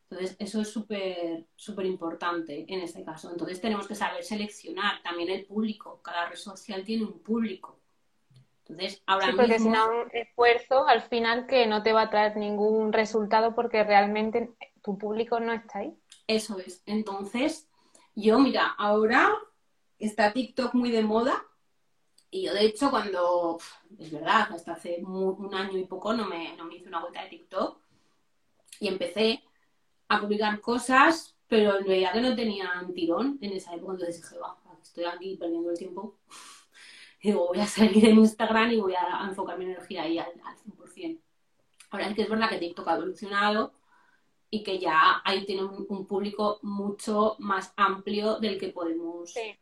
Entonces, 0.09 0.37
eso 0.39 0.61
es 0.61 0.71
súper, 0.71 1.47
súper 1.57 1.87
importante 1.87 2.65
en 2.69 2.81
este 2.81 3.03
caso. 3.03 3.31
Entonces, 3.31 3.61
tenemos 3.61 3.89
que 3.89 3.97
saber 3.97 4.23
seleccionar 4.23 5.03
también 5.03 5.31
el 5.31 5.45
público. 5.45 6.01
Cada 6.03 6.29
red 6.29 6.37
social 6.37 6.85
tiene 6.85 7.05
un 7.05 7.19
público. 7.21 7.81
Entonces, 8.69 9.03
ahora 9.07 9.27
sí, 9.27 9.33
porque 9.37 9.59
si 9.59 9.69
no, 9.69 10.03
un 10.03 10.11
esfuerzo 10.13 10.87
al 10.87 11.03
final 11.03 11.47
que 11.47 11.67
no 11.67 11.83
te 11.83 11.93
va 11.93 12.03
a 12.03 12.11
traer 12.11 12.37
ningún 12.37 12.93
resultado 12.93 13.55
porque 13.55 13.83
realmente 13.83 14.53
tu 14.83 14.97
público 14.97 15.41
no 15.41 15.53
está 15.53 15.81
ahí. 15.81 15.97
Eso 16.27 16.59
es. 16.59 16.83
Entonces, 16.87 17.69
yo, 18.15 18.39
mira, 18.39 18.75
ahora 18.79 19.33
está 19.99 20.33
TikTok 20.33 20.75
muy 20.75 20.91
de 20.91 21.03
moda. 21.03 21.45
Y 22.31 22.47
yo, 22.47 22.55
de 22.55 22.65
hecho, 22.65 22.91
cuando, 22.91 23.59
es 23.99 24.11
verdad, 24.13 24.49
hasta 24.53 24.73
hace 24.73 25.01
un 25.03 25.55
año 25.55 25.79
y 25.79 25.85
poco 25.85 26.13
no 26.13 26.27
me, 26.27 26.57
no 26.57 26.65
me 26.65 26.77
hice 26.77 26.89
una 26.89 27.01
vuelta 27.01 27.23
de 27.23 27.31
TikTok 27.31 27.81
y 28.81 28.89
empecé 28.89 29.43
a 30.09 30.21
publicar 30.21 30.61
cosas, 30.61 31.37
pero 31.49 31.83
veía 31.85 32.13
que 32.13 32.21
no 32.21 32.35
tenían 32.35 32.93
tirón 32.95 33.39
en 33.41 33.53
esa 33.53 33.75
época, 33.75 33.93
entonces 33.93 34.23
dije, 34.23 34.39
va, 34.39 34.57
estoy 34.83 35.05
aquí 35.05 35.37
perdiendo 35.37 35.71
el 35.71 35.79
tiempo. 35.79 36.19
Y 37.19 37.31
digo, 37.31 37.49
voy 37.49 37.59
a 37.59 37.67
salir 37.67 38.05
en 38.05 38.19
Instagram 38.19 38.73
y 38.73 38.77
voy 38.77 38.95
a, 38.95 39.27
enfocar 39.27 39.59
mi 39.59 39.65
energía 39.65 40.03
ahí 40.03 40.19
al, 40.19 40.33
100%. 40.33 41.19
Ahora 41.91 42.09
es 42.09 42.15
que 42.15 42.23
es 42.23 42.29
verdad 42.29 42.51
que 42.51 42.59
TikTok 42.59 42.87
ha 42.87 42.97
evolucionado 42.97 43.73
y 44.51 44.63
que 44.63 44.79
ya 44.79 45.23
ahí 45.25 45.45
tiene 45.47 45.65
un, 45.65 46.07
público 46.07 46.61
mucho 46.63 47.35
más 47.39 47.73
amplio 47.77 48.39
del 48.39 48.61
que 48.61 48.69
podemos, 48.69 49.33
que 49.33 49.59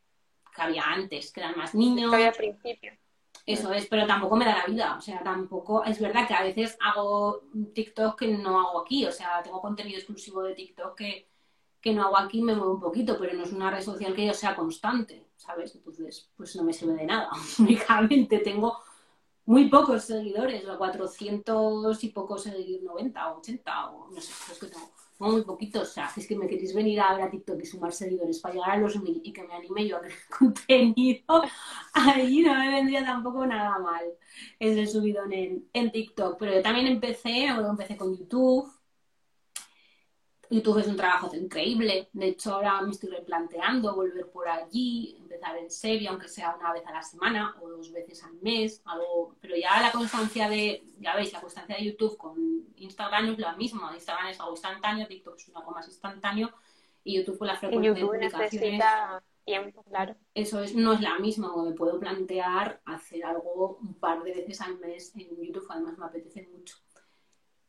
había 0.56 0.82
antes, 0.82 1.32
que 1.32 1.40
eran 1.40 1.56
más 1.56 1.74
niños. 1.74 2.10
Que 2.10 2.16
había 2.16 2.28
al 2.28 2.34
principio. 2.34 2.92
Eso 3.46 3.72
es, 3.72 3.86
pero 3.86 4.06
tampoco 4.06 4.36
me 4.36 4.46
da 4.46 4.58
la 4.58 4.66
vida. 4.66 4.96
O 4.96 5.00
sea, 5.00 5.22
tampoco. 5.22 5.84
Es 5.84 6.00
verdad 6.00 6.26
que 6.26 6.34
a 6.34 6.42
veces 6.42 6.76
hago 6.80 7.42
TikTok 7.74 8.18
que 8.18 8.28
no 8.28 8.60
hago 8.60 8.80
aquí. 8.80 9.04
O 9.06 9.12
sea, 9.12 9.42
tengo 9.42 9.60
contenido 9.60 9.98
exclusivo 9.98 10.42
de 10.42 10.54
TikTok 10.54 10.96
que, 10.96 11.28
que 11.80 11.92
no 11.92 12.04
hago 12.04 12.18
aquí, 12.18 12.40
me 12.42 12.54
muevo 12.54 12.74
un 12.74 12.80
poquito, 12.80 13.18
pero 13.18 13.34
no 13.34 13.44
es 13.44 13.52
una 13.52 13.70
red 13.70 13.82
social 13.82 14.14
que 14.14 14.26
yo 14.26 14.32
sea 14.32 14.56
constante, 14.56 15.28
¿sabes? 15.36 15.74
Entonces, 15.74 16.30
pues 16.36 16.56
no 16.56 16.64
me 16.64 16.72
sirve 16.72 16.94
de 16.94 17.06
nada. 17.06 17.28
Únicamente 17.58 18.38
tengo 18.38 18.78
muy 19.46 19.68
pocos 19.68 20.04
seguidores, 20.04 20.66
o 20.66 20.78
400 20.78 22.04
y 22.04 22.08
pocos 22.08 22.44
seguidores, 22.44 22.82
90 22.84 23.32
o 23.32 23.38
80, 23.38 23.90
o 23.90 24.10
no 24.10 24.20
sé, 24.20 24.32
es 24.52 24.58
que 24.58 24.66
tengo 24.68 24.90
muy 25.32 25.42
poquitos. 25.44 25.88
O 25.90 25.92
sea, 25.92 26.10
es 26.16 26.26
que 26.26 26.36
me 26.36 26.46
queréis 26.46 26.74
venir 26.74 27.00
a 27.00 27.14
ver 27.14 27.24
a 27.24 27.30
TikTok 27.30 27.60
y 27.62 27.66
sumar 27.66 27.92
seguidores 27.92 28.40
para 28.40 28.54
llegar 28.54 28.70
a 28.72 28.76
los 28.78 28.96
mil 29.02 29.20
y 29.24 29.32
que 29.32 29.42
me 29.44 29.54
anime 29.54 29.86
yo 29.88 29.96
a 29.98 30.00
crear 30.00 30.18
contenido, 30.38 31.42
ahí 31.94 32.40
no 32.42 32.54
me 32.54 32.70
vendría 32.70 33.04
tampoco 33.04 33.46
nada 33.46 33.78
mal 33.78 34.04
ese 34.58 34.86
subidón 34.86 35.32
en, 35.32 35.68
en 35.72 35.92
TikTok. 35.92 36.38
Pero 36.38 36.54
yo 36.54 36.62
también 36.62 36.86
empecé, 36.86 37.46
empecé 37.70 37.96
con 37.96 38.16
YouTube, 38.16 38.70
YouTube 40.54 40.78
es 40.78 40.86
un 40.86 40.96
trabajo 40.96 41.34
increíble. 41.34 42.08
De 42.12 42.28
hecho, 42.28 42.54
ahora 42.54 42.80
me 42.82 42.90
estoy 42.90 43.10
replanteando 43.10 43.94
volver 43.94 44.30
por 44.30 44.48
allí, 44.48 45.16
empezar 45.18 45.56
en 45.58 45.70
serio, 45.70 46.10
aunque 46.10 46.28
sea 46.28 46.54
una 46.58 46.72
vez 46.72 46.86
a 46.86 46.92
la 46.92 47.02
semana 47.02 47.56
o 47.60 47.68
dos 47.68 47.92
veces 47.92 48.22
al 48.22 48.34
mes, 48.40 48.80
algo. 48.84 49.36
Pero 49.40 49.56
ya 49.56 49.80
la 49.80 49.92
constancia 49.92 50.48
de, 50.48 50.84
ya 51.00 51.16
veis, 51.16 51.32
la 51.32 51.40
constancia 51.40 51.76
de 51.76 51.84
YouTube 51.84 52.16
con 52.16 52.36
Instagram 52.76 53.32
es 53.32 53.38
la 53.38 53.56
misma. 53.56 53.92
Instagram 53.94 54.28
es 54.28 54.40
algo 54.40 54.52
instantáneo, 54.52 55.06
TikTok 55.06 55.36
es 55.36 55.50
algo 55.54 55.72
más 55.72 55.86
instantáneo 55.88 56.52
y 57.02 57.16
YouTube 57.16 57.38
con 57.38 57.48
la 57.48 57.56
frecuencia 57.56 57.94
YouTube 57.94 58.18
de 58.18 59.20
tiempo, 59.44 59.82
claro. 59.82 60.16
Eso 60.34 60.62
es, 60.62 60.74
no 60.74 60.94
es 60.94 61.00
la 61.00 61.18
misma, 61.18 61.52
o 61.52 61.64
me 61.64 61.72
puedo 61.72 62.00
plantear 62.00 62.80
hacer 62.86 63.24
algo 63.24 63.78
un 63.80 63.94
par 63.94 64.22
de 64.22 64.32
veces 64.32 64.60
al 64.62 64.78
mes 64.78 65.14
en 65.16 65.36
YouTube, 65.36 65.66
además 65.68 65.98
me 65.98 66.06
apetece 66.06 66.48
mucho. 66.50 66.76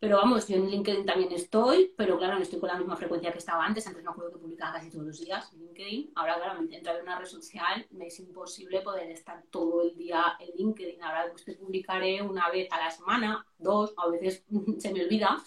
Pero 0.06 0.18
vamos, 0.18 0.48
yo 0.48 0.58
en 0.58 0.70
LinkedIn 0.70 1.04
también 1.04 1.32
estoy, 1.32 1.92
pero 1.98 2.16
claro, 2.20 2.36
no 2.36 2.44
estoy 2.44 2.60
con 2.60 2.70
la 2.70 2.78
misma 2.78 2.96
frecuencia 2.96 3.32
que 3.32 3.40
estaba 3.40 3.66
antes. 3.66 3.88
Antes 3.88 4.04
me 4.04 4.12
acuerdo 4.12 4.34
que 4.34 4.38
publicaba 4.38 4.74
casi 4.74 4.92
todos 4.92 5.08
los 5.08 5.20
días 5.20 5.52
en 5.52 5.62
LinkedIn. 5.62 6.12
Ahora, 6.14 6.36
claro, 6.36 6.62
me 6.62 6.78
entrar 6.78 6.98
en 6.98 7.02
una 7.02 7.18
red 7.18 7.26
social, 7.26 7.88
me 7.90 8.06
es 8.06 8.20
imposible 8.20 8.82
poder 8.82 9.10
estar 9.10 9.44
todo 9.50 9.82
el 9.82 9.98
día 9.98 10.38
en 10.40 10.56
LinkedIn. 10.58 11.02
Ahora 11.02 11.32
pues, 11.32 11.58
publicaré 11.58 12.22
una 12.22 12.52
vez 12.52 12.72
a 12.72 12.78
la 12.78 12.92
semana, 12.92 13.48
dos, 13.58 13.96
a 13.98 14.08
veces 14.08 14.46
se 14.78 14.94
me 14.94 15.04
olvida 15.04 15.42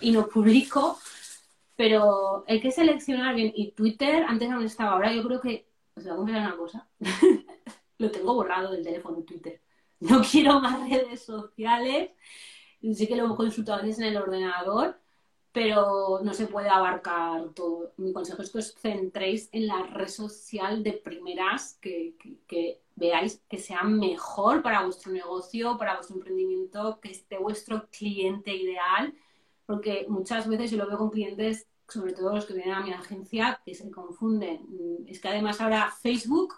y 0.00 0.12
no 0.12 0.28
publico. 0.28 0.96
Pero 1.74 2.44
hay 2.46 2.60
que 2.60 2.70
seleccionar 2.70 3.34
bien. 3.34 3.52
Y 3.52 3.72
Twitter, 3.72 4.26
antes 4.28 4.48
aún 4.48 4.64
estaba, 4.64 4.92
ahora 4.92 5.12
yo 5.12 5.24
creo 5.26 5.40
que, 5.40 5.66
os 5.96 6.04
voy 6.04 6.12
a 6.12 6.16
contar 6.16 6.36
una 6.36 6.56
cosa, 6.56 6.88
lo 7.98 8.12
tengo 8.12 8.32
borrado 8.32 8.70
del 8.70 8.84
teléfono 8.84 9.24
Twitter. 9.24 9.60
No 9.98 10.22
quiero 10.22 10.60
más 10.60 10.88
redes 10.88 11.24
sociales 11.24 12.10
sí 12.92 13.06
que 13.06 13.16
lo 13.16 13.32
he 13.32 13.36
consultado 13.36 13.78
a 13.78 13.82
veces 13.82 14.00
en 14.00 14.06
el 14.06 14.16
ordenador, 14.16 14.98
pero 15.54 16.20
no 16.22 16.34
se 16.34 16.48
puede 16.48 16.68
abarcar 16.68 17.50
todo. 17.54 17.92
Mi 17.96 18.12
consejo 18.12 18.42
es 18.42 18.50
que 18.50 18.58
os 18.58 18.74
centréis 18.74 19.48
en 19.52 19.68
la 19.68 19.84
red 19.84 20.08
social 20.08 20.82
de 20.82 20.94
primeras, 20.94 21.78
que, 21.80 22.16
veáis 22.96 23.40
que 23.48 23.58
sea 23.58 23.84
mejor 23.84 24.62
para 24.62 24.84
vuestro 24.84 25.12
negocio, 25.12 25.78
para 25.78 25.94
vuestro 25.94 26.16
emprendimiento, 26.16 26.98
que 27.00 27.12
esté 27.12 27.38
vuestro 27.38 27.88
cliente 27.88 28.54
ideal, 28.54 29.14
porque 29.64 30.06
muchas 30.08 30.48
veces 30.48 30.72
yo 30.72 30.78
lo 30.78 30.88
veo 30.88 30.98
con 30.98 31.10
clientes, 31.10 31.68
sobre 31.88 32.12
todo 32.12 32.34
los 32.34 32.46
que 32.46 32.54
vienen 32.54 32.74
a 32.74 32.82
mi 32.82 32.92
agencia, 32.92 33.62
que 33.64 33.74
se 33.74 33.88
confunden. 33.92 35.06
Es 35.06 35.20
que 35.20 35.28
además 35.28 35.60
ahora 35.60 35.92
Facebook, 36.02 36.54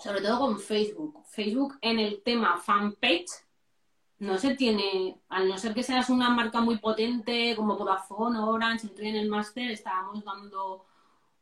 sobre 0.00 0.20
todo 0.20 0.40
con 0.40 0.58
Facebook, 0.58 1.22
Facebook 1.28 1.78
en 1.80 2.00
el 2.00 2.22
tema 2.22 2.58
fanpage, 2.58 3.30
no 4.18 4.36
se 4.38 4.54
tiene, 4.54 5.20
al 5.28 5.48
no 5.48 5.58
ser 5.58 5.74
que 5.74 5.82
seas 5.82 6.10
una 6.10 6.30
marca 6.30 6.60
muy 6.60 6.78
potente 6.78 7.54
como 7.56 7.76
Vodafone 7.76 8.38
Orange, 8.38 8.88
en 8.98 9.16
el 9.16 9.28
máster 9.28 9.70
estábamos 9.70 10.24
dando 10.24 10.84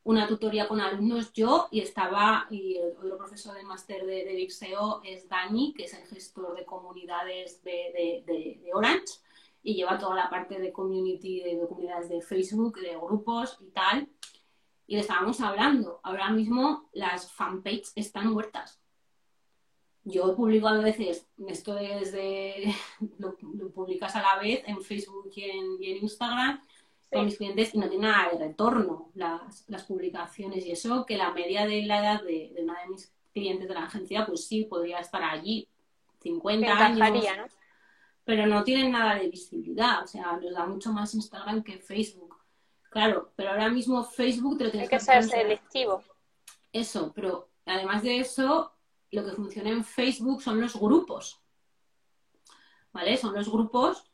una 0.05 0.27
tutoría 0.27 0.69
con 0.69 0.81
alumnos 0.81 1.33
yo 1.33 1.69
y 1.71 1.81
estaba, 1.81 2.47
y 2.51 2.77
el 2.77 2.97
otro 2.99 3.17
profesor 3.17 3.55
del 3.55 3.67
máster 3.67 4.05
de, 4.05 4.25
de 4.25 4.35
Vixeo 4.35 5.01
es 5.03 5.29
Dani, 5.29 5.73
que 5.75 5.85
es 5.85 5.95
el 5.95 6.07
gestor 6.07 6.55
de 6.55 6.65
comunidades 6.65 7.63
de, 7.65 8.23
de, 8.27 8.71
Orange 8.73 9.15
y 9.63 9.75
lleva 9.75 9.99
toda 9.99 10.15
la 10.15 10.31
parte 10.31 10.61
de 10.61 10.73
community, 10.73 11.43
de, 11.43 11.67
comunidades 11.67 12.09
de 12.09 12.21
Facebook, 12.21 12.79
de 12.79 12.97
grupos 12.97 13.59
y 13.61 13.71
tal. 13.71 14.09
Y 14.87 14.95
le 14.95 15.01
estábamos 15.01 15.41
hablando, 15.41 15.99
ahora 16.05 16.31
mismo 16.31 16.89
las 16.93 17.33
fanpages 17.33 17.93
están 17.97 18.33
muertas 18.33 18.81
yo 20.07 20.37
publico 20.37 20.69
a 20.69 20.79
veces, 20.79 21.27
esto 21.49 21.77
es 21.79 22.13
de, 22.13 22.73
lo, 23.19 23.37
publicas 23.75 24.15
a 24.15 24.23
la 24.23 24.41
vez 24.41 24.63
en 24.67 24.81
Facebook 24.81 25.31
y 25.35 25.51
en, 25.51 25.97
Instagram 26.03 26.63
con 27.13 27.25
mis 27.25 27.37
clientes 27.37 27.75
y 27.75 27.79
no 27.79 27.89
tiene 27.89 28.09
nada 28.09 28.31
de 28.31 28.39
retorno 28.39 29.11
las, 29.15 29.65
las, 29.69 29.85
publicaciones 29.85 30.65
y 30.65 30.73
eso 30.73 31.05
que 31.07 31.17
la 31.17 31.33
media 31.33 31.67
de 31.67 31.83
la 31.83 31.99
edad 32.01 32.23
de, 32.23 32.55
una 32.59 32.81
de 32.83 32.89
mis 32.89 33.13
clientes 33.33 33.69
de 33.69 33.75
la 33.75 33.85
agencia 33.85 34.27
pues 34.27 34.47
sí 34.47 34.65
podría 34.65 34.99
estar 34.99 35.23
allí 35.23 35.69
50 36.23 36.87
años. 36.87 37.53
pero 38.25 38.47
no 38.47 38.65
tienen 38.65 38.93
nada 38.93 39.17
de 39.17 39.29
visibilidad 39.29 40.03
o 40.05 40.07
sea 40.07 40.39
nos 40.41 40.53
da 40.53 40.67
mucho 40.67 40.93
más 40.93 41.15
Instagram 41.15 41.63
que 41.63 41.79
Facebook. 41.79 42.37
Claro 42.91 43.33
pero 43.35 43.51
ahora 43.51 43.69
mismo 43.69 44.05
Facebook 44.05 44.59
te 44.59 44.65
lo 44.65 44.71
tienes 44.71 44.93
hay 44.93 44.99
que 44.99 45.05
ser 45.05 45.25
selectivo. 45.25 46.03
Eso 46.73 47.13
pero 47.15 47.49
además 47.65 48.03
de 48.03 48.19
eso 48.19 48.76
lo 49.11 49.25
que 49.25 49.33
funciona 49.33 49.71
en 49.71 49.85
Facebook 49.85 50.43
son 50.43 50.61
los 50.61 50.79
grupos. 50.79 51.41
¿Vale? 52.93 53.17
Son 53.17 53.35
los 53.35 53.51
grupos. 53.51 54.05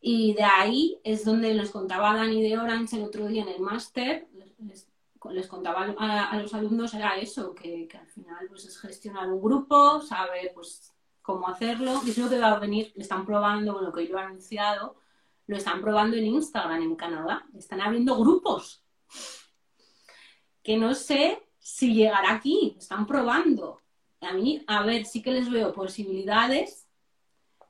Y 0.00 0.34
de 0.34 0.44
ahí 0.44 0.98
es 1.04 1.24
donde 1.24 1.54
les 1.54 1.70
contaba 1.70 2.14
Dani 2.14 2.42
de 2.42 2.58
Orange 2.58 2.96
el 2.96 3.04
otro 3.04 3.26
día 3.26 3.42
en 3.42 3.48
el 3.48 3.60
máster, 3.60 4.26
les, 4.58 5.46
contaba 5.46 5.94
a, 5.98 6.38
los 6.38 6.54
alumnos, 6.54 6.94
era 6.94 7.18
eso, 7.18 7.54
que, 7.54 7.86
al 7.92 8.06
final 8.06 8.46
pues 8.48 8.64
es 8.64 8.80
gestionar 8.80 9.30
un 9.30 9.42
grupo, 9.42 10.00
saber 10.00 10.52
pues 10.54 10.94
cómo 11.20 11.48
hacerlo. 11.48 12.00
Y 12.06 12.10
es 12.10 12.18
lo 12.18 12.30
que 12.30 12.38
va 12.38 12.52
a 12.52 12.58
venir, 12.58 12.92
lo 12.96 13.02
están 13.02 13.26
probando, 13.26 13.74
bueno, 13.74 13.92
que 13.92 14.06
yo 14.06 14.16
he 14.16 14.22
anunciado, 14.22 14.96
lo 15.46 15.56
están 15.56 15.82
probando 15.82 16.16
en 16.16 16.26
Instagram 16.26 16.82
en 16.82 16.96
Canadá. 16.96 17.46
Están 17.54 17.82
abriendo 17.82 18.16
grupos. 18.16 18.82
Que 20.62 20.78
no 20.78 20.94
sé 20.94 21.46
si 21.58 21.94
llegará 21.94 22.32
aquí, 22.32 22.76
están 22.78 23.06
probando 23.06 23.80
a 24.20 24.32
mí, 24.32 24.62
a 24.66 24.84
ver, 24.84 25.06
sí 25.06 25.22
que 25.22 25.32
les 25.32 25.50
veo 25.50 25.72
posibilidades, 25.72 26.86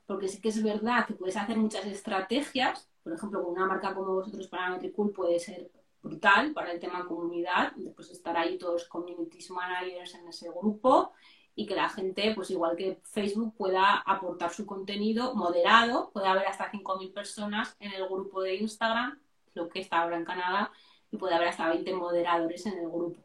porque 0.05 0.27
sí 0.27 0.41
que 0.41 0.49
es 0.49 0.61
verdad 0.61 1.05
que 1.07 1.13
puedes 1.13 1.37
hacer 1.37 1.57
muchas 1.57 1.85
estrategias, 1.85 2.89
por 3.03 3.13
ejemplo, 3.13 3.43
con 3.43 3.53
una 3.53 3.65
marca 3.65 3.93
como 3.93 4.13
vosotros 4.13 4.47
para 4.47 4.69
Nutricool 4.69 5.11
puede 5.11 5.39
ser 5.39 5.71
brutal 6.03 6.51
para 6.53 6.71
el 6.71 6.79
tema 6.79 7.05
comunidad, 7.05 7.73
después 7.75 8.09
estar 8.11 8.35
ahí 8.35 8.57
todos 8.57 8.85
communities 8.85 9.51
managers 9.51 10.15
en 10.15 10.27
ese 10.27 10.49
grupo 10.49 11.13
y 11.55 11.65
que 11.65 11.75
la 11.75 11.89
gente, 11.89 12.33
pues 12.33 12.49
igual 12.49 12.75
que 12.75 12.99
Facebook, 13.03 13.55
pueda 13.55 13.97
aportar 13.97 14.51
su 14.51 14.65
contenido 14.65 15.35
moderado, 15.35 16.09
puede 16.11 16.27
haber 16.27 16.47
hasta 16.47 16.71
5.000 16.71 17.13
personas 17.13 17.75
en 17.79 17.93
el 17.93 18.05
grupo 18.07 18.41
de 18.41 18.55
Instagram, 18.55 19.19
lo 19.53 19.69
que 19.69 19.79
está 19.79 20.01
ahora 20.01 20.17
en 20.17 20.25
Canadá, 20.25 20.71
y 21.11 21.17
puede 21.17 21.35
haber 21.35 21.49
hasta 21.49 21.69
20 21.69 21.93
moderadores 21.93 22.65
en 22.65 22.79
el 22.79 22.89
grupo 22.89 23.21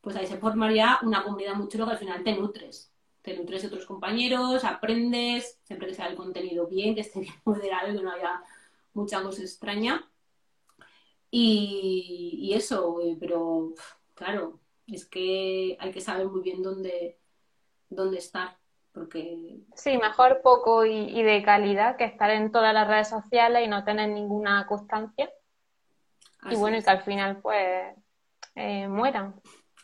pues 0.00 0.16
ahí 0.16 0.26
se 0.26 0.38
formaría 0.38 0.98
una 1.02 1.22
comunidad 1.22 1.54
muy 1.54 1.68
chula 1.68 1.86
que 1.86 1.92
al 1.92 1.98
final 1.98 2.24
te 2.24 2.34
nutres. 2.34 2.92
Te 3.22 3.36
nutres 3.36 3.62
de 3.62 3.68
otros 3.68 3.84
compañeros, 3.84 4.64
aprendes, 4.64 5.58
siempre 5.64 5.88
que 5.88 5.94
sea 5.94 6.06
el 6.06 6.16
contenido 6.16 6.66
bien, 6.66 6.94
que 6.94 7.02
esté 7.02 7.20
bien 7.20 7.34
moderado 7.44 7.94
que 7.94 8.02
no 8.02 8.10
haya 8.10 8.42
mucha 8.94 9.22
cosa 9.22 9.42
extraña. 9.42 10.06
Y, 11.30 12.52
eso, 12.54 13.00
eh, 13.00 13.16
pero 13.20 13.74
claro, 14.14 14.58
es 14.86 15.06
que 15.06 15.76
hay 15.78 15.92
que 15.92 16.00
saber 16.00 16.26
muy 16.26 16.40
bien 16.42 16.62
dónde, 16.62 17.18
dónde 17.88 18.18
estar. 18.18 18.56
Porque... 18.92 19.60
Sí, 19.76 19.96
mejor 19.98 20.40
poco 20.42 20.84
y, 20.84 21.22
de 21.22 21.42
calidad 21.44 21.96
que 21.96 22.04
estar 22.04 22.30
en 22.30 22.50
todas 22.50 22.74
las 22.74 22.88
redes 22.88 23.08
sociales 23.08 23.64
y 23.64 23.68
no 23.68 23.84
tener 23.84 24.08
ninguna 24.08 24.66
constancia. 24.66 25.30
y 26.50 26.56
bueno, 26.56 26.78
y 26.78 26.82
que 26.82 26.90
al 26.90 27.02
final 27.02 27.38
pues 27.40 27.94
eh, 28.56 28.88
mueran. 28.88 29.40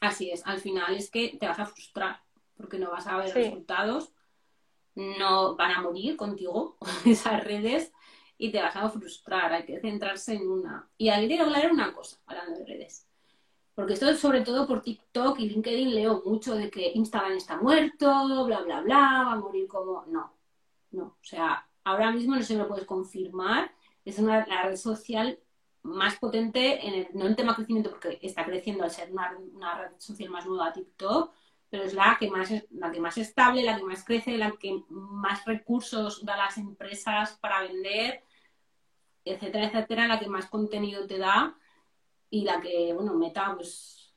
Así 0.07 0.31
es, 0.31 0.47
al 0.47 0.61
final 0.61 0.95
es 0.95 1.11
que 1.11 1.37
te 1.39 1.47
vas 1.47 1.59
a 1.59 1.67
frustrar 1.67 2.21
porque 2.57 2.79
no 2.79 2.91
vas 2.91 3.07
a 3.07 3.17
ver 3.19 3.35
resultados, 3.35 4.13
no 4.95 5.57
van 5.57 5.73
a 5.73 5.83
morir 5.83 6.17
contigo 6.17 6.77
esas 7.05 7.43
redes 7.43 7.93
y 8.39 8.51
te 8.51 8.63
vas 8.63 8.77
a 8.77 8.89
frustrar, 8.89 9.53
hay 9.53 9.65
que 9.65 9.81
centrarse 9.81 10.35
en 10.35 10.49
una. 10.49 10.89
Y 10.97 11.09
ahí 11.09 11.27
quiero 11.27 11.47
aclarar 11.47 11.73
una 11.73 11.93
cosa, 11.93 12.19
hablando 12.27 12.59
de 12.59 12.67
redes. 12.67 13.07
Porque 13.75 13.95
esto 13.95 14.09
es 14.09 14.21
sobre 14.21 14.43
todo 14.43 14.67
por 14.67 14.81
TikTok 14.81 15.39
y 15.41 15.51
LinkedIn 15.51 15.95
leo 15.95 16.23
mucho 16.25 16.55
de 16.55 16.71
que 16.71 16.93
Instagram 16.95 17.37
está 17.37 17.57
muerto, 17.57 18.45
bla, 18.47 18.63
bla, 18.63 18.81
bla, 18.81 19.25
va 19.27 19.33
a 19.33 19.37
morir 19.37 19.67
como... 19.67 20.05
No, 20.07 20.33
no. 20.93 21.03
O 21.03 21.25
sea, 21.25 21.67
ahora 21.85 22.11
mismo 22.11 22.37
no 22.37 22.43
se 22.43 22.57
lo 22.57 22.69
puedes 22.69 22.87
confirmar. 22.87 23.75
Es 24.05 24.19
una, 24.19 24.47
la 24.47 24.63
red 24.63 24.77
social 24.77 25.39
más 25.87 26.19
potente, 26.19 26.87
en 26.87 26.95
el, 26.95 27.09
no 27.15 27.27
en 27.27 27.37
tema 27.37 27.55
crecimiento, 27.55 27.91
porque 27.91 28.19
está 28.23 28.45
creciendo 28.45 28.85
al 28.85 28.91
ser 28.91 29.11
una, 29.13 29.79
red 29.79 29.93
social 29.99 30.31
más 30.31 30.47
nueva 30.47 30.73
TikTok, 30.73 31.33
pero 31.71 31.85
es 31.85 31.95
la 31.95 32.17
que 32.19 32.31
más 32.31 32.53
la 32.71 32.91
que 32.93 33.01
más 33.01 33.19
estable, 33.19 33.63
la 33.65 33.77
que 33.77 33.85
más 33.85 34.05
crece, 34.05 34.39
la 34.39 34.53
que 34.53 34.83
más 34.89 35.45
recursos 35.45 36.25
da 36.25 36.35
a 36.35 36.39
las 36.47 36.59
empresas 36.59 37.39
para 37.39 37.63
vender, 37.63 38.23
etcétera, 39.25 39.67
etcétera, 39.67 40.07
la 40.07 40.21
que 40.21 40.29
más 40.29 40.47
contenido 40.47 41.07
te 41.07 41.19
da 41.19 41.57
y 42.31 42.45
la 42.45 42.61
que, 42.61 42.93
bueno, 42.93 43.15
Meta, 43.15 43.55
pues 43.57 44.13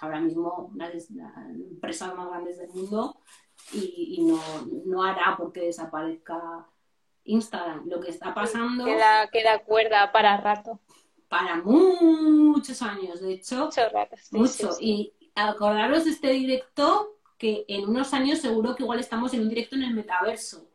ahora 0.00 0.20
mismo 0.20 0.70
una 0.74 0.88
de 0.88 0.94
las 0.94 1.10
empresas 1.10 2.14
más 2.16 2.28
grandes 2.28 2.58
del 2.58 2.70
mundo 2.70 3.20
y, 3.72 4.18
no, 4.22 4.40
no 4.86 5.02
hará 5.02 5.36
porque 5.36 5.60
desaparezca 5.60 6.66
Instagram. 7.30 7.88
Lo 7.88 8.00
que 8.00 8.10
está 8.10 8.34
pasando. 8.34 8.84
Queda, 8.84 9.28
queda 9.28 9.58
cuerda 9.60 10.12
para 10.12 10.36
rato. 10.36 10.80
Para 11.28 11.56
muchos 11.56 12.82
años, 12.82 13.20
de 13.20 13.34
hecho. 13.34 13.66
Muchos 13.66 13.92
ratos. 13.92 14.32
mucho. 14.32 14.76
Y 14.80 15.12
acordaros 15.34 16.04
de 16.04 16.10
este 16.10 16.30
directo 16.30 17.16
que 17.38 17.64
en 17.68 17.88
unos 17.88 18.12
años 18.12 18.40
seguro 18.40 18.74
que 18.74 18.82
igual 18.82 19.00
estamos 19.00 19.32
en 19.32 19.42
un 19.42 19.48
directo 19.48 19.76
en 19.76 19.84
el 19.84 19.94
metaverso. 19.94 20.68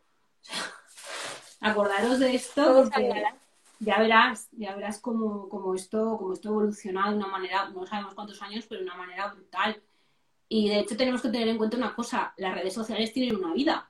acordaros 1.60 2.20
de 2.20 2.36
esto. 2.36 2.90
ya 3.80 4.00
verás, 4.00 4.48
ya 4.52 4.76
verás 4.76 5.00
cómo, 5.00 5.76
esto, 5.76 6.18
cómo 6.18 6.34
esto 6.34 6.50
evoluciona 6.50 7.10
de 7.10 7.18
una 7.18 7.28
manera, 7.28 7.70
no 7.70 7.86
sabemos 7.86 8.16
cuántos 8.16 8.42
años, 8.42 8.66
pero 8.68 8.82
de 8.82 8.88
una 8.88 8.98
manera 8.98 9.28
brutal. 9.28 9.82
Y 10.48 10.70
de 10.70 10.80
hecho 10.80 10.96
tenemos 10.96 11.22
que 11.22 11.30
tener 11.30 11.50
en 11.50 11.58
cuenta 11.58 11.78
una 11.78 11.96
cosa, 11.96 12.34
las 12.38 12.56
redes 12.56 12.74
sociales 12.74 13.12
tienen 13.12 13.36
una 13.36 13.54
vida 13.54 13.90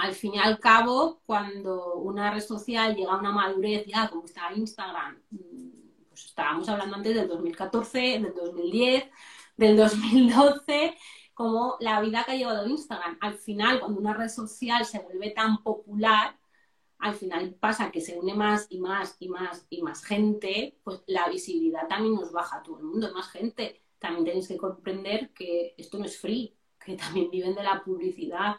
al 0.00 0.14
fin 0.14 0.34
y 0.34 0.38
al 0.38 0.58
cabo, 0.58 1.20
cuando 1.26 1.96
una 1.96 2.30
red 2.32 2.40
social 2.40 2.94
llega 2.96 3.12
a 3.12 3.18
una 3.18 3.32
madurez 3.32 3.84
ya, 3.86 4.08
como 4.08 4.24
está 4.24 4.52
Instagram, 4.54 5.20
mm, 5.30 6.08
pues 6.08 6.26
estábamos 6.26 6.68
hablando 6.68 6.96
antes 6.96 7.14
del 7.14 7.28
2014, 7.28 7.98
del 8.20 8.34
2010, 8.34 9.04
del 9.56 9.76
2012, 9.76 10.96
como 11.34 11.76
la 11.80 12.00
vida 12.00 12.24
que 12.24 12.32
ha 12.32 12.36
llevado 12.36 12.66
Instagram. 12.66 13.18
Al 13.20 13.34
final, 13.34 13.80
cuando 13.80 14.00
una 14.00 14.14
red 14.14 14.28
social 14.28 14.84
se 14.84 15.00
vuelve 15.00 15.30
tan 15.30 15.62
popular, 15.62 16.38
al 16.98 17.14
final 17.14 17.54
pasa 17.54 17.90
que 17.90 18.00
se 18.00 18.18
une 18.18 18.34
más 18.34 18.66
y 18.70 18.78
más 18.78 19.16
y 19.20 19.28
más 19.28 19.66
y 19.70 19.82
más 19.82 20.04
gente, 20.04 20.78
pues 20.84 21.02
la 21.06 21.28
visibilidad 21.28 21.88
también 21.88 22.14
nos 22.14 22.32
baja 22.32 22.58
a 22.58 22.62
todo 22.62 22.78
el 22.78 22.84
mundo, 22.84 23.12
más 23.14 23.30
gente. 23.30 23.82
También 23.98 24.24
tenéis 24.24 24.48
que 24.48 24.56
comprender 24.56 25.30
que 25.34 25.74
esto 25.78 25.98
no 25.98 26.04
es 26.06 26.18
free, 26.18 26.56
que 26.78 26.96
también 26.96 27.30
viven 27.30 27.54
de 27.54 27.62
la 27.62 27.82
publicidad 27.84 28.56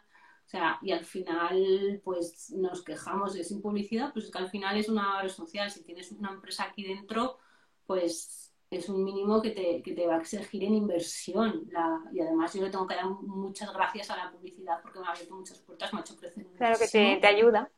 sea, 0.51 0.79
y 0.81 0.91
al 0.91 1.05
final, 1.05 2.01
pues 2.03 2.51
nos 2.51 2.83
quejamos 2.83 3.33
de 3.33 3.43
sin 3.43 3.61
publicidad, 3.61 4.11
pues 4.11 4.25
es 4.25 4.31
que 4.31 4.37
al 4.37 4.49
final 4.49 4.77
es 4.77 4.89
una 4.89 5.21
red 5.21 5.29
social. 5.29 5.71
Si 5.71 5.83
tienes 5.83 6.11
una 6.11 6.31
empresa 6.31 6.65
aquí 6.65 6.83
dentro, 6.83 7.37
pues 7.85 8.53
es 8.69 8.89
un 8.89 9.03
mínimo 9.03 9.41
que 9.41 9.51
te, 9.51 9.81
que 9.81 9.93
te 9.93 10.07
va 10.07 10.15
a 10.15 10.19
exigir 10.19 10.63
en 10.63 10.75
inversión. 10.75 11.69
y 12.11 12.19
además 12.19 12.53
yo 12.53 12.63
le 12.63 12.69
tengo 12.69 12.87
que 12.87 12.95
dar 12.95 13.05
muchas 13.05 13.73
gracias 13.73 14.09
a 14.11 14.17
la 14.17 14.31
publicidad 14.31 14.81
porque 14.81 14.99
me 14.99 15.07
ha 15.07 15.11
abierto 15.11 15.35
muchas 15.35 15.59
puertas, 15.59 15.93
me 15.93 15.99
ha 15.99 16.01
hecho 16.01 16.17
crecer 16.17 16.45
Claro 16.57 16.77
que 16.77 16.87
te, 16.87 17.17
te 17.17 17.27
ayuda 17.27 17.69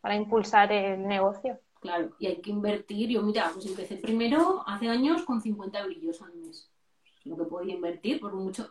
para 0.00 0.14
impulsar 0.14 0.72
el 0.72 1.06
negocio. 1.06 1.58
Claro, 1.80 2.14
y 2.18 2.26
hay 2.26 2.40
que 2.40 2.50
invertir. 2.50 3.10
Yo, 3.10 3.22
mira, 3.22 3.50
pues 3.52 3.66
empecé 3.66 3.96
primero 3.96 4.62
hace 4.66 4.88
años 4.88 5.22
con 5.24 5.40
50 5.40 5.84
brillos 5.84 6.22
al 6.22 6.34
mes. 6.34 6.70
Lo 7.24 7.36
que 7.36 7.44
podía 7.44 7.74
invertir, 7.74 8.20
por 8.20 8.34
mucho, 8.34 8.70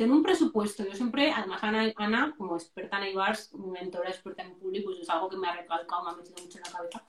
tengo 0.00 0.14
un 0.14 0.22
presupuesto. 0.22 0.82
Yo 0.82 0.94
siempre, 0.94 1.30
además 1.30 1.62
Ana, 1.62 1.92
Ana 1.96 2.34
como 2.38 2.56
experta 2.56 2.96
en 2.98 3.12
IBARS, 3.12 3.52
mi 3.52 3.70
mentora 3.70 4.08
experta 4.08 4.42
en 4.42 4.54
público, 4.54 4.86
pues 4.86 5.00
es 5.00 5.10
algo 5.10 5.28
que 5.28 5.36
me 5.36 5.46
ha 5.46 5.54
recalcado, 5.54 6.04
me 6.04 6.10
ha 6.12 6.14
metido 6.14 6.42
mucho 6.42 6.56
en 6.56 6.64
la 6.64 6.70
cabeza. 6.70 7.04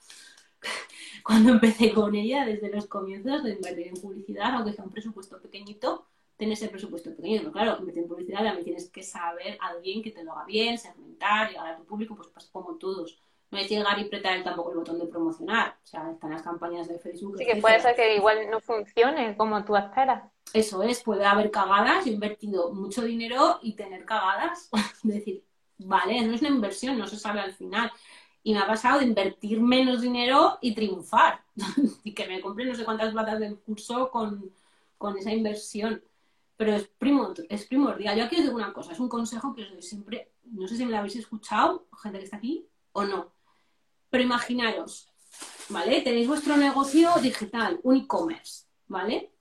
Cuando 1.23 1.53
empecé 1.53 1.93
con 1.93 2.13
ella, 2.15 2.43
desde 2.43 2.69
los 2.69 2.87
comienzos 2.87 3.45
de 3.45 3.51
invertir 3.51 3.87
en 3.87 3.93
publicidad, 3.93 4.55
aunque 4.55 4.73
sea 4.73 4.83
un 4.83 4.91
presupuesto 4.91 5.39
pequeñito, 5.41 6.05
tienes 6.35 6.61
el 6.63 6.69
presupuesto 6.69 7.15
pequeño. 7.15 7.39
Pero 7.39 7.51
claro, 7.53 7.77
invertir 7.79 8.03
en 8.03 8.09
publicidad 8.09 8.43
también 8.43 8.65
tienes 8.65 8.89
que 8.89 9.03
saber 9.03 9.57
a 9.61 9.67
alguien 9.67 10.03
que 10.03 10.11
te 10.11 10.25
lo 10.25 10.33
haga 10.33 10.43
bien, 10.43 10.77
segmentar, 10.77 11.49
llegar 11.49 11.67
a 11.67 11.77
tu 11.77 11.85
público, 11.85 12.13
pues, 12.17 12.27
pues 12.27 12.47
como 12.47 12.75
todos 12.75 13.21
no 13.51 13.57
es 13.57 13.69
llegar 13.69 13.99
y 13.99 14.05
apretar 14.05 14.43
tampoco 14.43 14.71
el 14.71 14.77
botón 14.77 14.97
de 14.97 15.05
promocionar. 15.05 15.77
O 15.83 15.87
sea, 15.87 16.09
están 16.11 16.31
las 16.31 16.41
campañas 16.41 16.87
de 16.87 16.99
Facebook. 16.99 17.37
Sí, 17.37 17.45
que 17.45 17.57
puede 17.57 17.79
ser 17.79 17.95
que 17.95 18.15
igual 18.15 18.49
no 18.49 18.59
funcione 18.61 19.35
como 19.35 19.63
tú 19.65 19.75
esperas. 19.75 20.30
Eso 20.53 20.83
es, 20.83 21.01
puede 21.03 21.25
haber 21.25 21.51
cagadas. 21.51 22.05
Yo 22.05 22.11
he 22.11 22.15
invertido 22.15 22.73
mucho 22.73 23.03
dinero 23.03 23.59
y 23.61 23.73
tener 23.73 24.05
cagadas. 24.05 24.69
es 24.73 25.03
decir, 25.03 25.43
vale, 25.77 26.21
no 26.21 26.33
es 26.33 26.41
una 26.41 26.49
inversión, 26.49 26.97
no 26.97 27.07
se 27.07 27.17
sabe 27.17 27.39
al 27.39 27.53
final. 27.53 27.91
Y 28.43 28.53
me 28.53 28.59
ha 28.59 28.67
pasado 28.67 28.99
de 28.99 29.05
invertir 29.05 29.61
menos 29.61 30.01
dinero 30.01 30.57
y 30.61 30.73
triunfar. 30.73 31.43
y 32.03 32.13
que 32.13 32.27
me 32.27 32.41
compré 32.41 32.65
no 32.65 32.75
sé 32.75 32.83
cuántas 32.83 33.13
platas 33.13 33.39
del 33.39 33.59
curso 33.59 34.09
con, 34.09 34.51
con 34.97 35.17
esa 35.17 35.31
inversión. 35.31 36.03
Pero 36.57 36.75
es, 36.75 36.87
primo, 36.87 37.33
es 37.49 37.65
primordial. 37.65 38.17
Yo 38.17 38.25
aquí 38.25 38.35
os 38.35 38.43
digo 38.43 38.55
una 38.55 38.73
cosa, 38.73 38.93
es 38.93 38.99
un 38.99 39.09
consejo 39.09 39.55
que 39.55 39.63
os 39.63 39.71
doy 39.71 39.81
siempre. 39.81 40.31
No 40.45 40.67
sé 40.67 40.75
si 40.75 40.85
me 40.85 40.91
lo 40.91 40.97
habéis 40.97 41.15
escuchado, 41.15 41.87
gente 42.01 42.19
que 42.19 42.25
está 42.25 42.37
aquí, 42.37 42.67
o 42.91 43.03
no 43.03 43.31
pero 44.11 44.23
imaginaros, 44.23 45.09
¿vale? 45.69 46.01
Tenéis 46.01 46.27
vuestro 46.27 46.57
negocio 46.57 47.09
digital, 47.21 47.79
un 47.81 47.95
e-commerce, 47.95 48.65
¿vale? 48.87 49.31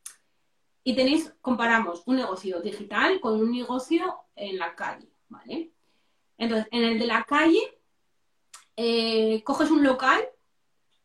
Y 0.83 0.95
tenéis, 0.95 1.33
comparamos 1.41 2.03
un 2.07 2.17
negocio 2.17 2.61
digital 2.61 3.21
con 3.21 3.41
un 3.41 3.53
negocio 3.53 4.25
en 4.35 4.59
la 4.59 4.75
calle, 4.75 5.09
¿vale? 5.29 5.73
Entonces, 6.39 6.69
en 6.71 6.85
el 6.85 6.99
de 6.99 7.07
la 7.07 7.25
calle, 7.25 7.81
eh, 8.77 9.43
coges 9.45 9.71
un 9.71 9.85
local 9.85 10.21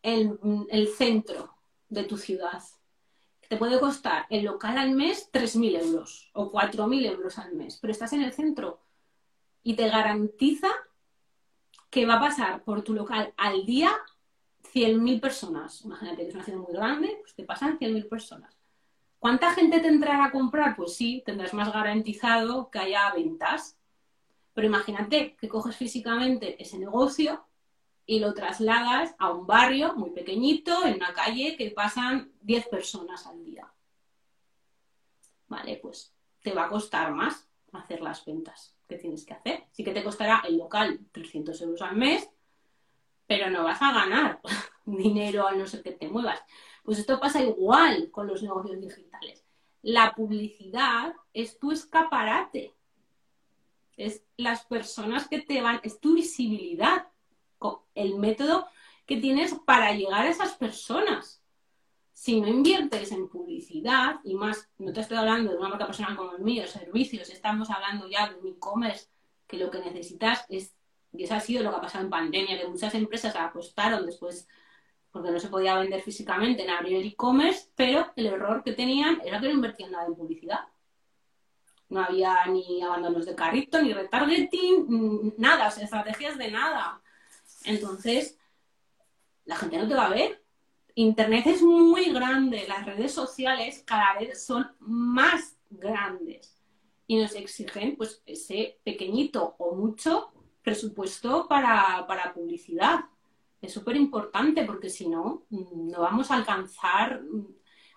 en 0.02 0.68
el 0.70 0.88
centro 0.88 1.56
de 1.90 2.04
tu 2.04 2.18
ciudad. 2.18 2.64
Te 3.50 3.58
puede 3.58 3.80
costar 3.80 4.26
el 4.30 4.46
local 4.46 4.78
al 4.78 4.92
mes 4.92 5.30
3.000 5.32 5.82
euros 5.82 6.30
o 6.34 6.52
4.000 6.52 7.06
euros 7.06 7.38
al 7.38 7.54
mes, 7.54 7.78
pero 7.82 7.92
estás 7.92 8.14
en 8.14 8.24
el 8.24 8.32
centro 8.32 8.80
y 9.62 9.76
te 9.76 9.90
garantiza 9.90 10.70
que 11.90 12.06
va 12.06 12.16
a 12.16 12.20
pasar 12.20 12.64
por 12.64 12.82
tu 12.82 12.94
local 12.94 13.34
al 13.36 13.66
día 13.66 13.92
100.000 14.74 15.20
personas. 15.20 15.82
Imagínate 15.84 16.24
que 16.24 16.30
es 16.30 16.36
una 16.36 16.44
ciudad 16.44 16.60
muy 16.60 16.74
grande, 16.74 17.18
pues 17.22 17.36
te 17.36 17.44
pasan 17.44 17.78
100.000 17.78 18.08
personas. 18.08 18.55
¿Cuánta 19.20 19.54
gente 19.54 19.80
te 19.80 19.88
entrará 19.88 20.26
a 20.26 20.32
comprar? 20.32 20.76
Pues 20.76 20.96
sí, 20.96 21.24
tendrás 21.26 21.54
más 21.54 21.72
garantizado 21.72 22.70
que 22.70 22.80
haya 22.80 23.12
ventas. 23.14 23.78
Pero 24.54 24.68
imagínate 24.68 25.36
que 25.36 25.50
coges 25.50 25.76
físicamente 25.76 26.62
ese 26.62 26.78
negocio 26.78 27.46
y 28.06 28.20
lo 28.20 28.34
trasladas 28.34 29.16
a 29.18 29.32
un 29.32 29.48
barrio 29.48 29.96
muy 29.96 30.12
pequeñito, 30.12 30.86
en 30.86 30.96
una 30.96 31.14
calle 31.14 31.56
que 31.58 31.72
pasan 31.72 32.32
10 32.42 32.68
personas 32.68 33.26
al 33.26 33.44
día. 33.44 33.72
Vale, 35.48 35.78
pues 35.82 36.14
te 36.42 36.54
va 36.54 36.66
a 36.66 36.70
costar 36.70 37.12
más 37.12 37.48
hacer 37.74 38.02
las 38.02 38.24
ventas 38.26 38.76
que 38.88 38.98
tienes 38.98 39.26
que 39.26 39.34
hacer. 39.34 39.64
Sí 39.72 39.84
que 39.84 39.92
te 39.92 40.04
costará 40.04 40.44
el 40.48 40.58
local 40.58 41.00
300 41.12 41.60
euros 41.62 41.82
al 41.82 41.96
mes, 41.96 42.30
pero 43.28 43.50
no 43.50 43.64
vas 43.64 43.82
a 43.82 43.92
ganar 43.92 44.40
dinero 44.86 45.48
al 45.48 45.58
no 45.58 45.68
ser 45.68 45.82
que 45.82 45.92
te 45.92 46.08
muevas. 46.08 46.42
Pues 46.86 47.00
esto 47.00 47.20
pasa 47.20 47.42
igual 47.42 48.10
con 48.12 48.28
los 48.28 48.42
negocios 48.42 48.80
digitales. 48.80 49.44
La 49.82 50.14
publicidad 50.14 51.14
es 51.34 51.60
tu 51.60 51.72
escaparate. 51.72 52.74
Es 53.98 54.24
las 54.38 54.66
personas 54.66 55.28
que 55.28 55.42
te 55.42 55.62
van, 55.62 55.82
es 55.84 56.00
tu 56.00 56.16
visibilidad, 56.16 57.08
el 57.96 58.16
método 58.16 58.68
que 59.06 59.18
tienes 59.18 59.56
para 59.66 59.92
llegar 59.94 60.26
a 60.26 60.30
esas 60.30 60.54
personas 60.54 61.42
si 62.16 62.40
no 62.40 62.48
inviertes 62.48 63.12
en 63.12 63.28
publicidad, 63.28 64.22
y 64.24 64.36
más, 64.36 64.70
no 64.78 64.94
te 64.94 65.02
estoy 65.02 65.18
hablando 65.18 65.52
de 65.52 65.58
una 65.58 65.68
marca 65.68 65.86
personal 65.86 66.16
como 66.16 66.32
el 66.32 66.42
mío, 66.42 66.66
servicios, 66.66 67.30
estamos 67.30 67.70
hablando 67.70 68.08
ya 68.08 68.30
de 68.30 68.36
un 68.36 68.48
e-commerce, 68.48 69.10
que 69.46 69.58
lo 69.58 69.70
que 69.70 69.80
necesitas 69.80 70.46
es, 70.48 70.74
y 71.12 71.26
eso 71.26 71.36
ha 71.36 71.42
sido 71.42 71.62
lo 71.62 71.72
que 71.72 71.76
ha 71.76 71.82
pasado 71.82 72.06
en 72.06 72.10
pandemia, 72.10 72.58
que 72.58 72.68
muchas 72.70 72.96
empresas 72.96 73.36
apostaron 73.36 74.06
después, 74.06 74.48
porque 75.16 75.32
no 75.32 75.40
se 75.40 75.48
podía 75.48 75.78
vender 75.78 76.02
físicamente, 76.02 76.64
en 76.64 76.72
abrir 76.72 76.98
el 76.98 77.08
e-commerce, 77.08 77.70
pero 77.74 78.12
el 78.18 78.26
error 78.26 78.62
que 78.66 78.74
tenían 78.74 79.22
era 79.24 79.40
que 79.40 79.48
no 79.48 79.54
invertían 79.54 79.92
nada 79.92 80.08
en 80.08 80.16
publicidad. 80.16 80.60
No 81.88 82.04
había 82.04 82.46
ni 82.48 82.82
abandonos 82.82 83.26
de 83.26 83.34
carrito, 83.34 83.82
ni 83.82 83.94
retargeting, 83.94 85.36
nada, 85.38 85.70
estrategias 85.70 86.38
de 86.38 86.52
nada. 86.52 87.02
Entonces, 87.64 88.38
la 89.46 89.56
gente 89.56 89.78
no 89.78 89.88
te 89.88 89.96
va 89.96 90.08
a 90.08 90.10
ver 90.10 90.46
Internet 90.98 91.48
es 91.48 91.62
muy 91.62 92.12
grande, 92.14 92.66
las 92.70 92.86
redes 92.86 93.14
sociales 93.14 93.84
cada 93.86 94.18
vez 94.18 94.46
son 94.46 94.70
más 94.80 95.58
grandes 95.70 96.58
y 97.06 97.18
nos 97.18 97.36
exigen 97.36 97.98
pues 97.98 98.22
ese 98.26 98.80
pequeñito 98.84 99.56
o 99.58 99.76
mucho 99.76 100.32
presupuesto 100.62 101.48
para, 101.50 102.34
publicidad. 102.34 103.02
Es 103.66 103.74
súper 103.74 103.96
importante 103.96 104.64
porque 104.64 104.90
si 104.90 105.10
no, 105.10 105.46
mm, 105.50 105.90
no 105.90 106.02
vamos 106.02 106.30
a 106.30 106.36
alcanzar 106.36 107.24
mm, 107.24 107.48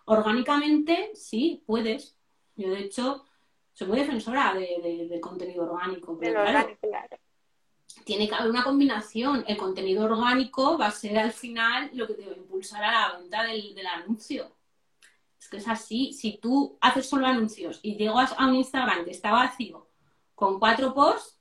orgánicamente, 0.07 1.11
sí, 1.15 1.63
puedes. 1.67 2.17
Yo 2.57 2.71
de 2.71 2.81
hecho 2.81 3.25
soy 3.75 3.87
muy 3.87 3.99
defensora 3.99 4.55
de, 4.55 5.19
contenido 5.21 5.71
orgánico. 5.71 6.19
Pero 6.19 6.43
tiene 8.05 8.27
que 8.27 8.35
haber 8.35 8.51
una 8.51 8.65
combinación. 8.65 9.45
El 9.47 9.59
contenido 9.59 10.05
orgánico 10.05 10.79
va 10.79 10.87
a 10.87 10.91
ser 10.91 11.19
al 11.19 11.33
final 11.33 11.91
lo 11.93 12.07
que 12.07 12.15
te 12.15 12.27
va 12.27 12.33
a 12.33 12.37
impulsar 12.37 12.83
a 12.83 12.93
la 12.93 13.19
venta 13.19 13.43
del, 13.45 13.87
anuncio. 13.87 14.57
Es 15.39 15.49
que 15.49 15.59
es 15.59 15.69
así. 15.69 16.15
Si 16.15 16.39
tú 16.39 16.79
haces 16.81 17.07
solo 17.07 17.27
anuncios 17.27 17.79
y 17.83 17.97
llegas 17.97 18.35
a 18.39 18.47
un 18.47 18.55
Instagram 18.55 19.05
que 19.05 19.11
está 19.11 19.33
vacío 19.33 19.87
con 20.35 20.59
cuatro 20.59 20.95
posts, 20.95 21.39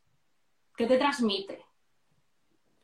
¿qué 0.76 0.86
te 0.86 0.98
transmite? 0.98 1.67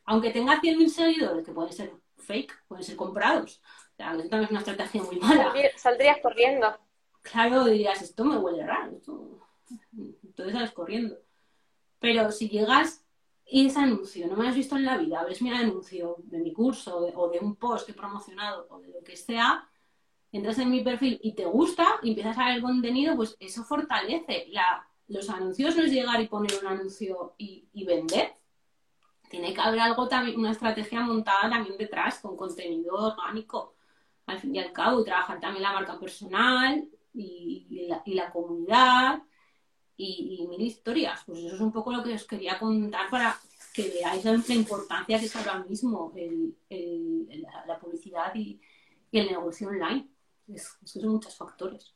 Aunque 0.06 0.32
tenga 0.32 0.62
100.000 0.62 0.88
seguidores, 0.90 1.46
que 1.46 1.52
pueden 1.52 1.74
ser 1.74 1.94
fake, 2.18 2.66
pueden 2.68 2.84
ser 2.84 2.96
comprados. 2.96 3.62
O 3.94 3.96
sea, 3.96 4.14
eso 4.14 4.30
también 4.30 4.44
es 4.44 4.52
una 4.52 4.60
estrategia 4.60 5.04
muy 5.04 5.18
mala. 5.18 5.54
Saldrías 5.76 6.18
corriendo. 6.22 6.78
Claro, 7.22 7.66
dirías, 7.66 8.02
esto 8.02 8.26
me 8.26 8.38
huele 8.38 8.66
raro. 8.66 8.92
Esto... 8.98 9.40
Entonces 10.24 10.54
sales 10.54 10.72
corriendo. 10.72 11.18
Pero 12.00 12.32
si 12.32 12.50
llegas 12.50 13.06
y 13.46 13.68
ese 13.68 13.80
anuncio 13.80 14.28
no 14.28 14.36
me 14.36 14.48
has 14.48 14.56
visto 14.56 14.76
en 14.76 14.86
la 14.86 14.98
vida, 14.98 15.24
ves 15.24 15.42
mi 15.42 15.52
anuncio 15.52 16.16
de 16.20 16.40
mi 16.40 16.54
curso 16.54 16.98
o 16.98 17.30
de 17.30 17.40
un 17.40 17.56
post 17.56 17.86
que 17.86 17.92
he 17.92 17.96
promocionado 17.96 18.68
o 18.70 18.80
de 18.80 18.90
lo 18.90 19.04
que 19.04 19.16
sea, 19.16 19.70
entras 20.32 20.58
en 20.60 20.72
mi 20.72 20.84
perfil 20.84 21.20
y 21.22 21.34
te 21.34 21.46
gusta 21.46 22.00
y 22.02 22.10
empiezas 22.10 22.38
a 22.38 22.46
ver 22.46 22.56
el 22.56 22.62
contenido, 22.62 23.16
pues 23.16 23.38
eso 23.40 23.64
fortalece. 23.64 24.48
La, 24.50 24.88
los 25.08 25.30
anuncios 25.30 25.76
no 25.76 25.84
es 25.84 25.92
llegar 25.92 26.20
y 26.22 26.28
poner 26.28 26.52
un 26.62 26.68
anuncio 26.68 27.36
y, 27.38 27.68
y 27.74 27.86
vender. 27.86 28.36
Tiene 29.34 29.52
que 29.52 29.62
haber 29.62 29.80
algo 29.80 30.08
también, 30.08 30.38
una 30.38 30.52
estrategia 30.52 31.00
montada 31.00 31.50
también 31.50 31.76
detrás, 31.76 32.20
con 32.20 32.38
contenido 32.38 32.94
orgánico, 32.94 33.74
al 34.28 34.38
fin 34.38 34.54
y 34.54 34.60
al 34.60 34.72
cabo, 34.72 35.02
y 35.02 35.06
trabajar 35.06 35.40
también 35.40 35.64
la 35.64 35.74
marca 35.74 36.00
personal 36.00 36.88
y, 37.16 37.66
y, 37.68 37.88
la, 37.88 38.04
y 38.06 38.14
la, 38.14 38.30
comunidad 38.30 39.24
y, 39.98 40.46
mil 40.48 40.62
historias. 40.62 41.24
Pues 41.26 41.40
eso 41.40 41.56
es 41.56 41.62
un 41.62 41.72
poco 41.72 41.92
lo 41.92 42.04
que 42.04 42.14
os 42.14 42.26
quería 42.26 42.60
contar 42.60 43.10
para 43.10 43.36
que 43.74 43.90
veáis 43.90 44.24
la 44.24 44.54
importancia 44.54 45.18
que 45.18 45.26
es 45.26 45.36
ahora 45.36 45.64
mismo 45.64 46.14
el, 46.16 46.56
el, 46.70 47.42
la, 47.42 47.66
la, 47.66 47.80
publicidad 47.80 48.36
y, 48.36 48.62
el 49.12 49.32
negocio 49.32 49.70
online. 49.70 50.10
Es, 50.48 50.78
es 50.84 50.94
que 50.94 51.00
son 51.00 51.10
muchos 51.10 51.36
factores. 51.36 51.96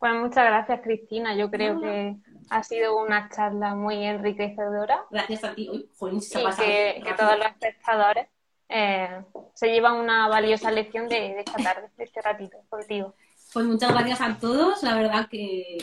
Pues 0.00 0.14
muchas 0.14 0.46
gracias, 0.46 0.80
Cristina. 0.80 1.36
Yo 1.36 1.50
creo 1.50 1.74
no, 1.74 1.82
que 1.82 2.16
ha 2.48 2.62
sido 2.62 2.96
una 2.96 3.28
charla 3.28 3.74
muy 3.74 4.02
enriquecedora. 4.02 5.04
Gracias 5.10 5.44
a 5.44 5.54
ti. 5.54 5.68
Uy, 5.68 6.20
se 6.22 6.40
y 6.40 6.44
que, 6.56 7.02
que, 7.04 7.12
todos 7.12 7.36
los 7.36 7.46
espectadores 7.46 8.26
eh, 8.70 9.22
se 9.52 9.68
llevan 9.68 9.96
una 9.96 10.26
valiosa 10.28 10.70
lección 10.70 11.06
de, 11.06 11.16
de, 11.16 11.40
esta 11.40 11.62
tarde, 11.62 11.90
de 11.98 12.04
este 12.04 12.22
ratito 12.22 12.56
contigo. 12.70 13.14
Pues 13.52 13.66
muchas 13.66 13.92
gracias 13.92 14.22
a 14.22 14.38
todos. 14.38 14.82
La 14.82 14.94
verdad 14.94 15.28
que 15.28 15.76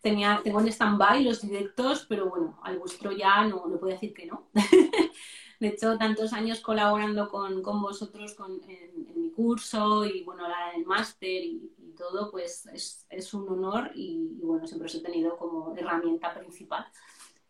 tenía, 0.00 0.40
tengo 0.44 0.60
en 0.60 0.68
stand-by 0.68 1.24
los 1.24 1.42
directos, 1.42 2.06
pero 2.08 2.30
bueno, 2.30 2.60
al 2.62 2.78
vuestro 2.78 3.10
ya 3.10 3.42
no, 3.42 3.66
no 3.66 3.80
puedo 3.80 3.92
decir 3.92 4.14
que 4.14 4.26
no. 4.26 4.50
de 5.58 5.68
hecho, 5.68 5.98
tantos 5.98 6.32
años 6.32 6.60
colaborando 6.60 7.28
con, 7.28 7.60
con 7.60 7.82
vosotros 7.82 8.34
con, 8.34 8.62
en, 8.68 9.08
en, 9.08 9.20
mi 9.20 9.30
curso 9.32 10.04
y 10.04 10.22
bueno, 10.22 10.46
la, 10.46 10.72
el 10.76 10.86
máster 10.86 11.42
y, 11.42 11.73
y, 11.94 11.96
todo, 11.96 12.30
pues 12.30 12.66
es, 12.66 13.06
es 13.08 13.34
un 13.34 13.48
honor 13.48 13.90
y, 13.94 14.38
y, 14.40 14.44
bueno, 14.44 14.66
siempre 14.66 14.86
os 14.86 14.94
he 14.94 15.00
tenido 15.00 15.36
como 15.36 15.74
herramienta 15.76 16.34
principal. 16.34 16.86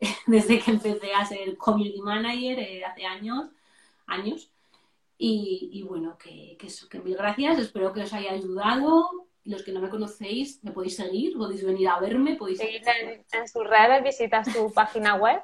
Desde 0.27 0.61
que 0.61 0.71
empecé 0.71 1.13
a 1.15 1.25
ser 1.25 1.57
community 1.57 2.01
manager 2.01 2.59
eh, 2.59 2.85
hace 2.85 3.05
años, 3.07 3.49
años. 4.07 4.51
Y, 5.17 5.71
y 5.73 5.83
bueno, 5.83 6.19
que, 6.19 6.57
que, 6.59 6.67
eso, 6.67 6.89
que 6.89 7.01
mil 7.01 7.17
gracias, 7.17 7.59
espero 7.59 7.93
que 7.93 8.03
os 8.03 8.13
haya 8.13 8.33
ayudado 8.33 9.29
los 9.45 9.63
que 9.63 9.73
no 9.73 9.81
me 9.81 9.91
conocéis, 9.91 10.63
me 10.65 10.73
podéis 10.73 10.97
seguir, 10.97 11.37
podéis 11.37 11.65
venir 11.65 11.89
a 11.89 12.01
verme, 12.01 12.37
podéis... 12.37 12.59
Seguir 12.59 12.83
en, 12.89 13.25
en 13.31 13.49
sus 13.49 13.65
redes, 13.65 14.03
visitas 14.03 14.51
su 14.51 14.73
página 14.75 15.17
web. 15.17 15.41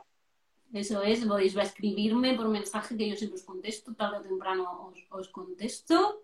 Eso 0.72 1.02
es, 1.02 1.24
podéis 1.24 1.56
escribirme 1.56 2.34
por 2.34 2.48
mensaje 2.48 2.96
que 2.96 3.08
yo 3.08 3.16
siempre 3.16 3.38
os 3.38 3.44
contesto, 3.44 3.94
tarde 3.94 4.18
o 4.18 4.22
temprano 4.22 4.88
os, 4.88 5.04
os 5.10 5.28
contesto. 5.28 6.22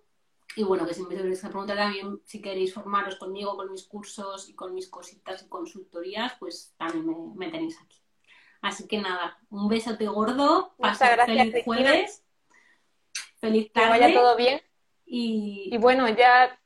Y 0.54 0.62
bueno, 0.62 0.86
que 0.86 0.94
si 0.94 1.02
me 1.02 1.14
tenéis 1.14 1.42
que 1.42 1.48
preguntar 1.48 1.76
también 1.76 2.20
si 2.24 2.40
queréis 2.40 2.72
formaros 2.72 3.16
conmigo, 3.16 3.56
con 3.56 3.70
mis 3.70 3.86
cursos 3.86 4.48
y 4.48 4.54
con 4.54 4.74
mis 4.74 4.88
cositas 4.88 5.42
y 5.42 5.48
consultorías, 5.48 6.34
pues 6.38 6.74
también 6.78 7.06
me, 7.06 7.14
me 7.34 7.50
tenéis 7.50 7.78
aquí. 7.82 7.98
Así 8.62 8.88
que 8.88 8.98
nada, 8.98 9.38
un 9.50 9.68
besote 9.68 10.06
gordo, 10.06 10.74
Muchas 10.78 11.12
gracias, 11.12 11.26
feliz 11.26 11.64
jueves, 11.64 12.24
feliz 13.38 13.72
tarde. 13.72 13.86
Que 13.86 14.00
vaya 14.00 14.14
todo 14.14 14.36
bien. 14.36 14.60
Y... 15.04 15.68
y 15.72 15.78
bueno, 15.78 16.08
ya 16.08 16.58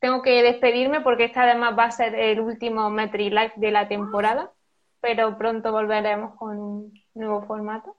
tengo 0.00 0.22
que 0.22 0.42
despedirme 0.42 1.00
porque 1.00 1.24
este 1.24 1.40
además 1.40 1.78
va 1.78 1.84
a 1.84 1.90
ser 1.90 2.14
el 2.14 2.40
último 2.40 2.90
Metri 2.90 3.30
Live 3.30 3.54
de 3.56 3.70
la 3.70 3.88
temporada, 3.88 4.52
pero 5.00 5.36
pronto 5.38 5.72
volveremos 5.72 6.36
con 6.36 6.58
un 6.58 7.04
nuevo 7.14 7.42
formato. 7.42 7.96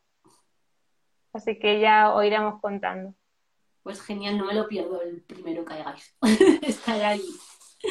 Así 1.33 1.57
que 1.59 1.79
ya 1.79 2.13
os 2.13 2.25
iremos 2.25 2.59
contando. 2.61 3.13
Pues 3.83 4.01
genial, 4.01 4.37
no 4.37 4.45
me 4.45 4.53
lo 4.53 4.67
pierdo 4.67 5.01
el 5.01 5.21
primero 5.23 5.65
que 5.65 5.73
hagáis. 5.73 6.15
Estaré 6.61 7.05
ahí. 7.05 7.25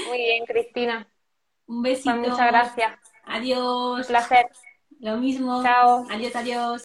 Muy 0.06 0.18
bien, 0.18 0.44
Cristina. 0.46 1.08
Un 1.66 1.82
besito. 1.82 2.14
Pues 2.16 2.28
muchas 2.30 2.46
gracias. 2.46 2.98
Adiós. 3.24 4.00
Un 4.00 4.06
placer. 4.06 4.46
Lo 5.00 5.16
mismo. 5.16 5.62
Chao. 5.62 6.06
Adiós, 6.10 6.36
adiós. 6.36 6.78